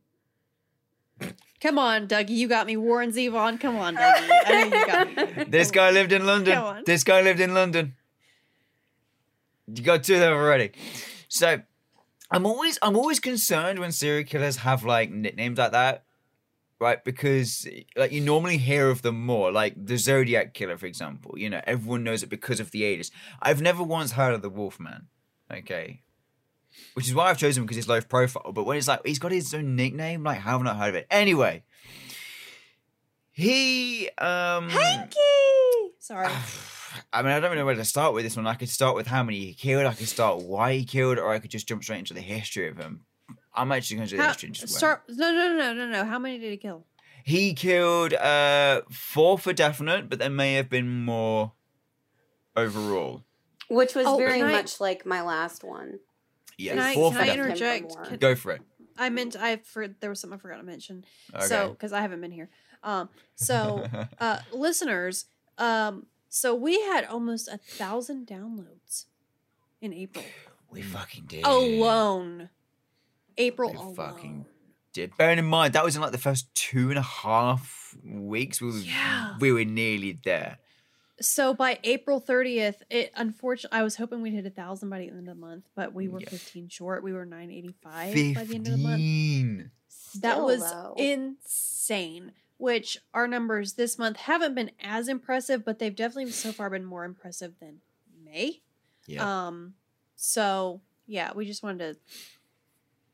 Come 1.60 1.78
on, 1.78 2.06
Dougie, 2.06 2.30
you 2.30 2.46
got 2.48 2.66
me. 2.66 2.76
Warren 2.76 3.10
Zevon, 3.10 3.60
come 3.60 3.76
on, 3.76 3.96
Dougie. 3.96 4.28
I 4.46 4.68
know 4.68 4.78
you 4.78 4.86
got 4.86 5.36
me. 5.38 5.44
This 5.48 5.70
guy 5.70 5.90
lived 5.90 6.12
in 6.12 6.24
London. 6.24 6.84
This 6.86 7.02
guy 7.04 7.20
lived 7.20 7.40
in 7.40 7.52
London. 7.54 7.94
You 9.66 9.82
got 9.82 10.04
two 10.04 10.14
of 10.14 10.20
them 10.20 10.32
already. 10.32 10.70
So 11.28 11.60
I'm 12.30 12.46
always 12.46 12.78
I'm 12.80 12.96
always 12.96 13.20
concerned 13.20 13.78
when 13.80 13.92
serial 13.92 14.24
killers 14.24 14.58
have 14.58 14.84
like 14.84 15.10
nicknames 15.10 15.58
like 15.58 15.72
that. 15.72 16.04
Right, 16.80 17.02
because 17.04 17.66
like 17.96 18.12
you 18.12 18.20
normally 18.20 18.56
hear 18.56 18.88
of 18.88 19.02
them 19.02 19.20
more, 19.20 19.50
like 19.50 19.74
the 19.84 19.96
Zodiac 19.98 20.54
Killer, 20.54 20.78
for 20.78 20.86
example. 20.86 21.36
You 21.36 21.50
know, 21.50 21.60
everyone 21.66 22.04
knows 22.04 22.22
it 22.22 22.28
because 22.28 22.60
of 22.60 22.70
the 22.70 22.84
alias. 22.84 23.10
I've 23.42 23.60
never 23.60 23.82
once 23.82 24.12
heard 24.12 24.32
of 24.32 24.42
the 24.42 24.48
Wolfman. 24.48 25.08
Okay, 25.52 26.02
which 26.94 27.06
is 27.08 27.14
why 27.14 27.30
I've 27.30 27.38
chosen 27.38 27.62
him 27.62 27.66
because 27.66 27.76
he's 27.76 27.88
low 27.88 28.00
profile. 28.00 28.52
But 28.52 28.64
when 28.64 28.76
it's 28.76 28.88
like 28.88 29.04
he's 29.06 29.18
got 29.18 29.32
his 29.32 29.52
own 29.54 29.76
nickname, 29.76 30.22
like 30.24 30.38
how 30.38 30.52
have 30.52 30.60
I 30.60 30.64
not 30.64 30.76
heard 30.76 30.88
of 30.90 30.94
it? 30.96 31.06
Anyway, 31.10 31.62
he 33.30 34.08
um 34.18 34.70
Sorry. 35.98 36.28
I 37.12 37.22
mean, 37.22 37.32
I 37.32 37.40
don't 37.40 37.54
know 37.54 37.64
where 37.64 37.74
to 37.74 37.84
start 37.84 38.14
with 38.14 38.24
this 38.24 38.36
one. 38.36 38.46
I 38.46 38.54
could 38.54 38.68
start 38.68 38.96
with 38.96 39.06
how 39.06 39.22
many 39.22 39.38
he 39.38 39.54
killed. 39.54 39.86
I 39.86 39.94
could 39.94 40.08
start 40.08 40.42
why 40.42 40.74
he 40.74 40.84
killed, 40.84 41.18
or 41.18 41.30
I 41.32 41.38
could 41.38 41.50
just 41.50 41.68
jump 41.68 41.82
straight 41.84 41.98
into 42.00 42.14
the 42.14 42.20
history 42.20 42.68
of 42.68 42.76
him. 42.76 43.02
I'm 43.54 43.70
actually 43.72 43.96
going 43.98 44.08
to 44.08 44.16
do 44.16 44.22
the 44.22 44.26
history. 44.28 44.50
just 44.50 44.72
wait. 44.74 44.78
start. 44.78 45.02
No, 45.08 45.32
no, 45.32 45.54
no, 45.54 45.72
no, 45.74 45.86
no. 45.86 46.04
How 46.04 46.18
many 46.18 46.38
did 46.38 46.50
he 46.50 46.56
kill? 46.56 46.86
He 47.24 47.52
killed 47.54 48.14
uh, 48.14 48.82
four 48.90 49.38
for 49.38 49.52
definite, 49.52 50.08
but 50.08 50.18
there 50.18 50.30
may 50.30 50.54
have 50.54 50.70
been 50.70 51.04
more 51.04 51.52
overall. 52.56 53.24
Which 53.68 53.94
was 53.94 54.06
Oh, 54.06 54.16
very 54.16 54.38
can 54.40 54.48
I- 54.48 54.52
much 54.52 54.80
like 54.80 55.04
my 55.04 55.20
last 55.22 55.62
one. 55.62 55.98
Yeah, 56.58 56.72
Can 56.72 56.80
I, 56.82 56.94
can 56.94 57.16
I 57.16 57.32
interject? 57.32 57.96
Can- 58.04 58.18
Go 58.18 58.34
for 58.34 58.52
it. 58.52 58.62
I 58.98 59.10
meant 59.10 59.36
I 59.36 59.56
for 59.58 59.86
there 59.86 60.10
was 60.10 60.20
something 60.20 60.38
I 60.38 60.42
forgot 60.42 60.56
to 60.56 60.64
mention. 60.64 61.04
Okay. 61.34 61.46
So 61.46 61.70
because 61.70 61.92
I 61.92 62.00
haven't 62.00 62.20
been 62.20 62.32
here. 62.32 62.50
Um. 62.82 63.08
So 63.36 63.86
uh, 64.20 64.40
listeners, 64.52 65.26
um. 65.56 66.06
So 66.28 66.54
we 66.54 66.80
had 66.82 67.04
almost 67.06 67.48
a 67.48 67.56
thousand 67.58 68.26
downloads 68.26 69.06
in 69.80 69.94
April 69.94 70.24
we 70.70 70.82
fucking 70.82 71.24
did. 71.26 71.44
alone. 71.46 72.50
April 73.38 73.70
We 73.70 73.76
alone. 73.76 73.94
fucking 73.94 74.46
did. 74.92 75.16
Bearing 75.16 75.38
in 75.38 75.46
mind 75.46 75.74
that 75.74 75.84
was 75.84 75.94
in 75.96 76.02
like 76.02 76.12
the 76.12 76.18
first 76.18 76.52
two 76.54 76.90
and 76.90 76.98
a 76.98 77.02
half 77.02 77.96
weeks. 78.04 78.60
We 78.60 78.68
were, 78.72 78.78
Yeah. 78.78 79.36
we 79.40 79.52
were 79.52 79.64
nearly 79.64 80.18
there. 80.24 80.58
So 81.20 81.52
by 81.54 81.78
April 81.84 82.20
30th, 82.20 82.76
it 82.90 83.12
unfortunately 83.16 83.78
I 83.78 83.82
was 83.82 83.96
hoping 83.96 84.22
we'd 84.22 84.34
hit 84.34 84.46
a 84.46 84.50
thousand 84.50 84.88
by 84.90 84.98
the 85.00 85.08
end 85.08 85.18
of 85.18 85.24
the 85.26 85.34
month, 85.34 85.68
but 85.74 85.92
we 85.92 86.08
were 86.08 86.20
Yeah. 86.20 86.28
15 86.28 86.68
short. 86.68 87.02
We 87.02 87.12
were 87.12 87.24
985 87.26 88.14
by 88.34 88.44
the 88.44 88.54
end 88.54 88.66
of 88.68 88.72
the 88.72 88.78
month. 88.78 88.94
Fifteen. 89.00 89.70
That 90.20 90.40
was 90.42 90.60
though. 90.60 90.94
insane. 90.96 92.32
Which 92.56 92.98
our 93.14 93.28
numbers 93.28 93.74
this 93.74 93.98
month 93.98 94.16
haven't 94.16 94.54
been 94.54 94.72
as 94.82 95.08
impressive, 95.08 95.64
but 95.64 95.78
they've 95.78 95.94
definitely 95.94 96.30
so 96.32 96.50
far 96.52 96.70
been 96.70 96.84
more 96.84 97.04
impressive 97.04 97.54
than 97.60 97.80
May. 98.24 98.62
Yeah. 99.06 99.46
Um, 99.46 99.74
so 100.16 100.80
yeah, 101.06 101.32
we 101.34 101.46
just 101.46 101.62
wanted 101.62 101.94
to 101.94 102.00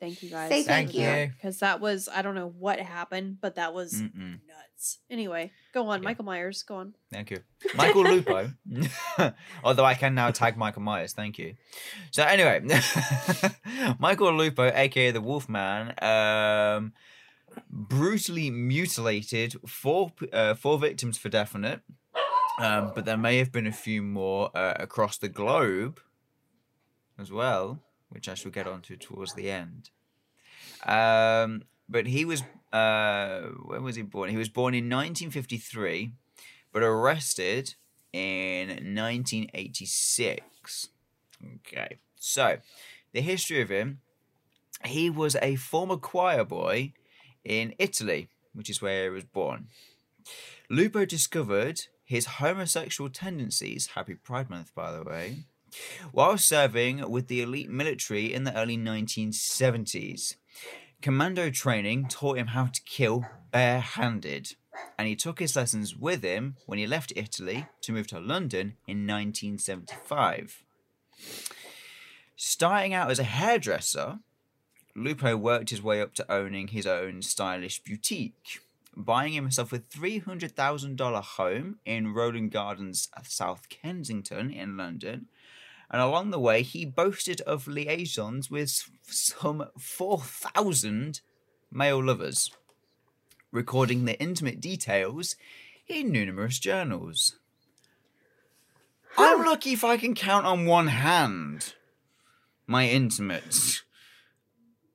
Thank 0.00 0.22
you 0.22 0.28
guys. 0.28 0.50
Say 0.50 0.62
thank 0.64 0.92
you. 0.92 1.30
Because 1.36 1.60
that 1.60 1.80
was 1.80 2.08
I 2.12 2.20
don't 2.22 2.34
know 2.34 2.52
what 2.58 2.78
happened, 2.80 3.38
but 3.40 3.54
that 3.54 3.72
was 3.72 3.94
Mm-mm. 4.02 4.38
Nuts. 4.74 4.98
Anyway, 5.10 5.52
go 5.72 5.88
on, 5.88 6.00
Yeah. 6.02 6.04
Michael 6.04 6.24
Myers. 6.24 6.62
Go 6.62 6.76
on. 6.76 6.94
Thank 7.12 7.30
you. 7.30 7.38
Michael 7.74 8.02
Lupo. 8.04 8.50
Although 9.64 9.84
I 9.84 9.94
can 9.94 10.14
now 10.14 10.30
tag 10.30 10.56
Michael 10.56 10.82
Myers. 10.82 11.12
Thank 11.12 11.38
you. 11.38 11.54
So, 12.10 12.22
anyway, 12.24 12.62
Michael 13.98 14.32
Lupo, 14.34 14.70
aka 14.74 15.10
the 15.10 15.20
Wolfman, 15.20 15.94
um, 16.02 16.92
brutally 17.70 18.50
mutilated 18.50 19.54
four, 19.66 20.12
uh, 20.32 20.54
four 20.54 20.78
victims 20.78 21.18
for 21.18 21.28
definite. 21.28 21.80
Um, 22.58 22.92
but 22.94 23.04
there 23.04 23.16
may 23.16 23.38
have 23.38 23.50
been 23.50 23.66
a 23.66 23.72
few 23.72 24.00
more 24.00 24.56
uh, 24.56 24.74
across 24.78 25.18
the 25.18 25.28
globe 25.28 25.98
as 27.18 27.32
well, 27.32 27.80
which 28.10 28.28
I 28.28 28.34
shall 28.34 28.52
get 28.52 28.68
onto 28.68 28.96
towards 28.96 29.34
the 29.34 29.50
end. 29.50 29.90
Um, 30.86 31.62
but 31.88 32.06
he 32.06 32.24
was, 32.24 32.44
uh, 32.74 33.40
when 33.66 33.82
was 33.82 33.96
he 33.96 34.02
born? 34.02 34.30
He 34.30 34.36
was 34.36 34.48
born 34.48 34.74
in 34.74 34.84
1953 34.84 36.12
but 36.72 36.82
arrested 36.82 37.74
in 38.12 38.68
1986. 38.68 40.88
Okay, 41.56 41.98
so 42.16 42.58
the 43.12 43.20
history 43.20 43.62
of 43.62 43.70
him 43.70 44.00
he 44.84 45.08
was 45.08 45.36
a 45.40 45.56
former 45.56 45.96
choir 45.96 46.44
boy 46.44 46.92
in 47.44 47.74
Italy, 47.78 48.28
which 48.52 48.68
is 48.68 48.82
where 48.82 49.04
he 49.04 49.10
was 49.10 49.24
born. 49.24 49.68
Lupo 50.68 51.04
discovered 51.04 51.82
his 52.04 52.26
homosexual 52.26 53.08
tendencies, 53.08 53.88
happy 53.94 54.14
Pride 54.14 54.50
Month, 54.50 54.74
by 54.74 54.92
the 54.92 55.02
way, 55.02 55.44
while 56.12 56.38
serving 56.38 57.08
with 57.10 57.28
the 57.28 57.40
elite 57.40 57.70
military 57.70 58.32
in 58.32 58.44
the 58.44 58.56
early 58.56 58.76
1970s. 58.76 60.36
Commando 61.04 61.50
training 61.50 62.06
taught 62.08 62.38
him 62.38 62.46
how 62.46 62.64
to 62.64 62.80
kill 62.86 63.26
barehanded 63.50 64.54
and 64.98 65.06
he 65.06 65.14
took 65.14 65.38
his 65.38 65.54
lessons 65.54 65.94
with 65.94 66.22
him 66.22 66.56
when 66.64 66.78
he 66.78 66.86
left 66.86 67.12
Italy 67.14 67.66
to 67.82 67.92
move 67.92 68.06
to 68.06 68.18
London 68.18 68.78
in 68.88 69.06
1975. 69.06 70.62
Starting 72.36 72.94
out 72.94 73.10
as 73.10 73.18
a 73.18 73.24
hairdresser, 73.24 74.20
Lupo 74.96 75.36
worked 75.36 75.68
his 75.68 75.82
way 75.82 76.00
up 76.00 76.14
to 76.14 76.32
owning 76.32 76.68
his 76.68 76.86
own 76.86 77.20
stylish 77.20 77.84
boutique, 77.84 78.60
buying 78.96 79.34
himself 79.34 79.74
a 79.74 79.80
$300,000 79.80 81.22
home 81.22 81.80
in 81.84 82.14
Roland 82.14 82.50
Gardens, 82.50 83.10
South 83.24 83.68
Kensington 83.68 84.50
in 84.50 84.78
London. 84.78 85.26
And 85.94 86.02
along 86.02 86.30
the 86.30 86.40
way, 86.40 86.62
he 86.62 86.84
boasted 86.84 87.40
of 87.42 87.68
liaisons 87.68 88.50
with 88.50 88.68
some 89.02 89.66
4,000 89.78 91.20
male 91.70 92.02
lovers 92.02 92.50
recording 93.52 94.04
the 94.04 94.18
intimate 94.20 94.60
details 94.60 95.36
in 95.86 96.10
numerous 96.10 96.58
journals. 96.58 97.38
I'm 99.16 99.44
lucky 99.44 99.74
if 99.74 99.84
I 99.84 99.96
can 99.96 100.16
count 100.16 100.46
on 100.46 100.66
one 100.66 100.88
hand 100.88 101.74
my 102.66 102.88
intimates 102.88 103.84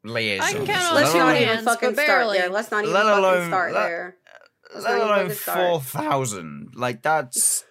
liaisons. 0.04 0.68
count 0.68 0.84
on 0.84 0.96
Let's 0.96 1.14
two 1.14 1.18
not 1.20 1.28
alone, 1.28 1.36
even 1.38 1.48
hands, 1.48 1.64
fucking 1.64 1.96
but 1.96 2.04
start 2.04 2.34
there. 2.34 2.50
Let's 2.50 2.72
not 2.72 2.84
even 2.84 2.94
Let 2.94 3.06
fucking 3.06 3.48
start 3.48 3.74
let- 3.74 3.84
there. 3.84 4.18
Let's 4.74 4.86
let 4.86 4.98
alone 5.02 5.30
four 5.30 5.80
thousand. 5.80 6.74
Like 6.76 7.02
that's 7.04 7.64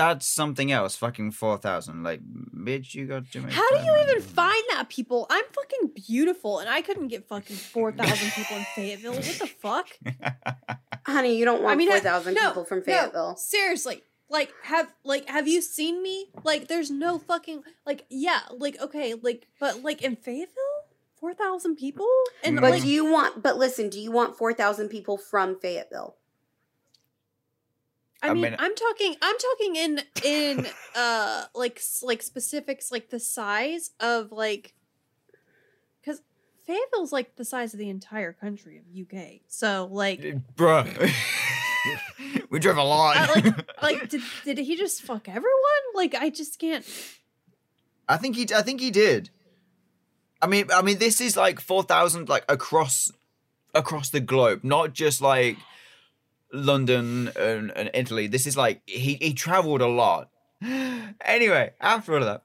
that's 0.00 0.26
something 0.26 0.72
else. 0.72 0.96
Fucking 0.96 1.32
four 1.32 1.58
thousand. 1.58 2.02
Like, 2.02 2.20
bitch, 2.22 2.94
you 2.94 3.06
got 3.06 3.30
to 3.32 3.40
make. 3.40 3.52
How 3.52 3.68
do 3.70 3.76
you 3.76 3.92
time. 3.92 4.08
even 4.08 4.22
find 4.22 4.62
that 4.70 4.88
people? 4.88 5.26
I'm 5.28 5.44
fucking 5.52 5.92
beautiful, 6.06 6.58
and 6.58 6.68
I 6.68 6.80
couldn't 6.80 7.08
get 7.08 7.28
fucking 7.28 7.56
four 7.56 7.92
thousand 7.92 8.30
people 8.32 8.56
in 8.56 8.64
Fayetteville. 8.74 9.12
What 9.12 9.24
the 9.24 9.46
fuck? 9.46 9.88
Honey, 11.06 11.36
you 11.36 11.44
don't 11.44 11.62
want 11.62 11.74
I 11.74 11.76
mean, 11.76 11.90
four 11.90 12.00
thousand 12.00 12.34
no, 12.34 12.48
people 12.48 12.64
from 12.64 12.78
no, 12.78 12.84
Fayetteville. 12.84 13.36
seriously. 13.36 14.02
Like 14.30 14.52
have 14.62 14.92
like 15.04 15.28
have 15.28 15.48
you 15.48 15.60
seen 15.60 16.02
me? 16.02 16.26
Like 16.44 16.68
there's 16.68 16.90
no 16.90 17.18
fucking 17.18 17.64
like 17.84 18.06
yeah 18.08 18.40
like 18.56 18.80
okay 18.80 19.14
like 19.14 19.48
but 19.58 19.82
like 19.82 20.02
in 20.02 20.14
Fayetteville 20.14 20.54
four 21.20 21.34
thousand 21.34 21.76
people 21.76 22.06
and 22.42 22.54
No. 22.54 22.62
But 22.62 22.70
like 22.70 22.82
do 22.82 22.88
you 22.88 23.10
want? 23.10 23.42
But 23.42 23.58
listen, 23.58 23.90
do 23.90 24.00
you 24.00 24.12
want 24.12 24.38
four 24.38 24.54
thousand 24.54 24.88
people 24.88 25.18
from 25.18 25.58
Fayetteville? 25.58 26.14
I 28.22 28.28
I 28.28 28.32
mean, 28.34 28.42
mean- 28.42 28.56
I'm 28.58 28.74
talking 28.74 29.14
I'm 29.22 29.36
talking 29.38 29.76
in 29.76 30.00
in 30.24 30.66
uh 30.96 31.44
like 31.54 31.80
like 32.02 32.22
specifics 32.22 32.90
like 32.92 33.10
the 33.10 33.20
size 33.20 33.90
of 34.00 34.30
like 34.32 34.74
because 36.00 36.20
Fayetteville's 36.66 37.12
like 37.12 37.36
the 37.36 37.44
size 37.44 37.72
of 37.72 37.78
the 37.80 37.88
entire 37.88 38.32
country 38.32 38.78
of 38.78 38.84
UK. 39.00 39.40
So 39.48 39.88
like 39.90 40.20
Bruh. 40.56 40.86
we 42.50 42.58
drove 42.58 42.76
a 42.76 42.82
lot. 42.84 43.16
Uh, 43.16 43.32
like- 43.34 43.72
like 43.82 44.08
did 44.08 44.22
did 44.44 44.58
he 44.58 44.76
just 44.76 45.02
fuck 45.02 45.28
everyone? 45.28 45.50
Like 45.94 46.14
I 46.14 46.30
just 46.30 46.58
can't. 46.58 46.84
I 48.08 48.16
think 48.16 48.36
he. 48.36 48.46
I 48.54 48.62
think 48.62 48.80
he 48.80 48.90
did. 48.90 49.30
I 50.42 50.46
mean, 50.46 50.66
I 50.74 50.82
mean, 50.82 50.98
this 50.98 51.20
is 51.20 51.36
like 51.36 51.60
four 51.60 51.82
thousand, 51.84 52.28
like 52.28 52.44
across, 52.48 53.12
across 53.74 54.10
the 54.10 54.20
globe, 54.20 54.60
not 54.64 54.92
just 54.94 55.20
like 55.20 55.58
London 56.52 57.30
and, 57.36 57.70
and 57.72 57.90
Italy. 57.94 58.26
This 58.26 58.46
is 58.46 58.56
like 58.56 58.82
he 58.86 59.14
he 59.20 59.34
traveled 59.34 59.80
a 59.80 59.88
lot. 59.88 60.30
Anyway, 61.22 61.72
after 61.80 62.14
all 62.14 62.18
of 62.18 62.24
that, 62.24 62.42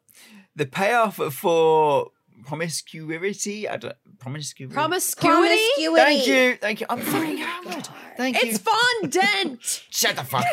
the 0.56 0.66
payoff 0.66 1.16
for 1.16 2.12
promiscuity. 2.46 3.68
I 3.68 3.78
don't 3.78 3.96
promiscuity. 4.20 4.74
Promiscuity. 4.74 5.96
Thank 5.96 6.28
you, 6.28 6.56
thank 6.56 6.82
you. 6.82 6.88
I'm 6.90 7.00
fucking 7.00 7.38
hammered. 7.38 7.88
Thank 8.18 8.42
you. 8.42 8.50
It's 8.50 8.60
fondant. 9.02 9.84
Shut 9.90 10.16
the 10.16 10.24
fuck 10.24 10.46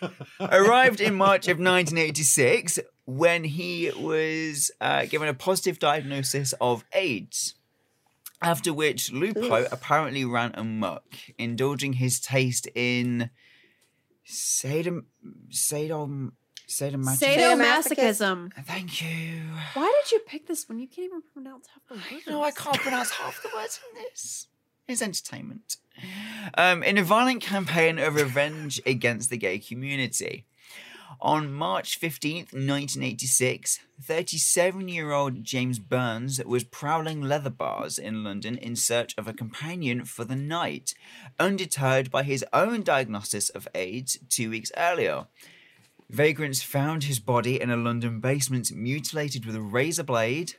up. 0.00 0.52
Arrived 0.52 1.00
in 1.00 1.14
March 1.14 1.46
of 1.48 1.58
1986 1.58 2.80
when 3.04 3.44
he 3.44 3.90
was 3.96 4.70
uh, 4.80 5.06
given 5.06 5.28
a 5.28 5.34
positive 5.34 5.78
diagnosis 5.78 6.54
of 6.60 6.84
AIDS. 6.92 7.54
After 8.42 8.72
which, 8.72 9.12
Lupo 9.12 9.62
Oof. 9.62 9.72
apparently 9.72 10.24
ran 10.24 10.52
amok, 10.54 11.04
indulging 11.38 11.94
his 11.94 12.20
taste 12.20 12.68
in 12.74 13.30
sadom, 14.24 15.06
sadom, 15.50 16.32
sadomasochism. 16.68 17.20
Sadomasochism. 17.20 18.52
Thank 18.64 19.00
you. 19.02 19.42
Why 19.74 20.02
did 20.02 20.12
you 20.12 20.18
pick 20.20 20.46
this 20.46 20.68
one? 20.68 20.78
You 20.78 20.88
can't 20.88 21.06
even 21.06 21.22
pronounce 21.32 21.68
half 21.68 21.86
the 21.88 21.94
words. 21.94 22.26
No, 22.26 22.42
I 22.42 22.50
can't 22.50 22.78
pronounce 22.78 23.10
half 23.10 23.42
the 23.42 23.50
words 23.54 23.80
in 23.90 24.02
this. 24.02 24.48
It's 24.88 25.02
entertainment. 25.02 25.76
Um, 26.54 26.82
in 26.82 26.98
a 26.98 27.02
violent 27.02 27.42
campaign 27.42 27.98
of 27.98 28.14
revenge 28.14 28.80
against 28.86 29.30
the 29.30 29.36
gay 29.36 29.58
community. 29.58 30.46
On 31.24 31.52
March 31.52 32.00
15th, 32.00 32.52
1986, 32.52 33.78
37 34.02 34.88
year 34.88 35.12
old 35.12 35.44
James 35.44 35.78
Burns 35.78 36.42
was 36.44 36.64
prowling 36.64 37.22
leather 37.22 37.48
bars 37.48 37.96
in 37.96 38.24
London 38.24 38.58
in 38.58 38.74
search 38.74 39.14
of 39.16 39.28
a 39.28 39.32
companion 39.32 40.04
for 40.04 40.24
the 40.24 40.34
night, 40.34 40.94
undeterred 41.38 42.10
by 42.10 42.24
his 42.24 42.44
own 42.52 42.82
diagnosis 42.82 43.50
of 43.50 43.68
AIDS 43.72 44.18
two 44.28 44.50
weeks 44.50 44.72
earlier. 44.76 45.26
Vagrants 46.10 46.60
found 46.60 47.04
his 47.04 47.20
body 47.20 47.60
in 47.60 47.70
a 47.70 47.76
London 47.76 48.18
basement 48.18 48.72
mutilated 48.74 49.46
with 49.46 49.54
a 49.54 49.62
razor 49.62 50.02
blade 50.02 50.54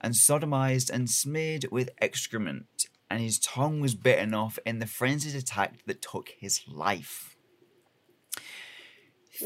and 0.00 0.14
sodomized 0.14 0.90
and 0.90 1.08
smeared 1.08 1.66
with 1.70 1.90
excrement, 2.00 2.88
and 3.08 3.20
his 3.20 3.38
tongue 3.38 3.78
was 3.78 3.94
bitten 3.94 4.34
off 4.34 4.58
in 4.66 4.80
the 4.80 4.86
frenzied 4.86 5.36
attack 5.36 5.74
that 5.86 6.02
took 6.02 6.30
his 6.40 6.62
life. 6.66 7.36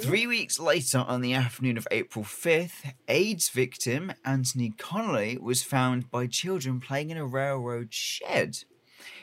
Three 0.00 0.26
weeks 0.26 0.58
later, 0.58 1.04
on 1.06 1.20
the 1.20 1.34
afternoon 1.34 1.76
of 1.76 1.86
April 1.90 2.24
5th, 2.24 2.94
AIDS 3.08 3.50
victim 3.50 4.14
Anthony 4.24 4.72
Connolly 4.78 5.36
was 5.36 5.62
found 5.62 6.10
by 6.10 6.26
children 6.28 6.80
playing 6.80 7.10
in 7.10 7.18
a 7.18 7.26
railroad 7.26 7.92
shed. 7.92 8.64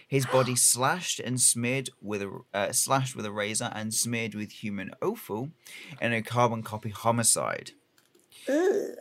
His 0.07 0.27
body 0.27 0.55
slashed 0.55 1.19
and 1.19 1.41
smeared 1.41 1.89
with 2.03 2.21
a 2.21 2.41
uh, 2.53 2.71
slashed 2.71 3.15
with 3.15 3.25
a 3.25 3.31
razor 3.31 3.71
and 3.73 3.95
smeared 3.95 4.35
with 4.35 4.51
human 4.51 4.91
offal 5.01 5.49
in 5.99 6.13
a 6.13 6.21
carbon 6.21 6.61
copy 6.61 6.89
homicide. 6.89 7.71
Ugh. 8.47 8.95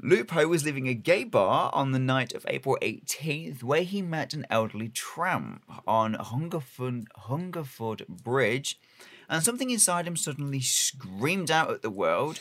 Lupo 0.00 0.46
was 0.46 0.64
leaving 0.64 0.88
a 0.88 0.94
gay 0.94 1.24
bar 1.24 1.70
on 1.74 1.92
the 1.92 1.98
night 1.98 2.32
of 2.32 2.46
April 2.48 2.78
18th 2.80 3.62
where 3.62 3.82
he 3.82 4.00
met 4.00 4.32
an 4.32 4.46
elderly 4.48 4.88
tramp 4.88 5.64
on 5.86 6.14
Hungerford, 6.14 7.08
Hungerford 7.14 8.06
Bridge, 8.08 8.78
and 9.28 9.42
something 9.42 9.70
inside 9.70 10.06
him 10.06 10.16
suddenly 10.16 10.60
screamed 10.60 11.50
out 11.50 11.70
at 11.70 11.82
the 11.82 11.90
world. 11.90 12.40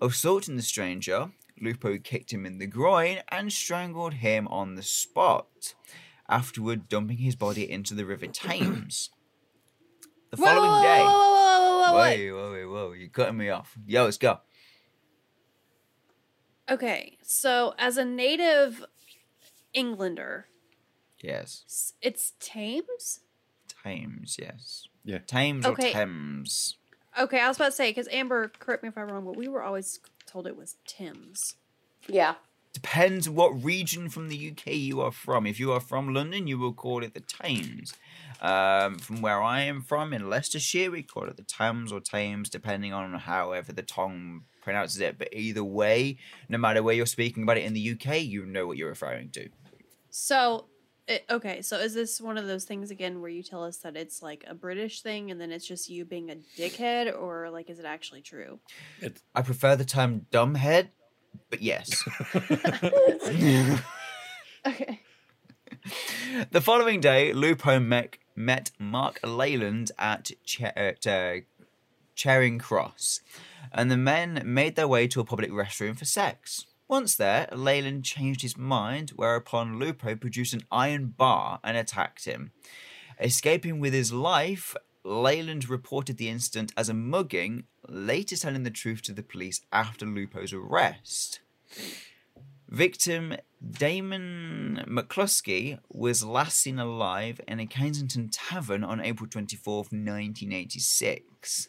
Assaulting 0.00 0.56
the 0.56 0.62
stranger, 0.62 1.30
Lupo 1.60 1.98
kicked 1.98 2.32
him 2.32 2.44
in 2.44 2.58
the 2.58 2.66
groin 2.66 3.18
and 3.28 3.52
strangled 3.52 4.14
him 4.14 4.48
on 4.48 4.74
the 4.74 4.82
spot, 4.82 5.74
afterward 6.28 6.88
dumping 6.88 7.18
his 7.18 7.36
body 7.36 7.70
into 7.70 7.94
the 7.94 8.04
River 8.04 8.26
Thames. 8.26 9.10
The 10.30 10.40
Whoa, 10.40 10.46
following 10.46 10.82
day. 10.82 10.98
Whoa, 10.98 11.10
whoa, 11.10 11.92
whoa, 11.92 11.92
whoa, 11.92 12.32
whoa, 12.34 12.50
whoa, 12.50 12.72
whoa, 12.88 12.92
you're 12.94 13.08
cutting 13.08 13.36
me 13.36 13.50
off. 13.50 13.78
Yo, 13.86 14.02
let's 14.02 14.18
go. 14.18 14.40
Okay, 16.68 17.18
so 17.22 17.72
as 17.78 17.96
a 17.96 18.04
native 18.04 18.84
Englander. 19.74 20.46
Yes. 21.20 21.92
It's 22.02 22.32
Thames. 22.40 23.20
Thames, 23.84 24.36
yes. 24.40 24.88
Yeah. 25.04 25.18
Thames 25.26 25.66
Okay. 25.66 25.90
or 25.90 25.92
Thames. 25.92 26.76
Okay, 27.18 27.40
I 27.40 27.46
was 27.48 27.56
about 27.56 27.66
to 27.66 27.72
say 27.72 27.90
because 27.90 28.08
Amber, 28.10 28.50
correct 28.58 28.82
me 28.82 28.88
if 28.88 28.98
I'm 28.98 29.08
wrong, 29.08 29.24
but 29.24 29.36
we 29.36 29.46
were 29.48 29.62
always 29.62 30.00
told 30.26 30.46
it 30.46 30.56
was 30.56 30.76
Thames. 30.86 31.54
Yeah. 32.08 32.34
Depends 32.72 33.30
what 33.30 33.50
region 33.62 34.08
from 34.08 34.28
the 34.28 34.50
UK 34.50 34.72
you 34.74 35.00
are 35.00 35.12
from. 35.12 35.46
If 35.46 35.60
you 35.60 35.70
are 35.70 35.78
from 35.78 36.12
London, 36.12 36.48
you 36.48 36.58
will 36.58 36.72
call 36.72 37.04
it 37.04 37.14
the 37.14 37.20
Thames. 37.20 37.94
Um, 38.40 38.98
from 38.98 39.22
where 39.22 39.40
I 39.40 39.60
am 39.60 39.80
from, 39.80 40.12
in 40.12 40.28
Leicestershire, 40.28 40.90
we 40.90 41.04
call 41.04 41.28
it 41.28 41.36
the 41.36 41.44
Thames 41.44 41.92
or 41.92 42.00
Thames, 42.00 42.50
depending 42.50 42.92
on 42.92 43.14
however 43.14 43.72
the 43.72 43.84
tongue 43.84 44.42
pronounces 44.60 45.00
it. 45.00 45.18
But 45.18 45.28
either 45.32 45.62
way, 45.62 46.18
no 46.48 46.58
matter 46.58 46.82
where 46.82 46.96
you're 46.96 47.06
speaking 47.06 47.44
about 47.44 47.58
it 47.58 47.64
in 47.64 47.74
the 47.74 47.92
UK, 47.92 48.22
you 48.22 48.44
know 48.44 48.66
what 48.66 48.76
you're 48.76 48.88
referring 48.88 49.30
to. 49.30 49.48
So, 50.10 50.66
it, 51.06 51.24
okay, 51.30 51.60
so 51.62 51.78
is 51.78 51.94
this 51.94 52.20
one 52.20 52.38
of 52.38 52.46
those 52.46 52.64
things 52.64 52.90
again 52.90 53.20
where 53.20 53.30
you 53.30 53.42
tell 53.42 53.62
us 53.64 53.78
that 53.78 53.96
it's 53.96 54.22
like 54.22 54.44
a 54.46 54.54
British 54.54 55.02
thing 55.02 55.30
and 55.30 55.40
then 55.40 55.50
it's 55.52 55.66
just 55.66 55.88
you 55.90 56.04
being 56.04 56.30
a 56.30 56.36
dickhead, 56.58 57.14
or 57.18 57.50
like 57.50 57.68
is 57.68 57.78
it 57.78 57.84
actually 57.84 58.22
true? 58.22 58.58
I 59.34 59.42
prefer 59.42 59.76
the 59.76 59.84
term 59.84 60.26
dumbhead, 60.32 60.88
but 61.50 61.62
yes. 61.62 62.02
Okay. 64.66 65.00
the 66.50 66.62
following 66.62 66.98
day, 67.00 67.34
Lupo 67.34 67.78
met, 67.78 68.16
met 68.34 68.70
Mark 68.78 69.20
Leyland 69.22 69.92
at, 69.98 70.30
Che- 70.46 70.72
at 70.74 71.06
uh, 71.06 71.34
Charing 72.14 72.58
Cross, 72.58 73.20
and 73.72 73.90
the 73.90 73.98
men 73.98 74.40
made 74.42 74.74
their 74.76 74.88
way 74.88 75.06
to 75.08 75.20
a 75.20 75.24
public 75.24 75.50
restroom 75.50 75.98
for 75.98 76.06
sex. 76.06 76.64
Once 76.88 77.16
there, 77.16 77.48
Leyland 77.52 78.04
changed 78.04 78.42
his 78.42 78.58
mind, 78.58 79.10
whereupon 79.16 79.78
Lupo 79.78 80.14
produced 80.14 80.52
an 80.52 80.64
iron 80.70 81.06
bar 81.06 81.60
and 81.64 81.76
attacked 81.76 82.24
him. 82.26 82.52
Escaping 83.18 83.80
with 83.80 83.94
his 83.94 84.12
life, 84.12 84.76
Leyland 85.02 85.68
reported 85.68 86.16
the 86.16 86.28
incident 86.28 86.72
as 86.76 86.88
a 86.88 86.94
mugging, 86.94 87.64
later 87.88 88.36
telling 88.36 88.62
the 88.64 88.70
truth 88.70 89.02
to 89.02 89.12
the 89.12 89.22
police 89.22 89.60
after 89.72 90.04
Lupo's 90.04 90.52
arrest. 90.52 91.40
Victim 92.68 93.36
Damon 93.70 94.84
McCluskey 94.86 95.78
was 95.88 96.24
last 96.24 96.58
seen 96.58 96.78
alive 96.78 97.40
in 97.46 97.60
a 97.60 97.66
Kensington 97.66 98.28
tavern 98.28 98.84
on 98.84 99.00
April 99.00 99.28
24th, 99.28 99.92
1986. 99.92 101.68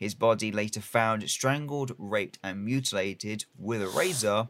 His 0.00 0.14
body 0.14 0.50
later 0.50 0.80
found 0.80 1.28
strangled, 1.28 1.94
raped, 1.98 2.38
and 2.42 2.64
mutilated 2.64 3.44
with 3.58 3.82
a 3.82 3.88
razor 3.88 4.48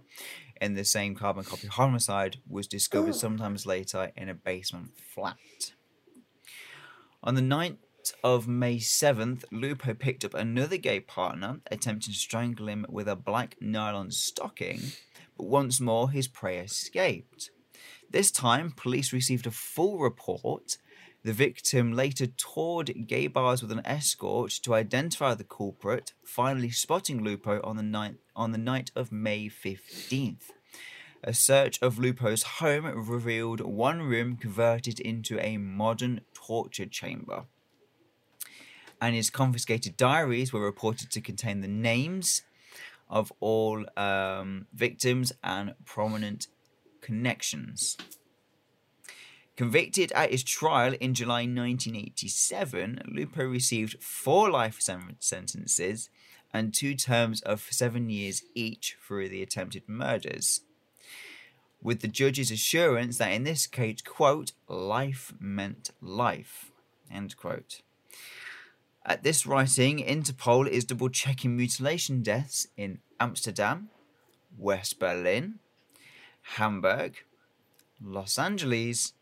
in 0.60 0.74
the 0.74 0.84
same 0.84 1.16
carbon 1.16 1.42
copy 1.42 1.66
homicide 1.66 2.36
was 2.48 2.68
discovered 2.68 3.16
sometimes 3.16 3.66
later 3.66 4.12
in 4.16 4.28
a 4.28 4.34
basement 4.34 4.92
flat. 5.12 5.72
On 7.24 7.34
the 7.34 7.40
9th 7.40 7.78
of 8.22 8.46
May 8.46 8.76
7th, 8.76 9.42
Lupo 9.50 9.92
picked 9.92 10.24
up 10.24 10.34
another 10.34 10.76
gay 10.76 11.00
partner, 11.00 11.58
attempting 11.68 12.12
to 12.12 12.18
strangle 12.18 12.68
him 12.68 12.86
with 12.88 13.08
a 13.08 13.16
black 13.16 13.56
nylon 13.60 14.12
stocking, 14.12 14.80
but 15.36 15.48
once 15.48 15.80
more 15.80 16.12
his 16.12 16.28
prey 16.28 16.60
escaped. 16.60 17.50
This 18.08 18.30
time, 18.30 18.70
police 18.70 19.12
received 19.12 19.48
a 19.48 19.50
full 19.50 19.98
report. 19.98 20.76
The 21.22 21.32
victim 21.34 21.92
later 21.92 22.26
toured 22.26 23.06
gay 23.06 23.26
bars 23.26 23.60
with 23.60 23.70
an 23.70 23.82
escort 23.84 24.52
to 24.62 24.74
identify 24.74 25.34
the 25.34 25.44
culprit, 25.44 26.14
finally 26.24 26.70
spotting 26.70 27.22
Lupo 27.22 27.60
on 27.62 27.76
the 27.76 27.82
night, 27.82 28.14
on 28.34 28.52
the 28.52 28.58
night 28.58 28.90
of 28.96 29.12
May 29.12 29.50
15th. 29.50 30.50
A 31.22 31.34
search 31.34 31.78
of 31.82 31.98
Lupo's 31.98 32.42
home 32.42 32.86
revealed 32.86 33.60
one 33.60 34.00
room 34.00 34.36
converted 34.36 34.98
into 34.98 35.38
a 35.44 35.58
modern 35.58 36.22
torture 36.32 36.86
chamber. 36.86 37.44
And 38.98 39.14
his 39.14 39.28
confiscated 39.28 39.98
diaries 39.98 40.54
were 40.54 40.60
reported 40.64 41.10
to 41.10 41.20
contain 41.20 41.60
the 41.60 41.68
names 41.68 42.42
of 43.10 43.30
all 43.40 43.84
um, 43.98 44.68
victims 44.72 45.32
and 45.44 45.74
prominent 45.84 46.46
connections. 47.02 47.98
Convicted 49.60 50.10
at 50.12 50.30
his 50.30 50.42
trial 50.42 50.94
in 51.02 51.12
July 51.12 51.40
1987, 51.42 53.02
Lupo 53.04 53.44
received 53.44 54.02
four 54.02 54.50
life 54.50 54.80
sentences 54.80 56.08
and 56.50 56.72
two 56.72 56.94
terms 56.94 57.42
of 57.42 57.68
seven 57.70 58.08
years 58.08 58.42
each 58.54 58.96
for 58.98 59.28
the 59.28 59.42
attempted 59.42 59.86
murders 59.86 60.62
with 61.82 62.00
the 62.00 62.08
judge's 62.08 62.50
assurance 62.50 63.18
that 63.18 63.32
in 63.32 63.44
this 63.44 63.66
case, 63.66 64.00
quote, 64.00 64.52
life 64.66 65.34
meant 65.38 65.90
life, 66.00 66.72
end 67.12 67.36
quote. 67.36 67.82
At 69.04 69.24
this 69.24 69.44
writing, 69.44 69.98
Interpol 69.98 70.68
is 70.68 70.86
double 70.86 71.10
checking 71.10 71.54
mutilation 71.54 72.22
deaths 72.22 72.66
in 72.78 73.00
Amsterdam, 73.20 73.90
West 74.56 74.98
Berlin, 74.98 75.58
Hamburg, 76.56 77.18
Los 78.02 78.38
Angeles, 78.38 79.12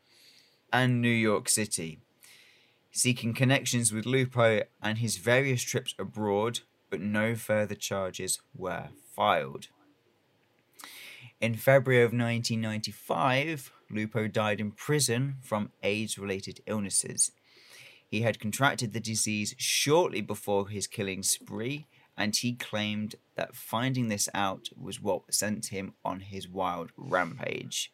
and 0.72 1.00
New 1.00 1.09
York 1.09 1.48
City, 1.48 2.00
seeking 2.90 3.35
connections 3.35 3.92
with 3.92 4.07
Lupo 4.07 4.62
and 4.83 4.98
his 4.98 5.16
various 5.16 5.62
trips 5.62 5.94
abroad, 5.98 6.61
but 6.90 7.00
no 7.00 7.35
further 7.35 7.74
charges 7.74 8.40
were 8.54 8.88
filed. 9.14 9.68
In 11.40 11.54
February 11.54 12.02
of 12.02 12.09
1995, 12.09 13.72
Lupo 13.90 14.26
died 14.26 14.61
in 14.61 14.72
prison 14.72 15.37
from 15.42 15.70
AIDS 15.83 16.18
related 16.18 16.61
illnesses. 16.66 17.31
He 18.09 18.22
had 18.22 18.40
contracted 18.40 18.92
the 18.92 19.00
disease 19.00 19.54
shortly 19.59 20.20
before 20.20 20.68
his 20.68 20.87
killing 20.87 21.22
spree, 21.22 21.87
and 22.16 22.35
he 22.35 22.54
claimed 22.54 23.14
that 23.37 23.54
finding 23.54 24.09
this 24.09 24.28
out 24.35 24.70
was 24.76 25.00
what 25.00 25.33
sent 25.33 25.66
him 25.66 25.94
on 26.04 26.20
his 26.20 26.48
wild 26.48 26.90
rampage. 26.96 27.92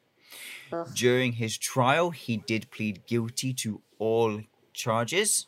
Ugh. 0.73 0.89
During 0.95 1.33
his 1.33 1.59
trial, 1.59 2.11
he 2.11 2.37
did 2.39 2.71
plead 2.71 3.07
guilty 3.07 3.53
to 3.55 3.81
all 3.99 4.41
charges. 4.73 5.47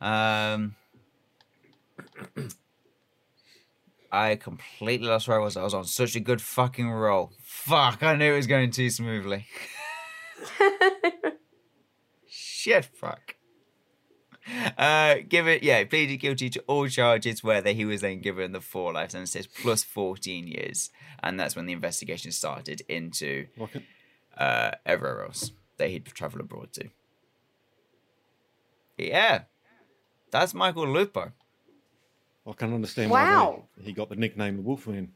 Um, 0.00 0.76
I 4.12 4.36
completely 4.36 5.06
lost 5.08 5.28
where 5.28 5.40
I 5.40 5.44
was. 5.44 5.56
I 5.56 5.62
was 5.62 5.74
on 5.74 5.84
such 5.84 6.16
a 6.16 6.20
good 6.20 6.42
fucking 6.42 6.90
roll. 6.90 7.32
Fuck, 7.42 8.02
I 8.02 8.16
knew 8.16 8.32
it 8.32 8.36
was 8.36 8.46
going 8.46 8.70
too 8.70 8.90
smoothly. 8.90 9.46
Shit, 12.28 12.84
fuck. 12.86 13.36
Uh, 14.78 15.16
give 15.28 15.46
it, 15.46 15.62
yeah, 15.62 15.84
pleaded 15.84 16.16
guilty 16.16 16.48
to 16.50 16.60
all 16.66 16.88
charges 16.88 17.44
where 17.44 17.62
he 17.62 17.84
was 17.84 18.00
then 18.00 18.20
given 18.20 18.52
the 18.52 18.60
four 18.60 18.92
life 18.92 19.10
sentences 19.10 19.46
plus 19.46 19.84
14 19.84 20.46
years. 20.48 20.90
And 21.22 21.38
that's 21.38 21.54
when 21.54 21.66
the 21.66 21.72
investigation 21.74 22.32
started 22.32 22.82
into 22.88 23.46
Rocket. 23.56 23.82
uh, 24.36 24.72
everywhere 24.86 25.24
else 25.26 25.52
that 25.76 25.90
he'd 25.90 26.06
travel 26.06 26.40
abroad 26.40 26.72
to. 26.74 26.88
Yeah, 28.96 29.42
that's 30.30 30.54
Michael 30.54 30.88
Lupo. 30.88 31.32
I 32.46 32.52
can 32.52 32.72
understand 32.74 33.10
Wow. 33.10 33.64
why 33.76 33.84
he 33.84 33.92
got 33.92 34.08
the 34.08 34.16
nickname 34.16 34.56
the 34.56 34.62
Wolfman. 34.62 35.12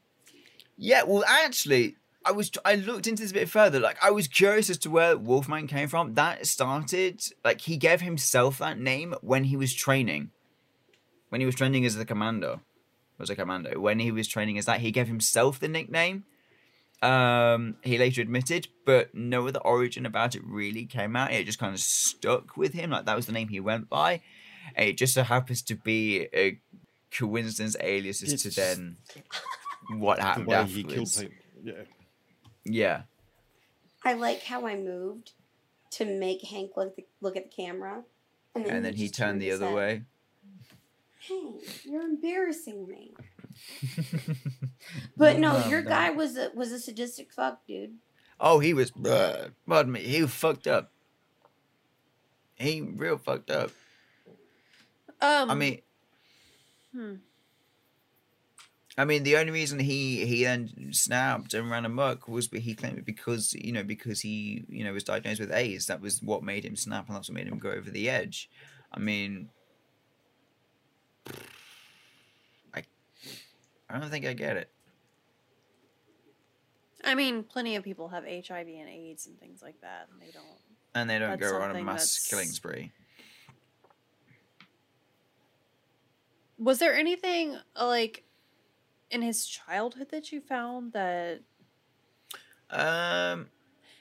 Yeah, 0.77 1.03
well, 1.05 1.25
actually, 1.27 1.97
I 2.25 2.33
was 2.33 2.51
I 2.65 2.77
looked 2.77 3.07
into 3.07 3.23
this 3.23 3.31
a 3.31 3.35
bit 3.35 3.49
further. 3.49 3.81
Like, 3.81 3.97
I 4.03 4.11
was 4.11 4.29
curious 4.29 4.71
as 4.71 4.79
to 4.79 4.91
where 4.91 5.17
Wolfman 5.17 5.67
came 5.67 5.89
from. 5.89 6.15
That 6.15 6.47
started 6.47 7.23
like 7.45 7.63
he 7.63 7.77
gave 7.77 8.01
himself 8.01 8.59
that 8.59 8.79
name 8.79 9.15
when 9.21 9.45
he 9.45 9.57
was 9.57 9.75
training. 9.75 10.31
When 11.29 11.41
he 11.41 11.47
was 11.47 11.55
training 11.55 11.85
as 11.85 11.97
the 11.97 12.05
commando, 12.05 12.61
was 13.19 13.31
a 13.31 13.35
commando. 13.35 13.79
When 13.81 13.99
he 13.99 14.13
was 14.13 14.29
training 14.29 14.57
as 14.59 14.67
that, 14.67 14.81
he 14.81 14.91
gave 14.91 15.09
himself 15.09 15.59
the 15.59 15.69
nickname. 15.69 16.25
Um, 17.03 17.77
he 17.83 17.99
later 17.99 18.23
admitted, 18.23 18.69
but 18.87 19.15
no 19.15 19.47
other 19.47 19.59
origin 19.61 20.07
about 20.07 20.35
it 20.35 20.43
really 20.45 20.87
came 20.87 21.17
out. 21.17 21.33
It 21.33 21.45
just 21.45 21.59
kind 21.59 21.75
of 21.75 21.81
stuck 21.81 22.57
with 22.57 22.73
him. 22.73 22.91
Like 22.91 23.05
that 23.07 23.17
was 23.17 23.27
the 23.27 23.33
name 23.33 23.49
he 23.49 23.61
went 23.61 23.91
by. 23.91 24.23
It 24.77 24.97
just 24.97 25.13
so 25.15 25.23
happens 25.23 25.61
to 25.63 25.75
be 25.75 26.29
a 26.35 26.59
coincidence 27.11 27.77
alias 27.81 28.23
as 28.23 28.43
to 28.43 28.51
then 28.51 28.97
what 29.91 30.17
The 30.19 30.23
happened 30.23 30.47
way 30.47 30.65
he 30.65 30.83
killed 30.85 30.93
afterwards. 31.09 31.21
people. 31.21 31.35
Yeah. 31.65 31.83
Yeah. 32.65 33.03
I 34.05 34.15
like 34.15 34.43
how 34.43 34.67
I 34.67 34.77
moved 34.77 35.33
to 35.93 36.05
make 36.05 36.43
Hank 36.43 36.73
look 36.77 36.97
the, 36.97 37.07
look 37.21 37.37
at 37.37 37.51
the 37.51 37.63
camera, 37.63 38.03
And 38.55 38.85
then 38.85 38.95
he 38.95 39.05
just 39.05 39.15
turned 39.15 39.41
the 39.41 39.53
other 39.53 39.67
head. 39.67 39.75
way. 39.75 40.03
Hank, 41.29 41.85
you're 41.85 42.03
embarrassing 42.03 42.87
me. 42.89 43.15
But 45.17 45.39
no, 45.39 45.65
your 45.69 45.83
no. 45.83 45.89
guy 45.89 46.11
was 46.11 46.37
a 46.37 46.51
was 46.55 46.73
a 46.73 46.79
sadistic 46.79 47.33
fuck, 47.33 47.65
dude. 47.67 47.95
Oh, 48.41 48.59
he 48.59 48.75
was. 48.75 48.93
Uh, 48.97 49.49
pardon 49.67 49.93
me. 49.93 50.01
He 50.01 50.21
was 50.21 50.33
fucked 50.33 50.67
up. 50.67 50.91
He 52.57 52.81
real 52.81 53.17
fucked 53.17 53.51
up. 53.51 53.71
Um, 55.21 55.51
I 55.51 55.55
mean, 55.55 55.81
hmm. 56.93 57.15
I 58.97 59.05
mean, 59.05 59.25
the 59.25 59.37
only 59.37 59.51
reason 59.51 59.81
he 59.81 60.25
he 60.25 60.45
then 60.45 60.91
snapped 60.93 61.53
and 61.53 61.69
ran 61.69 61.85
amok 61.85 62.29
was 62.29 62.49
he 62.49 62.75
claimed 62.75 62.99
it 62.99 63.05
because 63.05 63.53
you 63.55 63.73
know 63.73 63.83
because 63.83 64.21
he 64.21 64.65
you 64.69 64.85
know 64.85 64.93
was 64.93 65.03
diagnosed 65.03 65.41
with 65.41 65.53
AIDS. 65.53 65.87
That 65.87 66.01
was 66.01 66.23
what 66.23 66.45
made 66.45 66.65
him 66.65 66.77
snap, 66.77 67.09
and 67.09 67.17
that's 67.17 67.29
what 67.29 67.35
made 67.35 67.49
him 67.49 67.59
go 67.59 67.71
over 67.71 67.91
the 67.91 68.09
edge. 68.09 68.49
I 68.93 69.01
mean, 69.01 69.49
I 72.73 72.85
I 73.91 73.99
don't 73.99 74.11
think 74.11 74.27
I 74.27 74.33
get 74.33 74.57
it. 74.57 74.71
I 77.03 77.17
mean, 77.17 77.43
plenty 77.43 77.75
of 77.77 77.83
people 77.83 78.09
have 78.09 78.25
HIV 78.25 78.69
and 78.69 78.89
AIDS 78.89 79.27
and 79.27 79.39
things 79.41 79.61
like 79.61 79.81
that, 79.81 80.09
and 80.13 80.23
they 80.23 80.33
don't. 80.33 80.45
And 80.95 81.11
they 81.11 81.19
don't 81.19 81.41
go 81.41 81.61
on 81.61 81.75
a 81.75 81.83
mass 81.83 82.03
that's- 82.03 82.29
killing 82.29 82.47
spree. 82.47 82.93
Was 86.57 86.79
there 86.79 86.95
anything 86.95 87.59
like 87.79 88.23
in 89.15 89.23
his 89.23 89.47
childhood 89.47 90.09
that 90.11 90.33
you 90.33 90.41
found 90.41 90.93
that 90.93 91.41
Um, 92.71 93.49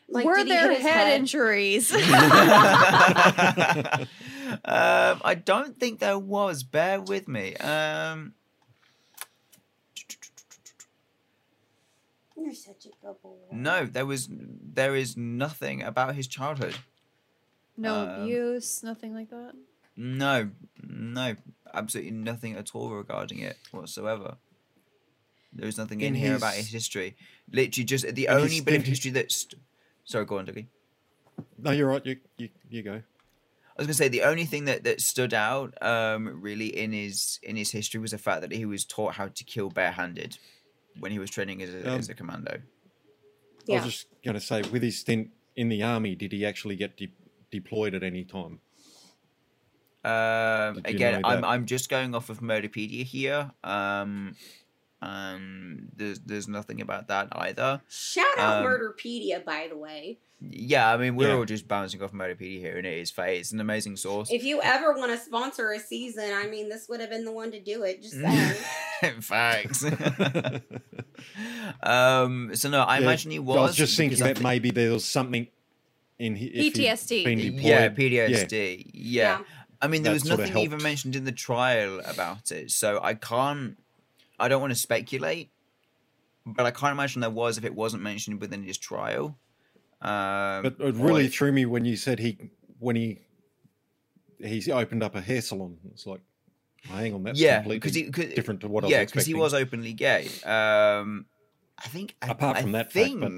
Like, 0.09 0.25
were 0.25 0.35
did 0.37 0.47
he 0.47 0.53
there 0.53 0.71
head, 0.73 0.81
head? 0.81 1.19
injuries? 1.19 1.93
um, 1.93 2.01
I 4.65 5.35
don't 5.35 5.79
think 5.79 5.99
there 5.99 6.17
was. 6.19 6.63
Bear 6.63 6.99
with 7.01 7.27
me. 7.27 7.55
Um, 7.57 8.33
You're 12.35 12.53
such 12.53 12.85
a 12.85 12.89
good 13.05 13.21
boy. 13.21 13.35
no, 13.51 13.85
there 13.85 14.05
was. 14.05 14.27
There 14.29 14.95
is 14.95 15.15
nothing 15.15 15.81
about 15.83 16.15
his 16.15 16.27
childhood. 16.27 16.75
no 17.77 17.93
Um, 18.01 18.09
abuse, 18.23 18.83
nothing 18.83 19.13
like 19.13 19.29
that. 19.29 19.53
No, 19.95 20.49
no, 20.81 21.35
absolutely 21.73 22.11
nothing 22.11 22.55
at 22.55 22.73
all 22.73 22.89
regarding 22.91 23.39
it 23.39 23.57
whatsoever. 23.71 24.37
There 25.55 25.67
is 25.67 25.77
nothing 25.77 26.01
in, 26.01 26.07
In 26.07 26.15
here 26.15 26.35
about 26.35 26.55
his- 26.55 26.65
his 26.65 26.73
history. 26.73 27.15
Literally, 27.51 27.85
just 27.85 28.03
the 28.03 28.25
in 28.25 28.31
his 28.31 28.41
only 28.43 28.61
bit 28.61 28.75
of 28.75 28.83
history 28.85 29.11
that's. 29.11 29.47
Sorry, 30.03 30.25
go 30.25 30.37
on, 30.39 30.45
Dougie. 30.47 30.67
No, 31.57 31.71
you're 31.71 31.87
right. 31.87 32.05
You 32.05 32.17
you, 32.37 32.49
you 32.69 32.81
go. 32.83 32.95
I 33.75 33.81
was 33.81 33.87
gonna 33.87 33.93
say 33.95 34.07
the 34.07 34.21
only 34.23 34.45
thing 34.45 34.65
that, 34.65 34.83
that 34.83 35.01
stood 35.01 35.33
out, 35.33 35.73
um, 35.81 36.41
really 36.41 36.67
in 36.67 36.91
his 36.91 37.39
in 37.43 37.55
his 37.55 37.71
history 37.71 37.99
was 37.99 38.11
the 38.11 38.17
fact 38.19 38.41
that 38.41 38.51
he 38.51 38.65
was 38.65 38.85
taught 38.85 39.15
how 39.15 39.27
to 39.29 39.43
kill 39.43 39.69
barehanded 39.69 40.37
when 40.99 41.11
he 41.11 41.17
was 41.19 41.31
training 41.31 41.61
as 41.63 41.69
a, 41.73 41.91
Um, 41.93 41.99
as 41.99 42.09
a 42.09 42.13
commando. 42.13 42.61
I 43.69 43.73
was 43.73 43.83
just 43.85 44.07
going 44.23 44.35
to 44.35 44.41
say, 44.41 44.61
with 44.63 44.83
his 44.83 44.99
stint 44.99 45.31
in 45.55 45.69
the 45.69 45.81
army, 45.81 46.15
did 46.15 46.33
he 46.33 46.45
actually 46.45 46.75
get 46.75 46.97
de- 46.97 47.13
deployed 47.49 47.95
at 47.95 48.03
any 48.03 48.25
time? 48.25 48.59
Um, 50.05 50.81
again, 50.83 51.21
I'm? 51.23 51.45
I'm 51.45 51.65
just 51.65 51.89
going 51.89 52.13
off 52.13 52.29
of 52.29 52.41
Murderpedia 52.41 53.03
here. 53.03 53.51
Um, 53.63 54.35
um, 55.05 55.89
there's 55.95 56.19
there's 56.19 56.47
nothing 56.47 56.81
about 56.81 57.07
that 57.09 57.27
either. 57.31 57.81
Shout 57.89 58.25
out 58.37 58.59
Um, 58.59 58.65
Murderpedia, 58.71 59.43
by 59.43 59.67
the 59.69 59.77
way. 59.77 60.19
Yeah, 60.45 60.93
I 60.93 60.97
mean 60.97 61.15
we're 61.15 61.29
Yeah. 61.29 61.35
all 61.35 61.45
just 61.45 61.67
bouncing 61.69 62.01
off 62.01 62.11
Murderpedia 62.11 62.59
here, 62.59 62.77
and 62.77 62.85
it 62.85 62.97
is 62.97 63.11
fa 63.11 63.31
It's 63.33 63.51
an 63.53 63.59
amazing 63.61 63.95
source. 63.95 64.29
If 64.31 64.43
you 64.43 64.61
ever 64.61 64.91
want 64.93 65.11
to 65.11 65.17
sponsor 65.17 65.71
a 65.71 65.79
season, 65.79 66.31
I 66.33 66.47
mean, 66.47 66.67
this 66.69 66.87
would 66.89 66.99
have 66.99 67.09
been 67.09 67.23
the 67.25 67.31
one 67.31 67.51
to 67.51 67.59
do 67.61 67.83
it. 67.83 68.01
Just 68.01 68.19
saying. 68.19 68.55
In 69.15 69.21
fact. 69.21 69.83
um. 71.83 72.51
So 72.55 72.69
no, 72.69 72.81
I 72.81 72.97
Yeah, 72.97 73.03
imagine 73.03 73.31
he 73.31 73.39
was. 73.39 73.57
I 73.57 73.61
was 73.61 73.75
just 73.75 73.97
thinking 73.97 74.17
because 74.17 74.29
I 74.29 74.33
that 74.33 74.43
maybe 74.43 74.71
there 74.71 74.91
was 74.91 75.05
something 75.05 75.47
in 76.19 76.35
hi- 76.35 76.51
if 76.53 76.73
PTSD. 76.73 77.23
been 77.23 77.39
think- 77.39 77.55
deployed. 77.55 77.63
Yeah, 77.63 77.89
PTSD. 77.89 78.91
Yeah. 78.93 79.39
Yeah. 79.39 79.41
I 79.81 79.87
mean, 79.87 80.03
there 80.03 80.13
That 80.13 80.23
was 80.23 80.37
nothing 80.37 80.57
even 80.57 80.81
mentioned 80.81 81.15
in 81.15 81.25
the 81.25 81.33
trial 81.33 81.99
about 82.05 82.51
it, 82.51 82.71
so 82.71 82.99
I 83.03 83.15
can't. 83.15 83.77
I 84.39 84.47
don't 84.47 84.61
want 84.61 84.73
to 84.73 84.79
speculate, 84.79 85.51
but 86.45 86.65
I 86.65 86.71
can't 86.71 86.91
imagine 86.91 87.21
there 87.21 87.29
was 87.29 87.57
if 87.57 87.65
it 87.65 87.73
wasn't 87.75 88.03
mentioned 88.03 88.41
within 88.41 88.63
his 88.63 88.77
trial. 88.77 89.37
Um, 90.01 90.63
But 90.63 90.75
it 90.79 90.95
really 90.95 91.25
if- 91.25 91.33
threw 91.33 91.51
me 91.51 91.65
when 91.65 91.85
you 91.85 91.95
said 91.95 92.19
he 92.19 92.37
when 92.79 92.95
he 92.95 93.19
he 94.39 94.71
opened 94.71 95.03
up 95.03 95.15
a 95.15 95.21
hair 95.21 95.41
salon. 95.41 95.77
It's 95.93 96.05
like, 96.05 96.21
hang 96.83 97.13
on, 97.13 97.23
that's 97.23 97.39
yeah, 97.39 97.57
completely 97.57 97.79
because 97.79 97.95
he 97.95 98.11
cause, 98.11 98.33
different 98.35 98.61
to 98.61 98.67
what 98.67 98.83
I 98.83 98.87
yeah, 98.89 99.05
because 99.05 99.25
he 99.25 99.33
was 99.33 99.53
openly 99.53 99.93
gay. 99.93 100.27
Um, 100.43 101.25
I 101.77 101.87
think. 101.87 102.15
Apart 102.21 102.57
I 102.57 102.61
from 102.61 102.73
that 102.73 102.91
fact, 102.91 103.13
but- 103.19 103.31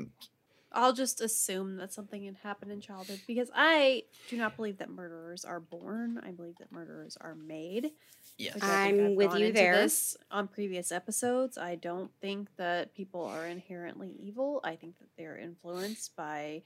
I'll 0.75 0.93
just 0.93 1.21
assume 1.21 1.77
that 1.77 1.93
something 1.93 2.25
had 2.25 2.35
happened 2.43 2.71
in 2.71 2.81
childhood 2.81 3.21
because 3.25 3.49
I 3.55 4.03
do 4.29 4.37
not 4.37 4.55
believe 4.55 4.77
that 4.79 4.89
murderers 4.89 5.45
are 5.45 5.59
born. 5.59 6.19
I 6.23 6.31
believe 6.31 6.57
that 6.59 6.71
murderers 6.71 7.17
are 7.21 7.35
made. 7.35 7.91
Yes. 8.37 8.57
I 8.57 8.59
think 8.59 8.99
I'm 9.01 9.05
I've 9.11 9.15
with 9.15 9.29
gone 9.29 9.39
you 9.39 9.45
into 9.47 9.59
there. 9.59 9.77
This 9.77 10.17
on 10.29 10.47
previous 10.47 10.91
episodes, 10.91 11.57
I 11.57 11.75
don't 11.75 12.11
think 12.21 12.49
that 12.57 12.93
people 12.93 13.23
are 13.23 13.45
inherently 13.45 14.11
evil. 14.21 14.59
I 14.63 14.75
think 14.75 14.99
that 14.99 15.07
they're 15.17 15.37
influenced 15.37 16.15
by 16.15 16.63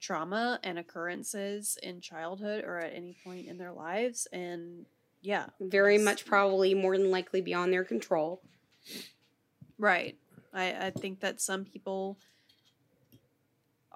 trauma 0.00 0.60
and 0.62 0.78
occurrences 0.78 1.76
in 1.82 2.00
childhood 2.00 2.64
or 2.64 2.78
at 2.78 2.94
any 2.94 3.16
point 3.24 3.48
in 3.48 3.58
their 3.58 3.72
lives, 3.72 4.28
and 4.32 4.86
yeah, 5.20 5.46
Very 5.60 5.98
much 5.98 6.24
probably 6.24 6.74
more 6.74 6.96
than 6.96 7.10
likely 7.10 7.40
beyond 7.40 7.72
their 7.72 7.82
control. 7.82 8.40
Right. 9.76 10.16
I, 10.52 10.86
I 10.86 10.90
think 10.90 11.20
that 11.20 11.40
some 11.40 11.64
people 11.64 12.18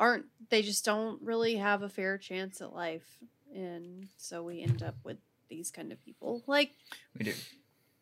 aren't 0.03 0.27
they 0.51 0.63
just 0.63 0.85
don't 0.85 1.23
really 1.23 1.55
have 1.57 1.83
a 1.83 1.89
fair 1.89 2.19
chance 2.19 2.61
at 2.61 2.75
life. 2.75 3.07
And 3.55 4.09
so 4.17 4.43
we 4.43 4.61
end 4.63 4.83
up 4.83 4.97
with 5.05 5.19
these 5.49 5.71
kind 5.71 5.93
of 5.93 6.05
people. 6.05 6.43
Like 6.49 6.73
We 7.17 7.27
do. 7.27 7.33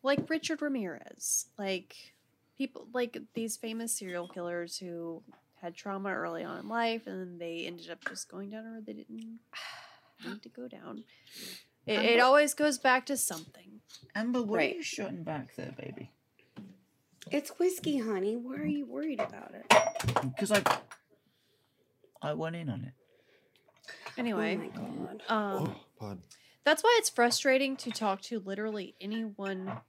like 0.01 0.27
Richard 0.29 0.61
Ramirez. 0.63 1.45
Like 1.59 1.95
people 2.57 2.87
like 2.91 3.17
these 3.35 3.55
famous 3.55 3.93
serial 3.93 4.27
killers 4.27 4.77
who 4.77 5.21
had 5.61 5.75
trauma 5.75 6.09
early 6.11 6.43
on 6.43 6.57
in 6.59 6.67
life 6.67 7.05
and 7.05 7.19
then 7.21 7.37
they 7.37 7.65
ended 7.67 7.91
up 7.91 8.03
just 8.09 8.27
going 8.31 8.49
down 8.49 8.65
a 8.65 8.71
road 8.71 8.85
they 8.87 8.93
didn't 8.93 9.09
need 10.25 10.41
to 10.41 10.49
go 10.49 10.67
down. 10.67 11.03
It, 11.85 11.99
it 11.99 12.19
always 12.19 12.55
goes 12.55 12.79
back 12.79 13.05
to 13.07 13.15
something. 13.17 13.81
Amber, 14.15 14.41
what 14.41 14.57
Right. 14.57 14.73
are 14.73 14.77
you 14.77 14.83
shutting 14.83 15.23
back 15.23 15.55
there, 15.55 15.73
baby? 15.77 16.09
It's 17.29 17.51
whiskey, 17.59 17.99
honey. 17.99 18.35
Why 18.37 18.55
are 18.55 18.65
you 18.65 18.85
worried 18.87 19.19
about 19.19 19.53
it? 19.53 19.69
Mm, 19.69 20.35
because 20.35 20.51
I, 20.51 20.63
I 22.21 22.33
went 22.33 22.55
in 22.55 22.69
on 22.69 22.83
it. 22.85 22.93
Anyway, 24.17 24.59
Oh 25.29 25.35
um 25.35 25.75
Oh. 26.01 26.17
That's 26.63 26.83
why 26.83 26.95
it's 26.99 27.09
frustrating 27.09 27.75
to 27.77 27.89
talk 27.91 28.21
to 28.23 28.39
literally 28.39 28.93
anyone 29.01 29.79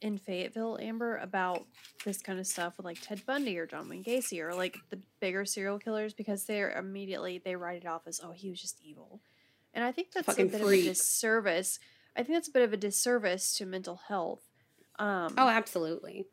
in 0.00 0.16
Fayetteville, 0.18 0.78
Amber, 0.80 1.16
about 1.18 1.64
this 2.04 2.20
kind 2.22 2.38
of 2.38 2.46
stuff 2.46 2.76
with 2.76 2.84
like 2.86 3.00
Ted 3.00 3.24
Bundy 3.26 3.58
or 3.58 3.66
John 3.66 3.88
Wayne 3.88 4.02
Gacy 4.04 4.40
or 4.40 4.54
like 4.54 4.78
the 4.90 4.98
bigger 5.20 5.44
serial 5.44 5.78
killers 5.78 6.14
because 6.14 6.44
they're 6.44 6.70
immediately 6.78 7.38
they 7.44 7.56
write 7.56 7.82
it 7.82 7.86
off 7.86 8.06
as 8.06 8.20
oh 8.24 8.32
he 8.32 8.48
was 8.50 8.60
just 8.60 8.80
evil, 8.82 9.20
and 9.74 9.84
I 9.84 9.92
think 9.92 10.12
that's 10.12 10.26
Fucking 10.26 10.48
a 10.48 10.50
bit 10.52 10.60
freak. 10.62 10.80
of 10.82 10.86
a 10.86 10.88
disservice. 10.90 11.78
I 12.16 12.22
think 12.22 12.36
that's 12.36 12.48
a 12.48 12.52
bit 12.52 12.62
of 12.62 12.72
a 12.72 12.78
disservice 12.78 13.54
to 13.58 13.66
mental 13.66 14.00
health. 14.08 14.40
Um, 14.98 15.34
Oh, 15.36 15.48
absolutely. 15.48 16.26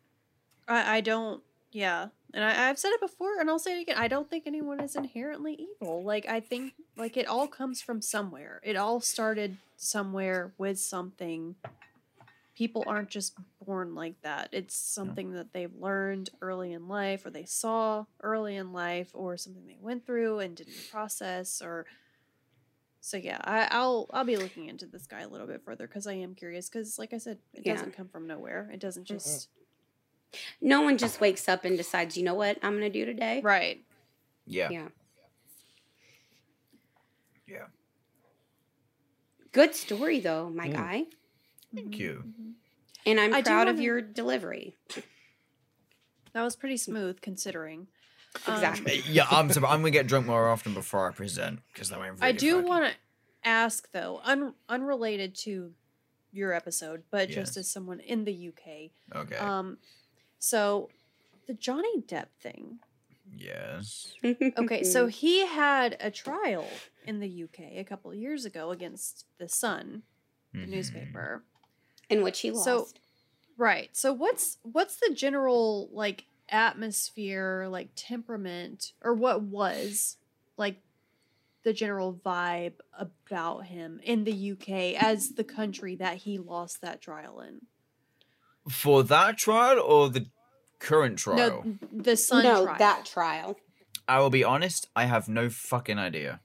I, 0.68 0.98
I 0.98 1.02
don't. 1.02 1.44
Yeah, 1.74 2.08
and 2.34 2.44
I, 2.44 2.70
I've 2.70 2.80
said 2.80 2.92
it 2.92 3.02
before, 3.02 3.40
and 3.40 3.50
I'll 3.50 3.60
say 3.60 3.78
it 3.78 3.82
again. 3.84 3.98
I 3.98 4.08
don't 4.08 4.30
think 4.30 4.44
anyone 4.48 4.80
is 4.80 4.96
inherently 4.96 5.54
evil. 5.82 6.04
Like 6.04 6.28
I 6.28 6.40
think, 6.40 6.74
like 6.98 7.18
it 7.18 7.28
all 7.28 7.48
comes 7.48 7.82
from 7.82 8.02
somewhere. 8.02 8.60
It 8.64 8.76
all 8.76 9.00
started 9.02 9.58
somewhere 9.78 10.54
with 10.58 10.80
something. 10.80 11.56
People 12.56 12.84
aren't 12.86 13.10
just 13.10 13.34
born 13.66 13.96
like 13.96 14.22
that. 14.22 14.50
It's 14.52 14.76
something 14.76 15.32
that 15.34 15.54
they've 15.54 15.74
learned 15.76 16.30
early 16.42 16.72
in 16.72 16.88
life, 16.88 17.26
or 17.26 17.32
they 17.32 17.46
saw 17.46 18.06
early 18.22 18.56
in 18.56 18.72
life, 18.74 19.10
or 19.14 19.38
something 19.38 19.66
they 19.66 19.78
went 19.82 20.06
through 20.06 20.40
and 20.40 20.56
didn't 20.56 20.90
process, 20.92 21.62
or. 21.62 21.86
So 23.06 23.18
yeah, 23.18 23.40
I, 23.44 23.68
I'll 23.70 24.08
I'll 24.14 24.24
be 24.24 24.38
looking 24.38 24.70
into 24.70 24.86
this 24.86 25.06
guy 25.08 25.22
a 25.22 25.28
little 25.28 25.46
bit 25.48 25.62
further 25.66 25.88
because 25.88 26.08
I 26.08 26.14
am 26.14 26.36
curious. 26.36 26.70
Because 26.70 26.98
like 26.98 27.12
I 27.14 27.18
said, 27.18 27.40
it 27.54 27.64
Yeah. 27.66 27.74
doesn't 27.74 27.98
come 27.98 28.08
from 28.08 28.28
nowhere. 28.28 28.70
It 28.72 28.80
doesn't 28.80 29.04
just 29.04 29.50
No 30.62 30.82
one 30.82 30.98
just 30.98 31.22
wakes 31.22 31.48
up 31.50 31.66
and 31.66 31.78
decides, 31.78 32.18
you 32.18 32.24
know 32.24 32.34
what 32.34 32.58
I'm 32.64 32.72
going 32.80 32.92
to 32.92 33.00
do 33.00 33.06
today? 33.06 33.42
right. 33.44 33.84
Yeah. 34.46 34.70
Yeah. 34.70 34.88
Yeah. 37.48 37.66
Good 39.52 39.76
story, 39.76 40.20
though, 40.20 40.50
my 40.50 40.68
Mm. 40.68 40.74
guy. 40.74 41.06
Thank 41.74 41.98
you. 42.00 42.24
Mhm. 42.26 42.54
And 43.06 43.20
I'm 43.20 43.34
I 43.34 43.42
proud 43.42 43.68
of 43.68 43.76
wanna- 43.76 43.84
your 43.84 44.02
delivery. 44.02 44.76
That 46.34 46.42
was 46.44 46.56
pretty 46.56 46.78
smooth 46.78 47.22
considering. 47.22 47.88
Um, 48.48 48.56
Exactly. 48.56 49.02
Yeah, 49.08 49.28
I'm. 49.30 49.52
sur- 49.52 49.64
I'm 49.66 49.82
gonna 49.82 49.92
get 49.92 50.08
drunk 50.08 50.26
more 50.26 50.50
often 50.50 50.74
before 50.74 51.10
I 51.10 51.14
present 51.14 51.60
because 51.72 51.90
that 51.90 52.00
went. 52.00 52.12
I 52.22 52.26
really 52.26 52.30
I 52.30 52.32
do 52.32 52.62
want 52.64 52.86
to 52.86 52.98
ask 53.48 53.92
though, 53.92 54.20
un- 54.24 54.56
unrelated 54.68 55.36
to 55.36 55.76
your 56.32 56.54
episode, 56.54 57.04
but 57.12 57.30
Yes. 57.30 57.36
just 57.36 57.58
as 57.58 57.70
someone 57.70 58.00
in 58.00 58.24
the 58.26 58.34
UK. 58.34 58.92
Okay. 59.14 59.36
Um, 59.36 59.78
so 60.44 60.90
the 61.48 61.54
Johnny 61.54 62.02
Depp 62.02 62.28
thing. 62.42 62.80
yes. 63.34 64.14
Okay, 64.24 64.84
so 64.84 65.08
he 65.22 65.46
had 65.46 65.96
a 66.02 66.12
trial 66.12 66.68
in 67.06 67.20
the 67.22 67.44
UK 67.44 67.78
a 67.78 67.84
couple 67.86 68.12
of 68.12 68.18
years 68.18 68.44
ago 68.46 68.72
against 68.72 69.26
the 69.38 69.48
Sun, 69.48 70.04
the 70.54 70.60
Mhm. 70.60 70.68
newspaper. 70.70 71.44
in 72.10 72.22
which 72.22 72.42
he 72.42 72.52
lost. 72.52 72.66
So- 72.66 72.88
Right. 73.56 73.96
So 73.96 74.12
what's 74.12 74.58
what's 74.64 74.98
the 74.98 75.14
general 75.16 75.88
like 75.94 76.26
atmosphere, 76.50 77.68
like 77.70 77.90
temperament, 77.96 78.92
or 79.02 79.14
what 79.14 79.42
was 79.44 80.18
like 80.58 80.82
the 81.64 81.72
general 81.72 82.14
vibe 82.14 82.74
about 82.98 83.68
him 83.68 84.00
in 84.04 84.24
the 84.26 84.52
UK 84.52 84.96
as 84.96 85.30
the 85.36 85.44
country 85.46 85.96
that 85.96 86.18
he 86.18 86.38
lost 86.38 86.82
that 86.82 87.00
trial 87.02 87.40
in? 87.42 87.62
For 88.70 89.04
that 89.04 89.38
trial 89.38 89.80
or 89.80 90.10
the 90.10 90.28
current 90.80 91.20
trial? 91.20 91.64
No, 91.66 91.78
the 91.92 92.16
Sun 92.18 92.44
no, 92.44 92.64
trial. 92.66 92.78
that 92.80 93.06
trial. 93.06 93.58
I 94.08 94.20
will 94.20 94.30
be 94.30 94.44
honest, 94.44 94.88
I 94.96 95.06
have 95.06 95.28
no 95.30 95.50
fucking 95.50 95.98
idea. 96.00 96.42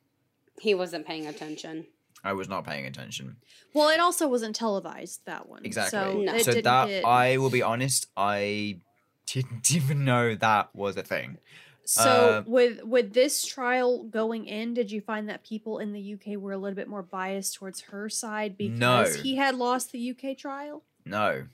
He 0.60 0.74
wasn't 0.74 1.06
paying 1.06 1.26
attention. 1.26 1.86
I 2.24 2.32
was 2.32 2.48
not 2.48 2.64
paying 2.66 2.84
attention. 2.86 3.36
Well, 3.74 3.88
it 3.90 4.00
also 4.00 4.26
wasn't 4.28 4.56
televised 4.56 5.20
that 5.26 5.48
one. 5.48 5.64
Exactly. 5.64 5.98
So, 5.98 6.18
No. 6.20 6.38
so 6.38 6.52
that 6.60 6.86
get- 6.88 7.04
I 7.04 7.36
will 7.38 7.50
be 7.50 7.62
honest, 7.62 8.08
I 8.16 8.80
didn't 9.26 9.70
even 9.74 10.04
know 10.04 10.34
that 10.34 10.74
was 10.74 10.96
a 10.96 11.02
thing. 11.02 11.38
So 11.84 12.02
Uh, 12.02 12.42
with 12.46 12.82
with 12.84 13.14
this 13.14 13.46
trial 13.46 14.02
going 14.04 14.46
in, 14.46 14.74
did 14.74 14.90
you 14.90 15.00
find 15.00 15.28
that 15.30 15.42
people 15.42 15.78
in 15.78 15.92
the 15.92 16.14
UK 16.14 16.36
were 16.38 16.52
a 16.52 16.58
little 16.58 16.76
bit 16.76 16.86
more 16.88 17.02
biased 17.02 17.54
towards 17.54 17.80
her 17.82 18.08
side 18.10 18.58
because 18.58 19.16
No. 19.16 19.22
he 19.22 19.36
had 19.36 19.54
lost 19.54 19.92
the 19.92 20.10
UK 20.10 20.34
trial? 20.36 20.82
No. 21.06 21.46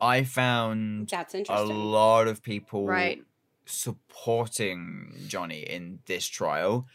I 0.00 0.24
found 0.24 1.08
That's 1.10 1.34
a 1.48 1.62
lot 1.64 2.26
of 2.28 2.42
people 2.42 2.86
Right. 2.86 3.22
supporting 3.66 5.14
Johnny 5.28 5.60
in 5.60 6.00
this 6.06 6.26
trial. 6.26 6.86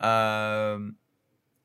Um 0.00 0.96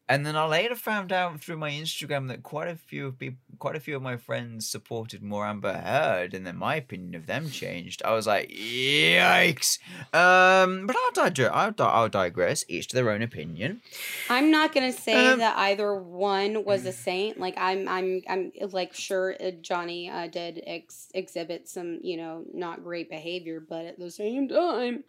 and 0.10 0.26
then 0.26 0.36
I 0.36 0.46
later 0.48 0.76
found 0.76 1.12
out 1.14 1.40
through 1.40 1.58
my 1.58 1.70
Instagram 1.72 2.28
that 2.30 2.44
quite 2.44 2.68
a 2.68 2.76
few 2.76 3.06
of 3.08 3.20
people, 3.20 3.38
quite 3.60 3.76
a 3.76 3.80
few 3.80 3.96
of 3.96 4.02
my 4.02 4.18
friends 4.18 4.68
supported 4.68 5.22
more 5.22 5.46
Amber 5.46 5.72
Heard, 5.74 6.34
and 6.34 6.46
then 6.46 6.58
my 6.58 6.76
opinion 6.76 7.14
of 7.16 7.28
them 7.28 7.50
changed. 7.50 8.02
I 8.04 8.14
was 8.14 8.26
like, 8.26 8.50
"Yikes!" 8.50 9.78
Um, 10.14 10.88
but 10.88 10.96
I'll, 11.16 11.30
dig- 11.30 11.46
I'll, 11.54 11.72
di- 11.72 11.84
I'll 11.86 12.10
digress. 12.10 12.66
Each 12.68 12.88
to 12.88 12.96
their 12.96 13.12
own 13.12 13.22
opinion. 13.22 13.82
I'm 14.30 14.50
not 14.52 14.74
gonna 14.74 14.92
say 14.92 15.34
Um, 15.34 15.40
that 15.40 15.56
either 15.58 15.94
one 15.96 16.64
was 16.66 16.86
a 16.86 16.92
saint. 16.92 17.40
Like 17.40 17.54
I'm, 17.58 17.88
I'm, 17.88 18.22
I'm 18.28 18.52
like 18.72 18.94
sure 18.94 19.36
uh, 19.40 19.52
Johnny 19.62 20.10
uh, 20.10 20.28
did 20.28 20.62
ex- 20.66 21.10
exhibit 21.14 21.70
some, 21.70 22.00
you 22.02 22.18
know, 22.18 22.44
not 22.54 22.84
great 22.84 23.10
behavior, 23.10 23.60
but 23.60 23.86
at 23.86 24.00
the 24.00 24.10
same 24.12 24.48
time, 24.50 25.04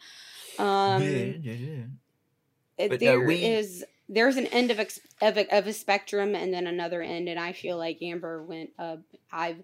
um, 0.58 1.02
it, 1.02 2.88
But 2.90 2.90
no, 2.90 2.96
there 2.98 3.20
we- 3.20 3.44
is 3.44 3.84
there's 4.12 4.36
an 4.36 4.46
end 4.46 4.70
of, 4.70 4.80
ex- 4.80 5.00
of 5.22 5.38
a, 5.38 5.56
of 5.56 5.66
a 5.66 5.72
spectrum 5.72 6.34
and 6.34 6.52
then 6.52 6.66
another 6.66 7.00
end, 7.00 7.28
and 7.28 7.38
I 7.38 7.52
feel 7.52 7.78
like 7.78 8.02
Amber 8.02 8.42
went 8.42 8.70
uh, 8.78 8.96
I've 9.32 9.62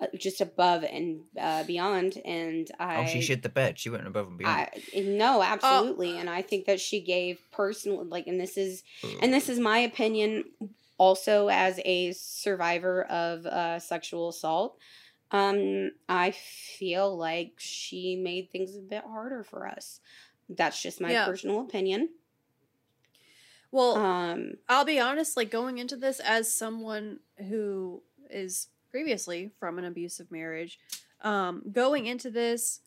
uh, 0.00 0.06
just 0.16 0.40
above 0.40 0.84
and 0.84 1.20
uh, 1.38 1.64
beyond, 1.64 2.16
and 2.24 2.70
I 2.78 3.02
oh, 3.02 3.06
she 3.06 3.20
shit 3.20 3.42
the 3.42 3.48
bed. 3.48 3.78
She 3.78 3.90
went 3.90 4.06
above 4.06 4.28
and 4.28 4.38
beyond. 4.38 4.68
I 4.94 5.00
no, 5.02 5.42
absolutely, 5.42 6.16
and 6.16 6.30
I 6.30 6.42
think 6.42 6.66
that 6.66 6.80
she 6.80 7.00
gave 7.00 7.40
personal 7.52 8.04
like, 8.04 8.26
and 8.28 8.40
this 8.40 8.56
is 8.56 8.82
and 9.20 9.34
this 9.34 9.48
is 9.48 9.58
my 9.58 9.78
opinion 9.78 10.44
also 10.96 11.48
as 11.48 11.80
a 11.84 12.12
survivor 12.12 13.02
of 13.04 13.44
uh, 13.46 13.78
sexual 13.80 14.28
assault 14.28 14.78
um 15.30 15.90
i 16.08 16.30
feel 16.78 17.16
like 17.16 17.52
she 17.56 18.14
made 18.14 18.50
things 18.50 18.76
a 18.76 18.80
bit 18.80 19.02
harder 19.04 19.42
for 19.42 19.66
us 19.66 20.00
that's 20.50 20.80
just 20.80 21.00
my 21.00 21.12
Yeah. 21.12 21.24
personal 21.24 21.60
opinion 21.62 22.10
Well, 23.74 23.96
um 23.96 24.52
I'll 24.68 24.84
be 24.84 25.00
honest, 25.00 25.36
like 25.36 25.50
going 25.50 25.78
into 25.78 25.96
this 25.96 26.20
as 26.20 26.56
someone 26.56 27.18
who 27.48 28.04
is 28.30 28.68
previously 28.88 29.50
from 29.58 29.80
an 29.80 29.84
abusive 29.84 30.30
marriage, 30.30 30.78
um, 31.22 31.60
going 31.72 32.06
into 32.06 32.30
this, 32.30 32.82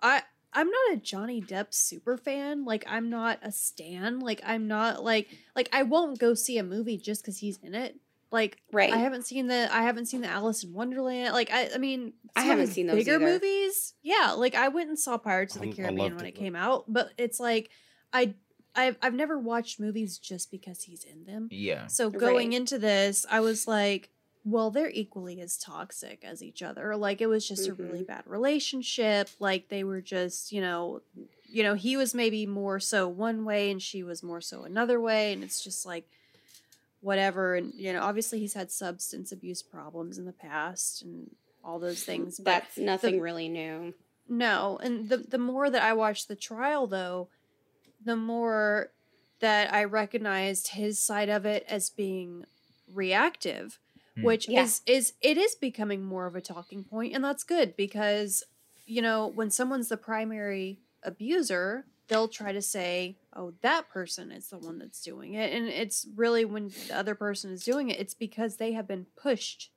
I 0.00 0.22
I'm 0.54 0.70
not 0.70 0.94
a 0.94 0.96
Johnny 0.96 1.42
Depp 1.42 1.74
super 1.74 2.16
fan. 2.16 2.64
Like 2.64 2.86
I'm 2.88 3.10
not 3.10 3.38
a 3.42 3.52
stan. 3.52 4.20
Like 4.20 4.40
I'm 4.46 4.66
not 4.66 5.04
like 5.04 5.28
like 5.54 5.68
I 5.74 5.82
won't 5.82 6.18
go 6.18 6.32
see 6.32 6.56
a 6.56 6.62
movie 6.62 6.96
just 6.96 7.20
because 7.20 7.36
he's 7.36 7.58
in 7.58 7.74
it. 7.74 7.96
Like 8.30 8.62
right 8.72 8.90
I 8.90 8.96
haven't 8.96 9.26
seen 9.26 9.46
the 9.46 9.68
I 9.70 9.82
haven't 9.82 10.06
seen 10.06 10.22
the 10.22 10.28
Alice 10.28 10.64
in 10.64 10.72
Wonderland. 10.72 11.34
Like 11.34 11.50
I 11.52 11.68
I 11.74 11.76
mean 11.76 12.14
I 12.34 12.44
haven't 12.44 12.68
seen 12.68 12.86
those 12.86 12.96
bigger 12.96 13.16
either. 13.16 13.26
movies. 13.26 13.92
Yeah, 14.02 14.32
like 14.38 14.54
I 14.54 14.68
went 14.68 14.88
and 14.88 14.98
saw 14.98 15.18
Pirates 15.18 15.54
of 15.54 15.60
the 15.60 15.70
Caribbean 15.70 16.16
when 16.16 16.24
it, 16.24 16.30
it 16.30 16.34
came 16.34 16.56
out, 16.56 16.84
but 16.88 17.10
it's 17.18 17.38
like 17.38 17.68
I 18.10 18.32
I've 18.78 18.96
I've 19.02 19.14
never 19.14 19.38
watched 19.38 19.80
movies 19.80 20.18
just 20.18 20.50
because 20.50 20.82
he's 20.82 21.04
in 21.04 21.24
them. 21.24 21.48
yeah. 21.50 21.88
So 21.88 22.10
going 22.10 22.50
Right. 22.50 22.56
into 22.56 22.78
this, 22.78 23.26
I 23.28 23.40
was 23.40 23.66
like, 23.66 24.10
well, 24.44 24.70
they're 24.70 24.90
equally 24.90 25.40
as 25.40 25.58
toxic 25.58 26.24
as 26.24 26.42
each 26.42 26.62
other. 26.62 26.96
Like 26.96 27.20
it 27.20 27.26
was 27.26 27.46
just 27.46 27.66
a 27.68 27.74
really 27.74 27.98
mm-hmm. 27.98 28.04
bad 28.06 28.22
relationship. 28.26 29.28
Like 29.40 29.68
they 29.68 29.82
were 29.82 30.00
just, 30.00 30.52
you 30.52 30.60
know, 30.60 31.02
you 31.44 31.64
know, 31.64 31.74
he 31.74 31.96
was 31.96 32.14
maybe 32.14 32.46
more 32.46 32.78
so 32.78 33.08
one 33.08 33.44
way 33.44 33.70
and 33.70 33.82
she 33.82 34.04
was 34.04 34.22
more 34.22 34.40
so 34.40 34.62
another 34.62 35.00
way 35.00 35.32
and 35.32 35.42
it's 35.42 35.62
just 35.64 35.84
like 35.84 36.08
whatever 37.00 37.56
and 37.56 37.74
you 37.74 37.92
know, 37.92 38.02
obviously 38.02 38.38
he's 38.38 38.54
had 38.54 38.70
substance 38.70 39.32
abuse 39.32 39.62
problems 39.62 40.18
in 40.18 40.24
the 40.24 40.32
past 40.32 41.02
and 41.02 41.30
all 41.64 41.80
those 41.80 42.04
things. 42.04 42.38
But 42.38 42.44
that's 42.44 42.78
nothing 42.78 43.20
really 43.20 43.48
new 43.48 43.92
no, 44.28 44.78
and 44.82 45.08
the 45.08 45.16
the 45.16 45.38
more 45.38 45.70
that 45.70 45.82
I 45.82 45.94
watched 45.94 46.28
the 46.28 46.36
trial 46.36 46.86
though, 46.86 47.28
the 48.04 48.16
more 48.16 48.90
that 49.40 49.72
I 49.72 49.84
recognized 49.84 50.68
his 50.68 50.98
side 50.98 51.28
of 51.28 51.46
it 51.46 51.64
as 51.68 51.90
being 51.90 52.44
reactive, 52.92 53.78
Hmm. 54.14 54.22
which 54.24 54.48
Yeah. 54.48 54.62
is 54.64 54.82
is 54.86 55.12
it 55.20 55.36
is 55.38 55.54
becoming 55.54 56.04
more 56.04 56.26
of 56.26 56.34
a 56.34 56.40
talking 56.40 56.82
point 56.84 57.14
and 57.14 57.22
that's 57.24 57.44
good 57.44 57.76
because 57.76 58.44
you 58.86 59.02
know, 59.02 59.26
when 59.26 59.50
someone's 59.50 59.88
the 59.90 59.98
primary 59.98 60.80
abuser, 61.02 61.84
they'll 62.08 62.26
try 62.26 62.52
to 62.52 62.62
say, 62.62 63.18
"Oh, 63.34 63.52
that 63.60 63.90
person 63.90 64.32
is 64.32 64.48
the 64.48 64.56
one 64.58 64.78
that's 64.78 65.02
doing 65.02 65.34
it." 65.34 65.52
And 65.52 65.68
it's 65.68 66.06
really 66.16 66.46
when 66.46 66.68
the 66.88 66.96
other 66.96 67.14
person 67.14 67.52
is 67.52 67.62
doing 67.64 67.90
it, 67.90 68.00
it's 68.00 68.14
because 68.14 68.56
they 68.56 68.72
have 68.72 68.88
been 68.88 69.04
pushed 69.14 69.70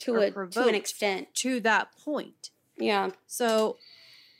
to 0.00 0.16
a 0.20 0.30
to 0.30 0.68
an 0.68 0.74
extent 0.74 1.34
to 1.36 1.60
that 1.60 1.92
point. 1.92 2.50
yeah 2.76 3.10
So 3.26 3.78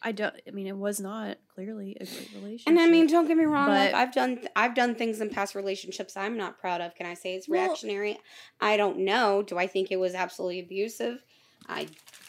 I 0.07 0.13
don't. 0.13 0.35
I 0.47 0.53
mean, 0.53 0.69
it 0.69 0.77
was 0.77 1.01
not 1.01 1.37
clearly 1.53 1.97
a 2.01 2.05
great 2.05 2.31
relationship. 2.35 2.69
and 2.69 2.79
i 2.79 2.87
mean 2.87 3.07
don't 3.07 3.27
get 3.27 3.37
me 3.37 3.45
wrong 3.45 3.69
like 3.71 3.93
But- 3.93 3.99
i've 3.99 4.13
done 4.13 4.41
i've 4.55 4.75
done 4.75 4.95
things 4.95 5.21
in 5.23 5.31
past 5.31 5.55
relationships 5.55 6.15
i'm 6.17 6.37
not 6.37 6.59
proud 6.61 6.81
of 6.83 6.95
can 6.95 7.07
i 7.07 7.15
say 7.15 7.35
it's 7.35 7.49
Well- 7.49 7.67
reactionary 7.67 8.19
i 8.61 8.77
don't 8.77 8.99
know 8.99 9.43
do 9.43 9.57
i 9.57 9.67
think 9.67 9.91
it 9.91 9.97
was 9.97 10.15
absolutely 10.15 10.61
abusive 10.61 11.23
i 11.67 11.89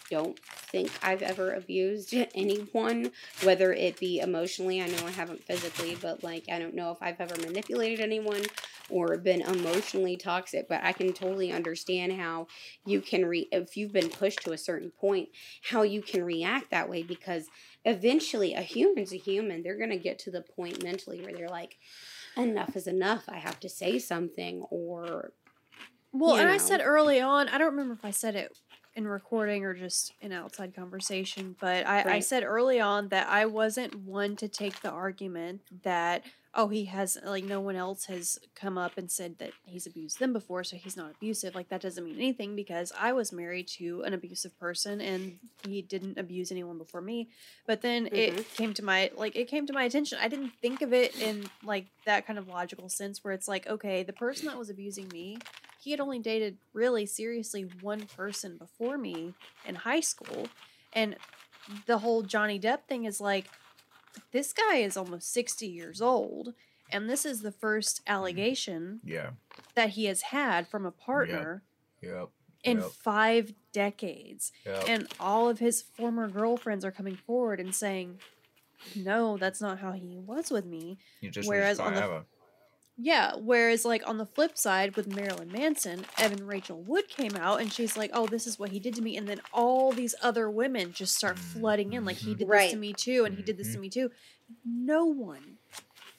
don't 0.10 0.40
think 0.72 0.90
i've 1.04 1.22
ever 1.22 1.54
abused 1.54 2.14
anyone 2.36 3.12
whether 3.44 3.74
it 3.74 4.00
be 4.00 4.20
emotionally 4.20 4.82
i 4.82 4.88
know 4.88 5.06
i 5.06 5.12
haven't 5.12 5.44
physically 5.44 5.98
but 6.02 6.24
like 6.24 6.46
i 6.50 6.58
don't 6.58 6.74
know 6.74 6.92
if 6.92 6.98
i've 7.02 7.20
ever 7.20 7.36
manipulated 7.46 8.00
anyone 8.00 8.42
or 8.90 9.18
been 9.18 9.42
emotionally 9.42 10.18
toxic 10.18 10.68
but 10.68 10.82
i 10.84 10.92
can 10.92 11.14
totally 11.14 11.52
understand 11.52 12.14
how 12.14 12.48
you 12.86 13.02
can 13.02 13.26
re 13.26 13.48
if 13.52 13.76
you've 13.76 13.94
been 13.94 14.10
pushed 14.10 14.42
to 14.42 14.52
a 14.52 14.58
certain 14.58 14.92
point 14.92 15.30
how 15.64 15.82
you 15.82 16.02
can 16.02 16.24
react 16.24 16.72
that 16.72 16.90
way 16.90 17.04
because 17.04 17.48
eventually 17.88 18.54
a 18.54 18.62
human's 18.62 19.14
a 19.14 19.18
human. 19.18 19.64
They're 19.64 19.78
going 19.78 19.90
to 19.90 19.98
get 19.98 20.20
to 20.20 20.32
the 20.32 20.42
point 20.42 20.84
mentally 20.84 21.22
where 21.22 21.34
they're 21.34 21.48
like 21.48 21.78
enough 22.36 22.76
is 22.76 22.86
enough. 22.86 23.24
I 23.28 23.38
have 23.38 23.60
to 23.62 23.70
say 23.70 23.98
something 23.98 24.64
or 24.70 25.32
well, 26.12 26.36
you 26.36 26.42
and 26.42 26.50
I 26.50 26.58
said 26.58 26.82
early 26.84 27.22
on. 27.22 27.48
I 27.48 27.58
don't 27.58 27.72
remember 27.72 27.94
if 27.94 28.06
I 28.06 28.12
said 28.12 28.36
it 28.36 28.58
in 28.96 29.08
recording 29.08 29.64
or 29.64 29.74
just 29.74 30.14
in 30.22 30.32
outside 30.32 30.76
conversation, 30.76 31.56
but 31.60 31.86
I, 31.86 32.16
I 32.16 32.20
said 32.20 32.44
early 32.44 32.80
on 32.80 33.10
that 33.10 33.28
I 33.30 33.46
wasn't 33.46 33.96
one 33.96 34.36
to 34.38 34.48
take 34.48 34.82
the 34.82 34.90
argument 34.90 35.62
that 35.84 36.24
oh 36.54 36.68
he 36.70 36.86
has 36.86 37.18
like 37.24 37.44
no 37.44 37.60
one 37.60 37.76
else 37.76 38.06
has 38.06 38.40
come 38.56 38.78
up 38.78 38.98
and 38.98 39.12
said 39.12 39.38
that 39.40 39.52
he's 39.66 39.86
abused 39.86 40.20
them 40.20 40.34
before, 40.34 40.64
so 40.64 40.76
he's 40.76 40.98
not 40.98 41.12
abusive. 41.12 41.54
Like 41.56 41.70
that 41.70 41.82
doesn't 41.82 42.04
mean 42.04 42.16
anything 42.16 42.56
because 42.56 42.92
I 43.00 43.14
was 43.14 43.32
married 43.32 43.68
to 43.78 44.02
an 44.04 44.14
abusive 44.14 44.58
person 44.60 45.02
and 45.02 45.40
he 45.66 45.82
didn't 45.82 46.18
abuse 46.18 46.52
anyone 46.52 46.78
before 46.78 47.02
me. 47.02 47.30
But 47.66 47.82
then 47.82 48.08
it 48.12 48.34
Mhm. 48.36 48.56
came 48.56 48.74
to 48.76 48.84
my 48.84 49.12
like 49.16 49.36
it 49.36 49.48
came 49.48 49.66
to 49.68 49.74
my 49.74 49.84
attention. 49.84 50.18
I 50.22 50.28
didn't 50.28 50.54
think 50.62 50.82
of 50.82 50.94
it 50.94 51.16
in 51.22 51.50
like 51.64 51.88
that 52.06 52.26
kind 52.26 52.40
of 52.40 52.48
logical 52.48 52.90
sense 52.90 53.24
where 53.24 53.34
it's 53.34 53.48
like, 53.48 53.68
okay, 53.68 54.04
the 54.04 54.14
person 54.14 54.48
that 54.48 54.58
was 54.58 54.70
abusing 54.70 55.08
me, 55.10 55.38
he 55.84 55.92
had 55.92 56.00
only 56.00 56.20
dated 56.20 56.58
really 56.74 57.06
seriously 57.06 57.64
one 57.82 58.06
person 58.08 58.58
before 58.58 58.98
me 58.98 59.34
in 59.66 59.76
high 59.76 60.00
school. 60.00 60.48
And 60.94 61.18
the 61.86 61.98
whole 61.98 62.24
Johnny 62.24 62.60
Depp 62.60 62.84
thing 62.88 63.04
is 63.06 63.20
like 63.20 63.50
this 64.32 64.54
guy 64.54 64.78
is 64.78 64.98
almost 64.98 65.32
60 65.34 65.68
years 65.68 66.02
old 66.02 66.54
and 66.92 67.10
this 67.10 67.26
is 67.26 67.42
the 67.42 67.52
first 67.52 68.02
mm-hmm. 68.02 68.14
allegation 68.14 69.00
Yeah. 69.04 69.32
that 69.76 69.90
he 69.92 70.06
has 70.06 70.22
had 70.24 70.68
from 70.68 70.86
a 70.86 70.92
partner 70.92 71.64
Yep. 72.02 72.30
in 72.64 72.80
Yep. 72.80 72.92
5 72.92 73.54
decades 73.72 74.52
Yep. 74.66 74.84
and 74.88 75.08
all 75.20 75.50
of 75.50 75.60
his 75.60 75.82
former 75.82 76.28
girlfriends 76.28 76.84
are 76.86 76.92
coming 76.92 77.16
forward 77.16 77.60
and 77.60 77.74
saying 77.76 78.20
no 78.96 79.38
that's 79.38 79.60
not 79.60 79.80
how 79.80 79.92
he 79.92 80.18
was 80.18 80.52
with 80.52 80.66
me 80.66 80.98
you 81.22 81.30
just 81.32 81.48
whereas 81.50 81.80
on 81.80 81.94
the-. 81.96 82.26
Yeah, 83.00 83.36
whereas 83.36 83.86
like 83.86 84.08
on 84.08 84.18
the 84.18 84.26
flip 84.26 84.58
side 84.58 84.96
with 84.96 85.08
Marilyn 85.08 85.52
Manson, 85.52 86.06
Evan 86.18 86.48
Rachel 86.48 86.82
Wood 86.82 87.08
came 87.08 87.36
out 87.36 87.62
and 87.62 87.72
she's 87.72 87.96
like, 87.96 88.10
"Oh, 88.14 88.26
this 88.26 88.48
is 88.48 88.58
what 88.58 88.72
he 88.72 88.80
did 88.80 88.96
to 88.96 89.02
me," 89.04 89.16
and 89.16 89.28
then 89.28 89.42
all 89.54 89.92
these 89.92 90.16
other 90.22 90.50
women 90.50 90.94
just 90.94 91.16
start 91.16 91.38
flooding 91.38 91.94
in, 91.94 92.06
like 92.06 92.18
he 92.18 92.34
did 92.34 92.50
this 92.50 92.72
to 92.72 92.78
me 92.78 92.94
too, 92.94 93.24
and 93.26 93.36
he 93.36 93.44
did 93.44 93.58
this 93.58 93.72
to 93.74 93.80
me 93.80 93.90
too. 93.90 94.10
No 94.66 95.06
one 95.06 95.58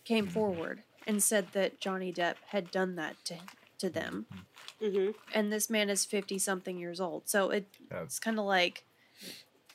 came 0.04 0.28
forward 0.28 0.84
and 1.06 1.20
said 1.22 1.48
that 1.52 1.80
Johnny 1.80 2.12
Depp 2.12 2.36
had 2.50 2.70
done 2.70 2.94
that 2.94 3.16
to 3.24 3.36
to 3.78 3.90
them, 3.90 4.26
hmm 4.80 5.10
and 5.34 5.52
this 5.52 5.68
man 5.68 5.90
is 5.90 6.04
fifty 6.04 6.38
something 6.38 6.78
years 6.78 7.00
old, 7.00 7.28
so 7.28 7.50
it 7.50 7.66
Yeah. 7.90 8.02
it's 8.02 8.20
kind 8.20 8.38
of 8.38 8.44
like, 8.44 8.84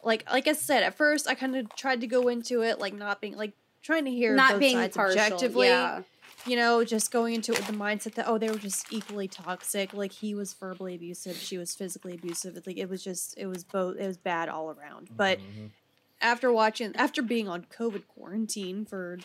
like 0.04 0.24
like 0.32 0.48
I 0.48 0.54
said 0.54 0.84
at 0.84 0.96
first, 0.96 1.28
I 1.28 1.36
kind 1.36 1.56
of 1.58 1.76
tried 1.76 2.00
to 2.02 2.08
go 2.08 2.30
into 2.30 2.62
it 2.62 2.80
like 2.80 2.94
not 2.94 3.20
being 3.20 3.36
like 3.36 3.54
trying 3.82 4.06
to 4.06 4.12
hear 4.12 4.38
Not 4.38 4.54
both 4.54 4.60
being 4.62 4.78
sides 4.78 4.96
partial. 4.96 5.18
objectively 5.18 5.68
Yeah. 5.68 6.02
You 6.46 6.56
know, 6.56 6.84
just 6.84 7.12
going 7.12 7.34
into 7.36 7.52
it 7.54 7.58
with 7.60 7.68
the 7.68 7.74
mindset 7.74 8.16
that 8.16 8.28
oh, 8.28 8.38
they 8.38 8.50
were 8.50 8.58
just 8.58 8.92
equally 8.92 9.28
toxic. 9.28 9.94
Like 9.94 10.12
he 10.12 10.36
was 10.36 10.54
verbally 10.54 10.96
abusive, 10.96 11.36
she 11.38 11.58
was 11.58 11.74
physically 11.76 12.14
abusive. 12.16 12.62
Like 12.66 12.78
it 12.78 12.90
was 12.90 13.04
just, 13.04 13.38
it 13.38 13.46
was 13.48 13.64
both, 13.64 13.98
it 13.98 14.08
was 14.08 14.18
bad 14.18 14.50
all 14.50 14.70
around. 14.72 15.10
But 15.16 15.40
Mm-hmm. 15.40 15.66
after 16.22 16.52
watching, 16.52 16.96
after 16.96 17.22
being 17.22 17.48
on 17.48 17.66
COVID 17.66 18.08
quarantine 18.08 18.86
for 18.86 19.20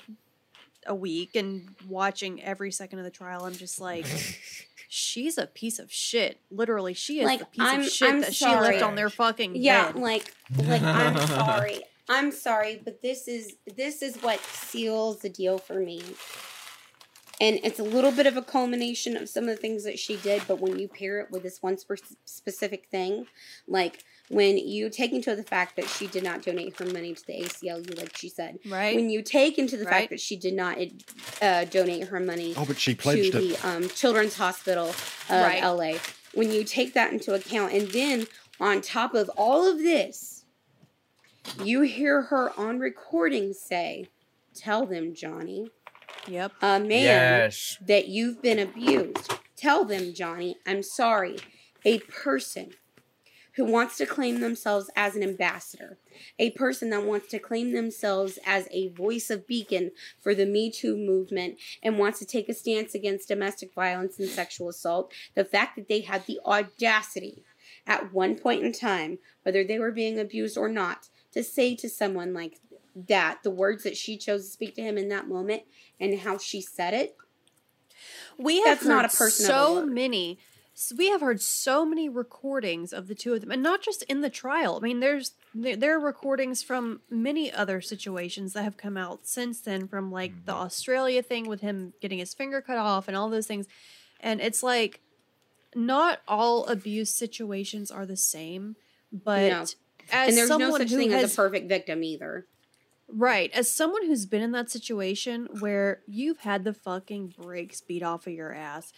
a 0.86 0.94
week 0.94 1.34
and 1.34 1.74
watching 1.88 2.42
every 2.42 2.70
second 2.72 2.98
of 3.00 3.04
the 3.04 3.10
trial, 3.10 3.44
I'm 3.44 3.52
just 3.54 3.80
like, 3.80 4.06
she's 4.88 5.36
a 5.38 5.46
piece 5.46 5.78
of 5.78 5.92
shit. 5.92 6.40
Literally, 6.50 6.94
she 6.94 7.20
is 7.20 7.26
Like, 7.26 7.40
the 7.40 7.46
piece 7.46 7.64
I'm- 7.64 7.80
of 7.80 7.88
shit 7.88 8.08
I'm 8.08 8.20
that 8.20 8.34
she 8.34 8.46
left 8.46 8.82
on 8.82 8.94
their 8.94 9.10
fucking 9.10 9.56
Yeah, 9.56 9.86
head. 9.88 9.96
like 9.96 10.32
like 10.64 10.82
I'm 10.82 11.16
sorry. 11.26 11.80
I'm 12.10 12.32
sorry, 12.32 12.80
but 12.82 13.02
this 13.02 13.28
is 13.28 13.56
this 13.76 14.00
is 14.00 14.16
what 14.22 14.40
seals 14.40 15.18
the 15.20 15.28
deal 15.28 15.58
for 15.58 15.74
me. 15.74 16.00
And 17.40 17.60
it's 17.62 17.78
a 17.78 17.84
little 17.84 18.10
bit 18.10 18.26
of 18.26 18.36
a 18.36 18.42
culmination 18.42 19.16
of 19.16 19.28
some 19.28 19.44
of 19.44 19.50
the 19.50 19.56
things 19.56 19.84
that 19.84 19.98
she 19.98 20.16
did, 20.16 20.42
but 20.48 20.58
when 20.60 20.76
you 20.78 20.88
pair 20.88 21.20
it 21.20 21.30
with 21.30 21.44
this 21.44 21.62
one 21.62 21.78
spe- 21.78 22.16
specific 22.24 22.86
thing, 22.90 23.26
like 23.68 24.02
when 24.28 24.58
you 24.58 24.90
take 24.90 25.12
into 25.12 25.36
the 25.36 25.44
fact 25.44 25.76
that 25.76 25.88
she 25.88 26.08
did 26.08 26.24
not 26.24 26.42
donate 26.42 26.76
her 26.80 26.86
money 26.86 27.14
to 27.14 27.26
the 27.26 27.34
ACLU, 27.44 27.96
like 27.96 28.16
she 28.16 28.28
said, 28.28 28.58
right? 28.66 28.94
when 28.96 29.08
you 29.08 29.22
take 29.22 29.56
into 29.56 29.76
the 29.76 29.84
Right. 29.84 29.92
fact 30.00 30.10
that 30.10 30.20
she 30.20 30.36
did 30.36 30.54
not 30.54 30.78
uh, 31.40 31.64
donate 31.66 32.08
her 32.08 32.18
money 32.18 32.54
Oh, 32.56 32.64
but 32.66 32.78
she 32.78 32.94
to 32.94 33.00
pledged 33.00 33.32
the 33.34 33.52
it. 33.54 33.64
um, 33.64 33.88
Children's 33.88 34.36
Hospital 34.36 34.88
of 34.88 34.96
Right. 35.30 35.62
LA. 35.62 35.92
When 36.34 36.50
you 36.50 36.64
take 36.64 36.92
that 36.94 37.12
into 37.12 37.34
account, 37.34 37.72
and 37.72 37.88
then 37.88 38.26
on 38.60 38.80
top 38.80 39.14
of 39.14 39.30
all 39.36 39.64
of 39.70 39.78
this, 39.78 40.44
you 41.62 41.82
hear 41.82 42.22
her 42.22 42.50
on 42.58 42.80
recording 42.80 43.52
say, 43.52 44.08
Tell 44.54 44.86
them, 44.86 45.14
Johnny, 45.14 45.70
yep. 46.28 46.52
a 46.62 46.78
man 46.78 46.88
Yes. 46.90 47.78
that 47.86 48.08
you've 48.08 48.42
been 48.42 48.58
abused. 48.58 49.32
Tell 49.56 49.84
them, 49.84 50.14
Johnny, 50.14 50.56
I'm 50.66 50.82
sorry. 50.82 51.38
A 51.84 51.98
person 52.00 52.72
who 53.56 53.64
wants 53.64 53.96
to 53.96 54.06
claim 54.06 54.38
themselves 54.38 54.88
as 54.94 55.16
an 55.16 55.22
ambassador, 55.24 55.98
a 56.38 56.50
person 56.50 56.90
that 56.90 57.04
wants 57.04 57.26
to 57.28 57.40
claim 57.40 57.72
themselves 57.72 58.38
as 58.46 58.68
a 58.70 58.88
voice 58.90 59.30
of 59.30 59.48
beacon 59.48 59.90
for 60.20 60.32
the 60.32 60.46
Me 60.46 60.70
Too 60.70 60.96
movement 60.96 61.56
and 61.82 61.98
wants 61.98 62.20
to 62.20 62.24
take 62.24 62.48
a 62.48 62.54
stance 62.54 62.94
against 62.94 63.26
domestic 63.26 63.74
violence 63.74 64.20
and 64.20 64.28
sexual 64.28 64.68
assault, 64.68 65.12
the 65.34 65.44
fact 65.44 65.74
that 65.74 65.88
they 65.88 66.02
had 66.02 66.24
the 66.26 66.38
audacity 66.46 67.42
at 67.84 68.12
one 68.12 68.36
point 68.36 68.62
in 68.62 68.72
time, 68.72 69.18
whether 69.42 69.64
they 69.64 69.80
were 69.80 69.90
being 69.90 70.20
abused 70.20 70.56
or 70.56 70.68
not, 70.68 71.08
to 71.32 71.42
say 71.42 71.74
to 71.74 71.88
someone 71.88 72.32
like 72.32 72.58
that 73.06 73.38
the 73.42 73.50
words 73.50 73.84
that 73.84 73.96
she 73.96 74.16
chose 74.16 74.46
to 74.46 74.50
speak 74.50 74.74
to 74.74 74.82
him 74.82 74.98
in 74.98 75.08
that 75.08 75.28
moment 75.28 75.62
and 76.00 76.18
how 76.20 76.38
she 76.38 76.60
said 76.60 76.94
it 76.94 77.16
We 78.38 78.60
have 78.62 78.78
That's 78.78 78.86
not 78.86 79.04
heard 79.04 79.12
a 79.12 79.16
person 79.16 79.46
so 79.46 79.74
word. 79.80 79.92
many. 79.92 80.38
We 80.96 81.08
have 81.08 81.20
heard 81.20 81.40
so 81.42 81.84
many 81.84 82.08
recordings 82.08 82.92
of 82.92 83.08
the 83.08 83.14
two 83.16 83.34
of 83.34 83.40
them, 83.40 83.50
and 83.50 83.62
not 83.62 83.82
just 83.82 84.04
in 84.04 84.20
the 84.20 84.30
trial. 84.30 84.76
I 84.76 84.80
mean, 84.80 85.00
there's 85.00 85.32
there, 85.52 85.74
there 85.74 85.96
are 85.96 86.00
recordings 86.00 86.62
from 86.62 87.00
many 87.10 87.52
other 87.52 87.80
situations 87.80 88.52
that 88.52 88.62
have 88.62 88.76
come 88.76 88.96
out 88.96 89.26
since 89.26 89.60
then, 89.60 89.88
from 89.88 90.12
like 90.12 90.44
the 90.44 90.52
mm-hmm. 90.52 90.62
Australia 90.62 91.20
thing 91.22 91.48
with 91.48 91.62
him 91.62 91.94
getting 92.00 92.20
his 92.20 92.32
finger 92.32 92.60
cut 92.60 92.78
off 92.78 93.08
and 93.08 93.16
all 93.16 93.28
those 93.28 93.48
things, 93.48 93.66
and 94.20 94.40
it's 94.40 94.62
like 94.62 95.00
not 95.74 96.20
all 96.28 96.64
abuse 96.66 97.12
situations 97.12 97.90
are 97.90 98.06
the 98.06 98.16
same, 98.16 98.76
but 99.12 99.48
No. 99.50 99.60
as 99.62 99.76
and 100.12 100.36
there's 100.36 100.48
no 100.48 100.58
someone 100.58 100.80
such 100.80 100.90
who 100.90 100.96
thing 100.96 101.10
has 101.10 101.24
as 101.24 101.32
a 101.32 101.36
perfect 101.36 101.68
victim 101.68 102.04
either. 102.04 102.46
Right. 103.10 103.50
As 103.52 103.70
someone 103.70 104.06
who's 104.06 104.26
been 104.26 104.42
in 104.42 104.52
that 104.52 104.70
situation 104.70 105.48
where 105.60 106.02
you've 106.06 106.40
had 106.40 106.64
the 106.64 106.74
fucking 106.74 107.34
brakes 107.40 107.80
beat 107.80 108.02
off 108.02 108.26
of 108.26 108.34
your 108.34 108.52
ass, 108.52 108.92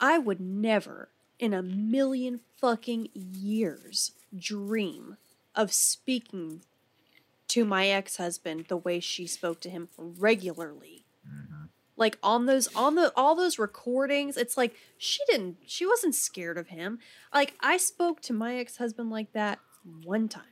I 0.00 0.18
would 0.18 0.40
never 0.40 1.10
in 1.38 1.52
a 1.52 1.62
million 1.62 2.40
fucking 2.56 3.08
years 3.14 4.12
dream 4.36 5.16
of 5.54 5.72
speaking 5.72 6.62
to 7.48 7.64
my 7.64 7.88
ex-husband 7.88 8.66
the 8.68 8.76
way 8.76 8.98
she 8.98 9.26
spoke 9.26 9.60
to 9.60 9.68
him 9.68 9.88
regularly. 9.98 11.04
Mm-hmm. 11.28 11.64
Like 11.96 12.18
on 12.22 12.46
those 12.46 12.74
on 12.74 12.94
the 12.94 13.12
all 13.14 13.34
those 13.34 13.58
recordings, 13.58 14.38
it's 14.38 14.56
like 14.56 14.74
she 14.96 15.20
didn't 15.28 15.58
she 15.66 15.84
wasn't 15.84 16.14
scared 16.14 16.56
of 16.56 16.68
him. 16.68 16.98
Like 17.32 17.54
I 17.60 17.76
spoke 17.76 18.22
to 18.22 18.32
my 18.32 18.56
ex-husband 18.56 19.10
like 19.10 19.32
that 19.32 19.58
one 20.02 20.28
time. 20.28 20.44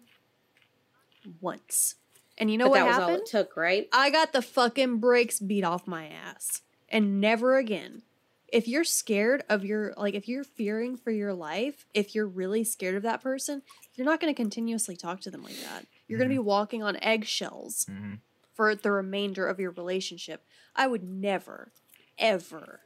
Once. 1.41 1.95
And 2.41 2.51
you 2.51 2.59
know 2.59 2.65
but 2.65 2.71
what 2.71 2.79
that 2.79 2.87
was 2.87 2.95
happened? 2.97 3.11
all 3.17 3.23
it 3.23 3.27
took, 3.27 3.57
right? 3.57 3.89
I 3.93 4.11
got 4.11 4.33
the 4.33 4.43
fucking 4.43 4.97
brakes 4.99 5.39
beat 5.39 5.63
off 5.63 5.87
my 5.87 6.07
ass. 6.09 6.63
And 6.89 7.21
never 7.21 7.57
again. 7.57 8.03
If 8.53 8.67
you're 8.67 8.83
scared 8.83 9.45
of 9.49 9.65
your, 9.65 9.95
like, 9.97 10.15
if 10.15 10.27
you're 10.27 10.43
fearing 10.43 10.97
for 10.97 11.13
your 11.13 11.33
life, 11.35 11.87
if 11.95 12.15
you're 12.17 12.27
really 12.27 12.65
scared 12.65 12.97
of 12.97 13.03
that 13.05 13.23
person, 13.23 13.63
you're 13.95 14.05
not 14.07 14.21
going 14.21 14.35
to 14.35 14.37
continuously 14.37 14.97
talk 14.97 15.21
to 15.21 15.31
them 15.31 15.45
like 15.45 15.61
that. 15.61 15.87
You're 16.09 16.19
going 16.19 16.29
to 16.31 16.35
be 16.35 16.39
walking 16.41 16.83
on 16.83 16.97
eggshells 17.01 17.87
Mhm. 17.89 18.19
for 18.55 18.75
the 18.75 18.91
remainder 18.91 19.47
of 19.47 19.61
your 19.61 19.71
relationship. 19.71 20.43
I 20.75 20.89
would 20.89 21.05
never, 21.05 21.71
ever 22.19 22.81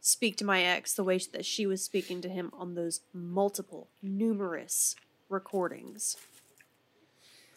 speak 0.00 0.36
to 0.38 0.44
my 0.44 0.62
ex 0.62 0.94
the 0.94 1.04
way 1.04 1.18
that 1.18 1.44
she 1.44 1.66
was 1.66 1.84
speaking 1.84 2.20
to 2.22 2.28
him 2.28 2.50
on 2.54 2.74
those 2.74 3.02
multiple, 3.12 3.90
numerous 4.02 4.96
recordings. 5.28 6.16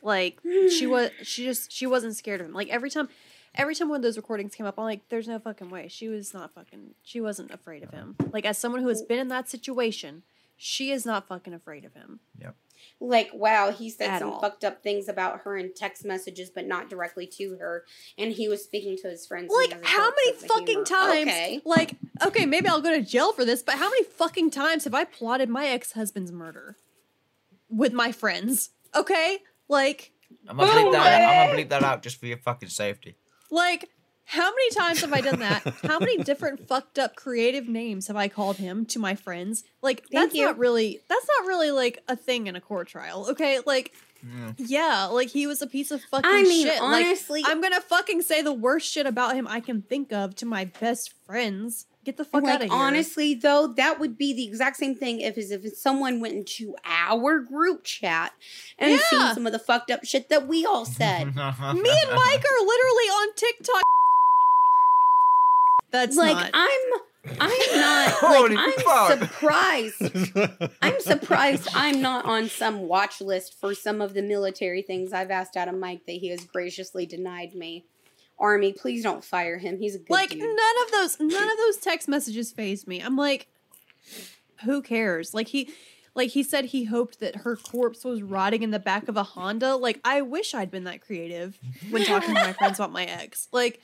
Like 0.04 0.40
she 0.70 0.86
was, 0.88 1.10
she 1.24 1.46
just 1.46 1.72
she 1.72 1.88
wasn't 1.88 2.16
scared 2.16 2.42
of 2.42 2.48
him. 2.48 2.54
Like 2.54 2.70
every 2.70 2.90
time, 2.90 3.10
every 3.56 3.76
time 3.76 3.90
one 3.90 3.98
of 3.98 4.04
those 4.04 4.18
recordings 4.18 4.54
came 4.56 4.66
up, 4.66 4.78
I'm 4.78 4.86
like, 4.86 5.08
"There's 5.10 5.28
no 5.28 5.40
fucking 5.40 5.70
way." 5.70 5.88
She 5.88 6.08
was 6.08 6.34
not 6.34 6.54
fucking. 6.54 6.96
She 7.04 7.22
wasn't 7.22 7.52
afraid 7.52 7.84
of 7.84 7.92
him. 7.92 8.16
Like 8.32 8.46
as 8.46 8.58
someone 8.58 8.82
who 8.82 8.90
has 8.90 9.02
been 9.02 9.20
in 9.20 9.30
that 9.30 9.50
situation, 9.50 10.24
she 10.58 10.92
is 10.92 11.06
not 11.06 11.28
fucking 11.28 11.54
afraid 11.54 11.86
of 11.86 11.94
him. 11.94 12.20
Yep. 12.40 12.56
Like, 13.00 13.30
wow, 13.34 13.72
he 13.72 13.90
said 13.90 14.10
At 14.10 14.20
some 14.20 14.32
all. 14.34 14.42
fucked 14.42 14.66
up 14.66 14.84
things 14.84 15.08
about 15.08 15.42
her 15.42 15.56
in 15.58 15.74
text 15.74 16.04
messages, 16.04 16.50
but 16.50 16.68
not 16.68 16.90
directly 16.90 17.26
to 17.38 17.56
her. 17.58 17.86
And 18.18 18.34
he 18.34 18.50
was 18.50 18.62
speaking 18.64 18.98
to 18.98 19.10
his 19.10 19.26
friends. 19.26 19.54
Like 19.56 19.86
how 19.86 20.10
many 20.10 20.34
fucking 20.34 20.68
humor. 20.68 20.86
times? 20.86 21.28
Okay. 21.30 21.62
Like 21.66 21.96
okay, 22.26 22.46
maybe 22.46 22.68
I'll 22.68 22.82
go 22.82 22.92
to 22.92 23.02
jail 23.02 23.32
for 23.32 23.46
this, 23.46 23.64
but 23.64 23.76
how 23.76 23.90
many 23.90 24.04
fucking 24.04 24.52
times 24.52 24.84
have 24.84 24.94
I 24.94 25.06
plotted 25.06 25.50
my 25.50 25.68
ex 25.68 25.94
husband's 25.94 26.32
murder 26.32 26.78
with 27.70 27.94
my 27.94 28.12
friends? 28.12 28.72
Okay, 28.96 29.40
like 29.70 30.12
I'm 30.48 30.58
gonna 30.58 30.72
bleep 30.72 30.84
Boom, 30.84 30.92
that. 30.94 31.22
I'm 31.22 31.48
gonna 31.50 31.60
bleep 31.64 31.70
that 31.70 31.84
out 31.84 32.02
just 32.04 32.20
for 32.20 32.26
your 32.28 32.38
fucking 32.38 32.70
safety. 32.70 33.18
Like, 33.52 33.90
how 34.26 34.50
many 34.50 34.70
times 34.72 35.02
have 35.02 35.14
I 35.14 35.22
done 35.22 35.40
that? 35.40 35.64
How 35.84 36.00
many 36.00 36.18
different 36.24 36.68
fucked 36.68 36.98
up 36.98 37.16
creative 37.16 37.68
names 37.68 38.08
have 38.08 38.16
I 38.16 38.28
called 38.30 38.58
him 38.58 38.86
to 38.88 39.00
my 39.00 39.16
friends? 39.16 39.64
Like, 39.82 40.00
Thank 40.02 40.12
that's 40.12 40.36
you. 40.36 40.46
not 40.46 40.58
really 40.58 41.00
that's 41.08 41.28
not 41.40 41.48
really 41.48 41.72
like 41.72 42.02
a 42.08 42.16
thing 42.16 42.48
in 42.48 42.56
a 42.56 42.62
court 42.62 42.88
trial. 42.88 43.28
Okay, 43.32 43.60
like 43.66 43.94
Mm. 44.26 44.56
yeah, 44.58 45.08
like 45.08 45.28
he 45.28 45.48
was 45.48 45.62
a 45.62 45.68
piece 45.68 45.92
of 45.92 46.02
fucking 46.04 46.24
I 46.32 46.44
mean, 46.44 46.66
shit. 46.68 46.80
honestly, 46.82 47.42
like 47.42 47.52
I'm 47.52 47.60
gonna 47.60 47.82
fucking 47.82 48.22
say 48.22 48.42
the 48.42 48.54
worst 48.54 48.90
shit 48.90 49.06
about 49.06 49.36
him 49.36 49.46
I 49.50 49.60
can 49.60 49.82
think 49.82 50.14
of 50.14 50.34
to 50.38 50.46
my 50.46 50.64
best 50.64 51.14
friends. 51.26 51.88
Get 52.06 52.18
the 52.18 52.26
fuck 52.26 52.44
out 52.44 52.48
like 52.48 52.56
of 52.56 52.62
here. 52.64 52.72
honestly 52.74 53.34
though, 53.34 53.68
that 53.78 54.00
would 54.00 54.18
be 54.18 54.34
the 54.34 54.46
exact 54.46 54.78
same 54.78 54.96
thing 54.96 55.22
if 55.22 55.38
as 55.38 55.52
if 55.52 55.66
someone 55.78 56.20
went 56.20 56.34
into 56.36 56.76
our 56.86 57.40
group 57.40 57.84
chat 57.84 58.34
and 58.78 58.92
Yeah. 58.92 59.00
seen 59.10 59.34
some 59.36 59.46
of 59.46 59.54
the 59.54 59.60
fucked 59.60 59.90
up 59.92 60.04
shit 60.04 60.30
that 60.30 60.48
we 60.48 60.66
all 60.66 60.86
said. 60.86 61.26
Me 61.28 61.34
and 61.36 61.46
Mike 61.46 61.84
are 61.84 62.66
literally 62.66 63.10
on 63.10 63.34
TikTok. 63.36 63.82
That's 65.92 66.18
like 66.18 66.36
not. 66.36 66.50
I'm 66.54 66.80
I'm 67.40 67.50
not 67.80 68.10
Holy 68.12 68.56
like 68.56 68.76
fuck. 68.76 69.12
I'm 69.12 69.20
surprised. 69.20 70.72
I'm 70.82 71.00
surprised 71.00 71.68
I'm 71.74 72.02
not 72.02 72.26
on 72.26 72.50
some 72.50 72.82
watch 72.88 73.22
list 73.22 73.56
for 73.62 73.74
some 73.74 74.02
of 74.02 74.14
the 74.14 74.22
military 74.24 74.82
things 74.82 75.14
I've 75.14 75.32
asked 75.32 75.56
out 75.56 75.68
of 75.70 75.76
Mike 75.76 76.06
that 76.08 76.14
he 76.14 76.30
has 76.30 76.44
graciously 76.46 77.06
denied 77.06 77.54
me. 77.56 77.86
Army, 78.44 78.74
please 78.74 79.02
don't 79.02 79.24
fire 79.24 79.58
him. 79.58 79.80
He's 79.80 79.96
a 79.96 80.00
good 80.00 80.10
like 80.12 80.30
dude. 80.30 80.40
none 80.42 80.84
of 80.86 80.92
those 80.92 81.20
none 81.20 81.52
of 81.52 81.58
those 81.66 81.78
text 81.78 82.08
messages 82.08 82.52
phased 82.52 82.88
me. 82.88 83.02
I'm 83.02 83.16
like, 83.16 83.48
who 84.66 84.82
cares? 84.82 85.34
Like 85.34 85.48
he 85.48 85.70
like 86.16 86.30
he 86.30 86.44
said 86.44 86.66
he 86.66 86.84
hoped 86.84 87.20
that 87.20 87.38
her 87.38 87.56
corpse 87.56 88.04
was 88.04 88.22
rotting 88.22 88.62
in 88.62 88.72
the 88.72 88.80
back 88.80 89.08
of 89.08 89.18
a 89.18 89.24
Honda. 89.24 89.76
Like 89.76 90.00
I 90.04 90.22
wish 90.22 90.54
I'd 90.54 90.70
been 90.70 90.84
that 90.84 91.02
creative 91.02 91.58
when 91.90 92.04
talking 92.06 92.30
to 92.30 92.42
my 92.42 92.54
friends 92.54 92.78
about 92.80 92.92
my 92.92 93.06
ex. 93.06 93.48
Like 93.52 93.82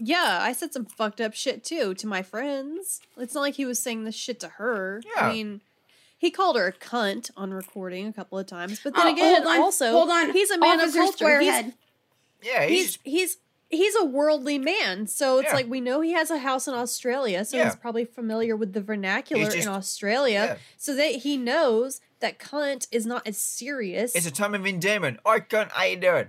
yeah, 0.00 0.38
I 0.42 0.52
said 0.52 0.72
some 0.72 0.84
fucked 0.84 1.20
up 1.20 1.34
shit 1.34 1.64
too 1.64 1.94
to 1.94 2.06
my 2.06 2.22
friends. 2.22 3.00
It's 3.16 3.34
not 3.34 3.40
like 3.40 3.54
he 3.54 3.64
was 3.64 3.80
saying 3.80 4.04
this 4.04 4.14
shit 4.14 4.38
to 4.40 4.48
her. 4.48 5.02
Yeah. 5.16 5.26
I 5.26 5.32
mean, 5.32 5.60
he 6.16 6.30
called 6.30 6.56
her 6.56 6.66
a 6.68 6.72
cunt 6.72 7.30
on 7.36 7.52
recording 7.52 8.06
a 8.06 8.12
couple 8.12 8.38
of 8.38 8.46
times, 8.46 8.80
but 8.82 8.94
then 8.94 9.06
Oh, 9.08 9.12
again, 9.12 9.42
hold 9.42 9.46
on, 9.56 9.60
also, 9.60 9.90
hold 9.92 10.10
on. 10.10 10.32
he's 10.32 10.50
a 10.50 10.58
man 10.58 10.80
Officer 10.80 11.00
of 11.00 11.04
culture. 11.18 11.40
He's, 11.40 11.64
Yeah, 12.42 12.66
he's, 12.66 12.96
he's 12.96 12.98
he's 13.04 13.36
he's 13.70 13.94
a 13.96 14.04
worldly 14.04 14.58
man, 14.58 15.06
so 15.06 15.38
it's 15.38 15.48
Yeah. 15.48 15.54
like 15.54 15.68
we 15.68 15.80
know 15.80 16.00
he 16.00 16.12
has 16.12 16.30
a 16.30 16.38
house 16.38 16.66
in 16.68 16.74
Australia, 16.74 17.44
so 17.44 17.56
Yeah. 17.56 17.64
he's 17.64 17.76
probably 17.76 18.04
familiar 18.04 18.56
with 18.56 18.72
the 18.72 18.80
vernacular 18.80 19.44
just- 19.44 19.56
in 19.58 19.68
Australia, 19.68 20.56
yeah. 20.56 20.56
so 20.76 20.94
that 20.94 21.16
he 21.16 21.36
knows 21.36 22.00
that 22.20 22.38
cunt 22.38 22.88
is 22.90 23.04
not 23.06 23.26
as 23.26 23.36
serious. 23.38 24.14
it's 24.14 24.26
a 24.26 24.30
time 24.30 24.54
of 24.54 24.66
endearment. 24.66 25.20
I 25.24 25.40
can't. 25.40 25.70
How 25.72 25.84
you 25.84 25.96
doing? 25.96 26.26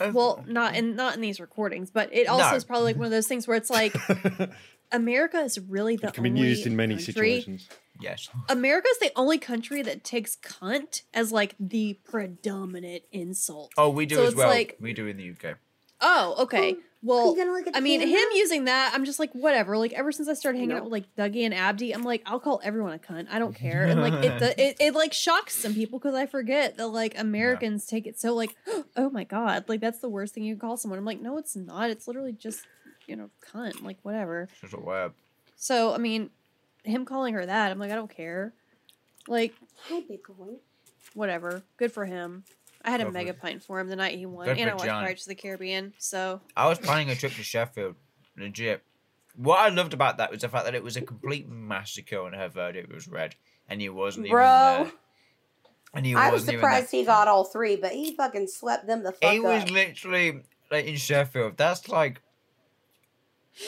Uh, 0.00 0.10
well, 0.14 0.44
not 0.46 0.74
in 0.76 0.94
not 0.96 1.14
in 1.14 1.20
these 1.20 1.38
recordings, 1.40 1.90
but 1.90 2.08
it 2.12 2.26
also 2.28 2.50
No. 2.50 2.56
is 2.56 2.64
probably 2.64 2.84
like 2.92 2.96
one 2.96 3.06
of 3.06 3.10
those 3.10 3.26
things 3.26 3.46
where 3.48 3.56
it's 3.56 3.68
like 3.70 3.94
America 4.92 5.38
is 5.40 5.58
really 5.58 5.96
the 5.96 6.08
it 6.08 6.14
can 6.14 6.22
be 6.24 6.30
only 6.30 6.42
used 6.42 6.66
in 6.66 6.76
many 6.76 6.94
country. 6.94 7.12
situations. 7.12 7.68
yes. 8.00 8.28
America's 8.48 8.98
the 9.00 9.10
only 9.16 9.38
country 9.38 9.80
that 9.82 10.04
takes 10.04 10.36
cunt 10.36 11.02
as 11.14 11.32
like 11.32 11.54
the 11.58 11.98
predominant 12.04 13.02
insult. 13.12 13.72
Oh, 13.76 13.88
we 13.90 14.06
do 14.06 14.16
So 14.16 14.22
as 14.22 14.28
it's 14.30 14.36
well. 14.36 14.48
like- 14.48 14.76
we 14.80 14.92
do 14.92 15.06
in 15.06 15.16
the 15.16 15.24
UK. 15.30 15.56
Oh, 16.02 16.34
okay. 16.40 16.72
Um, 16.72 16.82
well, 17.04 17.30
you 17.30 17.36
gonna 17.44 17.56
look 17.56 17.66
at 17.66 17.74
I 17.74 17.80
the 17.80 17.84
mean, 17.84 18.00
camera? 18.00 18.16
him 18.16 18.28
using 18.34 18.64
that, 18.66 18.92
I'm 18.94 19.04
just 19.04 19.18
like, 19.18 19.32
whatever. 19.32 19.76
Like, 19.76 19.92
ever 19.92 20.12
since 20.12 20.28
I 20.28 20.34
started 20.34 20.58
hanging 20.58 20.76
out 20.76 20.84
with 20.84 20.92
like 20.92 21.14
Dougie 21.16 21.44
and 21.44 21.54
Abdi, 21.54 21.92
I'm 21.92 22.04
like, 22.04 22.22
I'll 22.26 22.38
call 22.38 22.60
everyone 22.62 22.92
a 22.92 22.98
cunt. 22.98 23.26
I 23.30 23.38
don't 23.40 23.54
care. 23.54 23.84
And 23.86 24.00
like, 24.00 24.12
it 24.12 24.38
the, 24.40 24.62
it, 24.62 24.76
it 24.78 24.94
like 24.94 25.12
shocks 25.12 25.54
some 25.56 25.74
people 25.74 25.98
because 25.98 26.14
I 26.14 26.26
forget 26.26 26.76
that 26.76 26.88
like 26.88 27.18
Americans 27.18 27.86
take 27.86 28.06
it 28.06 28.20
so 28.20 28.34
like, 28.34 28.54
oh 28.96 29.10
my 29.10 29.24
god, 29.24 29.64
like 29.68 29.80
that's 29.80 29.98
the 29.98 30.08
worst 30.08 30.34
thing 30.34 30.44
you 30.44 30.54
can 30.54 30.60
call 30.60 30.76
someone. 30.76 30.98
I'm 30.98 31.04
like, 31.04 31.20
no, 31.20 31.38
it's 31.38 31.56
not. 31.56 31.90
It's 31.90 32.06
literally 32.06 32.32
just 32.32 32.66
you 33.08 33.16
know, 33.16 33.30
cunt. 33.52 33.82
Like 33.82 33.98
whatever. 34.02 34.48
It's 34.52 34.60
just 34.60 34.74
a 34.74 34.78
word. 34.78 35.12
So 35.56 35.94
I 35.94 35.98
mean, 35.98 36.30
him 36.84 37.04
calling 37.04 37.34
her 37.34 37.44
that, 37.44 37.70
I'm 37.72 37.78
like, 37.78 37.90
I 37.90 37.96
don't 37.96 38.14
care. 38.14 38.52
Like 39.26 39.54
Hi, 39.88 40.02
big 40.08 40.20
boy. 40.24 40.54
whatever. 41.14 41.62
Good 41.76 41.90
for 41.92 42.04
him. 42.04 42.44
I 42.84 42.90
had 42.90 43.00
a 43.00 43.04
Lovely. 43.04 43.20
mega 43.20 43.34
pint 43.34 43.62
for 43.62 43.78
him 43.80 43.88
the 43.88 43.96
night 43.96 44.16
he 44.18 44.26
won, 44.26 44.46
Good 44.46 44.58
and 44.58 44.70
I 44.70 44.74
watched 44.74 44.84
Johnny. 44.86 45.04
Pirates 45.06 45.22
of 45.22 45.28
the 45.28 45.34
Caribbean. 45.36 45.92
So 45.98 46.40
I 46.56 46.68
was 46.68 46.78
planning 46.78 47.10
a 47.10 47.14
trip 47.14 47.32
to 47.32 47.42
Sheffield, 47.42 47.94
legit. 48.36 48.82
What 49.36 49.58
I 49.60 49.68
loved 49.68 49.94
about 49.94 50.18
that 50.18 50.30
was 50.30 50.42
the 50.42 50.48
fact 50.48 50.64
that 50.66 50.74
it 50.74 50.82
was 50.82 50.96
a 50.96 51.00
complete 51.00 51.48
massacre 51.48 52.26
and 52.26 52.34
her 52.34 52.48
verdict 52.48 52.92
was 52.92 53.08
red, 53.08 53.34
and 53.68 53.80
he 53.80 53.88
wasn't 53.88 54.26
even 54.26 54.36
there. 54.38 54.92
And 55.94 56.06
he 56.06 56.14
I 56.14 56.30
was 56.30 56.44
surprised 56.44 56.92
even 56.94 57.00
he 57.00 57.06
got 57.06 57.28
all 57.28 57.44
three, 57.44 57.76
but 57.76 57.92
he 57.92 58.14
fucking 58.16 58.48
swept 58.48 58.86
them 58.86 59.02
the 59.02 59.12
fuck 59.12 59.20
there. 59.20 59.32
He 59.32 59.40
was 59.40 59.70
literally 59.70 60.42
like 60.70 60.86
in 60.86 60.96
Sheffield. 60.96 61.56
That's 61.56 61.88
like. 61.88 62.20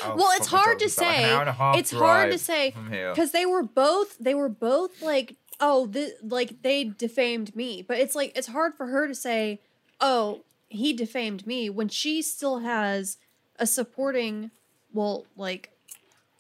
Oh, 0.02 0.14
Well, 0.16 0.28
it's 0.36 0.46
hard 0.46 0.78
to 0.78 0.86
about 0.86 0.96
like 0.98 1.16
an 1.16 1.22
say. 1.22 1.30
hour 1.30 1.40
and 1.40 1.48
a 1.50 1.52
half 1.52 1.76
it's 1.76 1.90
hard 1.90 2.32
to 2.32 2.38
say 2.38 2.74
because 3.10 3.32
they 3.32 3.44
were 3.44 3.62
both 3.62 4.16
they 4.18 4.34
were 4.34 4.48
both 4.48 5.02
like 5.02 5.36
oh 5.60 5.86
the 5.86 6.14
like 6.22 6.62
they 6.62 6.84
defamed 6.84 7.54
me 7.54 7.82
but 7.82 7.98
it's 7.98 8.14
like 8.14 8.36
it's 8.36 8.48
hard 8.48 8.74
for 8.74 8.86
her 8.86 9.06
to 9.06 9.14
say 9.14 9.60
oh 10.00 10.44
he 10.68 10.92
defamed 10.92 11.46
me 11.46 11.70
when 11.70 11.88
she 11.88 12.20
still 12.22 12.58
has 12.60 13.16
a 13.58 13.66
supporting 13.66 14.50
well 14.92 15.24
like 15.36 15.70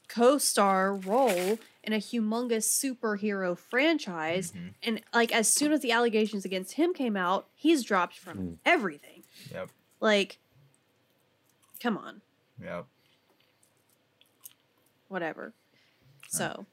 co-star 0.08 0.94
role 0.94 1.58
in 1.82 1.92
a 1.92 1.96
humongous 1.98 2.66
superhero 2.68 3.56
franchise 3.56 4.52
Mhm. 4.52 4.74
and 4.82 5.02
like 5.14 5.32
as 5.34 5.48
soon 5.48 5.72
as 5.72 5.80
the 5.80 5.92
allegations 5.92 6.44
against 6.44 6.72
him 6.72 6.92
came 6.92 7.16
out 7.16 7.48
he's 7.54 7.82
dropped 7.84 8.18
from 8.18 8.38
Mm. 8.38 8.58
everything 8.64 9.22
Yep. 9.52 9.70
like 10.00 10.38
come 11.80 11.96
on 11.96 12.20
Yep. 12.62 12.86
whatever. 15.08 15.52
So 16.28 16.66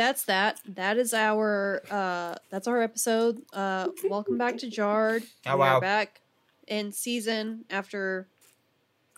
that's 0.00 0.24
that. 0.24 0.58
That 0.66 0.96
is 0.96 1.12
our 1.12 1.82
uh 1.90 2.34
that's 2.48 2.66
our 2.66 2.80
episode. 2.80 3.42
Uh 3.52 3.88
welcome 4.08 4.38
back 4.38 4.56
to 4.58 4.70
Jarred. 4.70 5.24
Oh, 5.46 5.54
we 5.56 5.60
wow. 5.60 5.76
are 5.76 5.80
back 5.80 6.22
in 6.66 6.90
season 6.92 7.64
after 7.68 8.26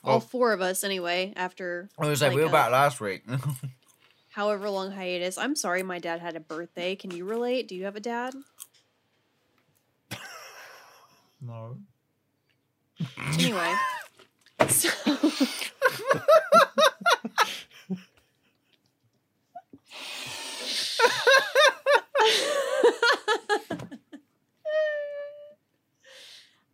all 0.03 0.14
Well- 0.14 0.20
four 0.20 0.53
of 0.53 0.61
us 0.61 0.83
anyway, 0.83 1.33
after 1.37 1.89
I 2.01 2.07
was 2.09 2.20
like, 2.20 2.30
Like 2.30 2.37
we 2.37 2.43
were 2.43 2.49
a- 2.49 2.53
back 2.53 2.72
last 2.72 3.01
week. 3.01 3.22
however 4.30 4.68
long 4.70 4.91
hiatus. 4.91 5.39
I'm 5.39 5.55
sorry 5.55 5.85
my 5.85 6.01
dad 6.01 6.20
had 6.20 6.35
a 6.35 6.41
birthday. 6.41 6.97
Can 6.97 7.12
you 7.12 7.24
relate? 7.26 7.68
Do 7.68 7.76
you 7.76 7.85
have 7.85 7.95
a 7.95 8.01
dad? 8.01 8.35
no. 11.41 11.76
Anyway. 13.39 13.74
So 14.68 14.89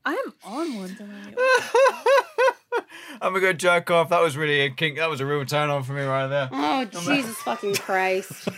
I'm 0.08 0.32
on 0.44 0.76
one 0.76 0.94
tonight. 0.94 1.34
I'm 3.20 3.32
gonna 3.32 3.40
go 3.40 3.52
jerk 3.52 3.90
off. 3.90 4.10
That 4.10 4.22
was 4.22 4.36
really 4.36 4.60
a 4.60 4.70
kink. 4.70 4.96
That 4.96 5.10
was 5.10 5.20
a 5.20 5.26
real 5.26 5.44
turn 5.44 5.70
on 5.70 5.82
for 5.82 5.92
me 5.92 6.02
right 6.02 6.26
there. 6.28 6.48
Oh 6.52 6.84
Jesus 6.84 7.36
fucking 7.36 7.74
Christ! 7.76 8.32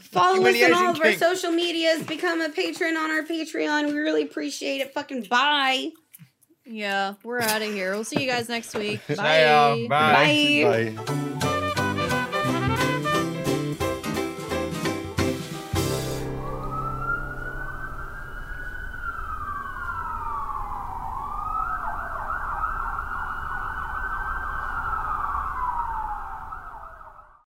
Follow 0.00 0.44
us 0.46 0.62
on 0.62 0.74
all 0.74 0.90
of 0.90 0.96
our 1.00 1.10
king. 1.10 1.18
social 1.18 1.50
medias. 1.50 2.02
Become 2.02 2.40
a 2.40 2.48
patron 2.50 2.96
on 2.96 3.10
our 3.10 3.22
Patreon. 3.22 3.86
We 3.88 3.94
really 3.98 4.22
appreciate 4.22 4.80
it. 4.80 4.92
Fucking 4.92 5.24
bye. 5.24 5.90
Yeah, 6.66 7.14
we're 7.22 7.40
out 7.40 7.62
of 7.62 7.72
here. 7.72 7.92
We'll 7.92 8.04
see 8.04 8.22
you 8.22 8.30
guys 8.30 8.48
next 8.48 8.74
week. 8.74 9.00
See. 9.06 9.14
Bye. 9.14 9.86
Bye. 9.88 10.64
Bye. 10.64 10.94
Bye. 10.96 11.40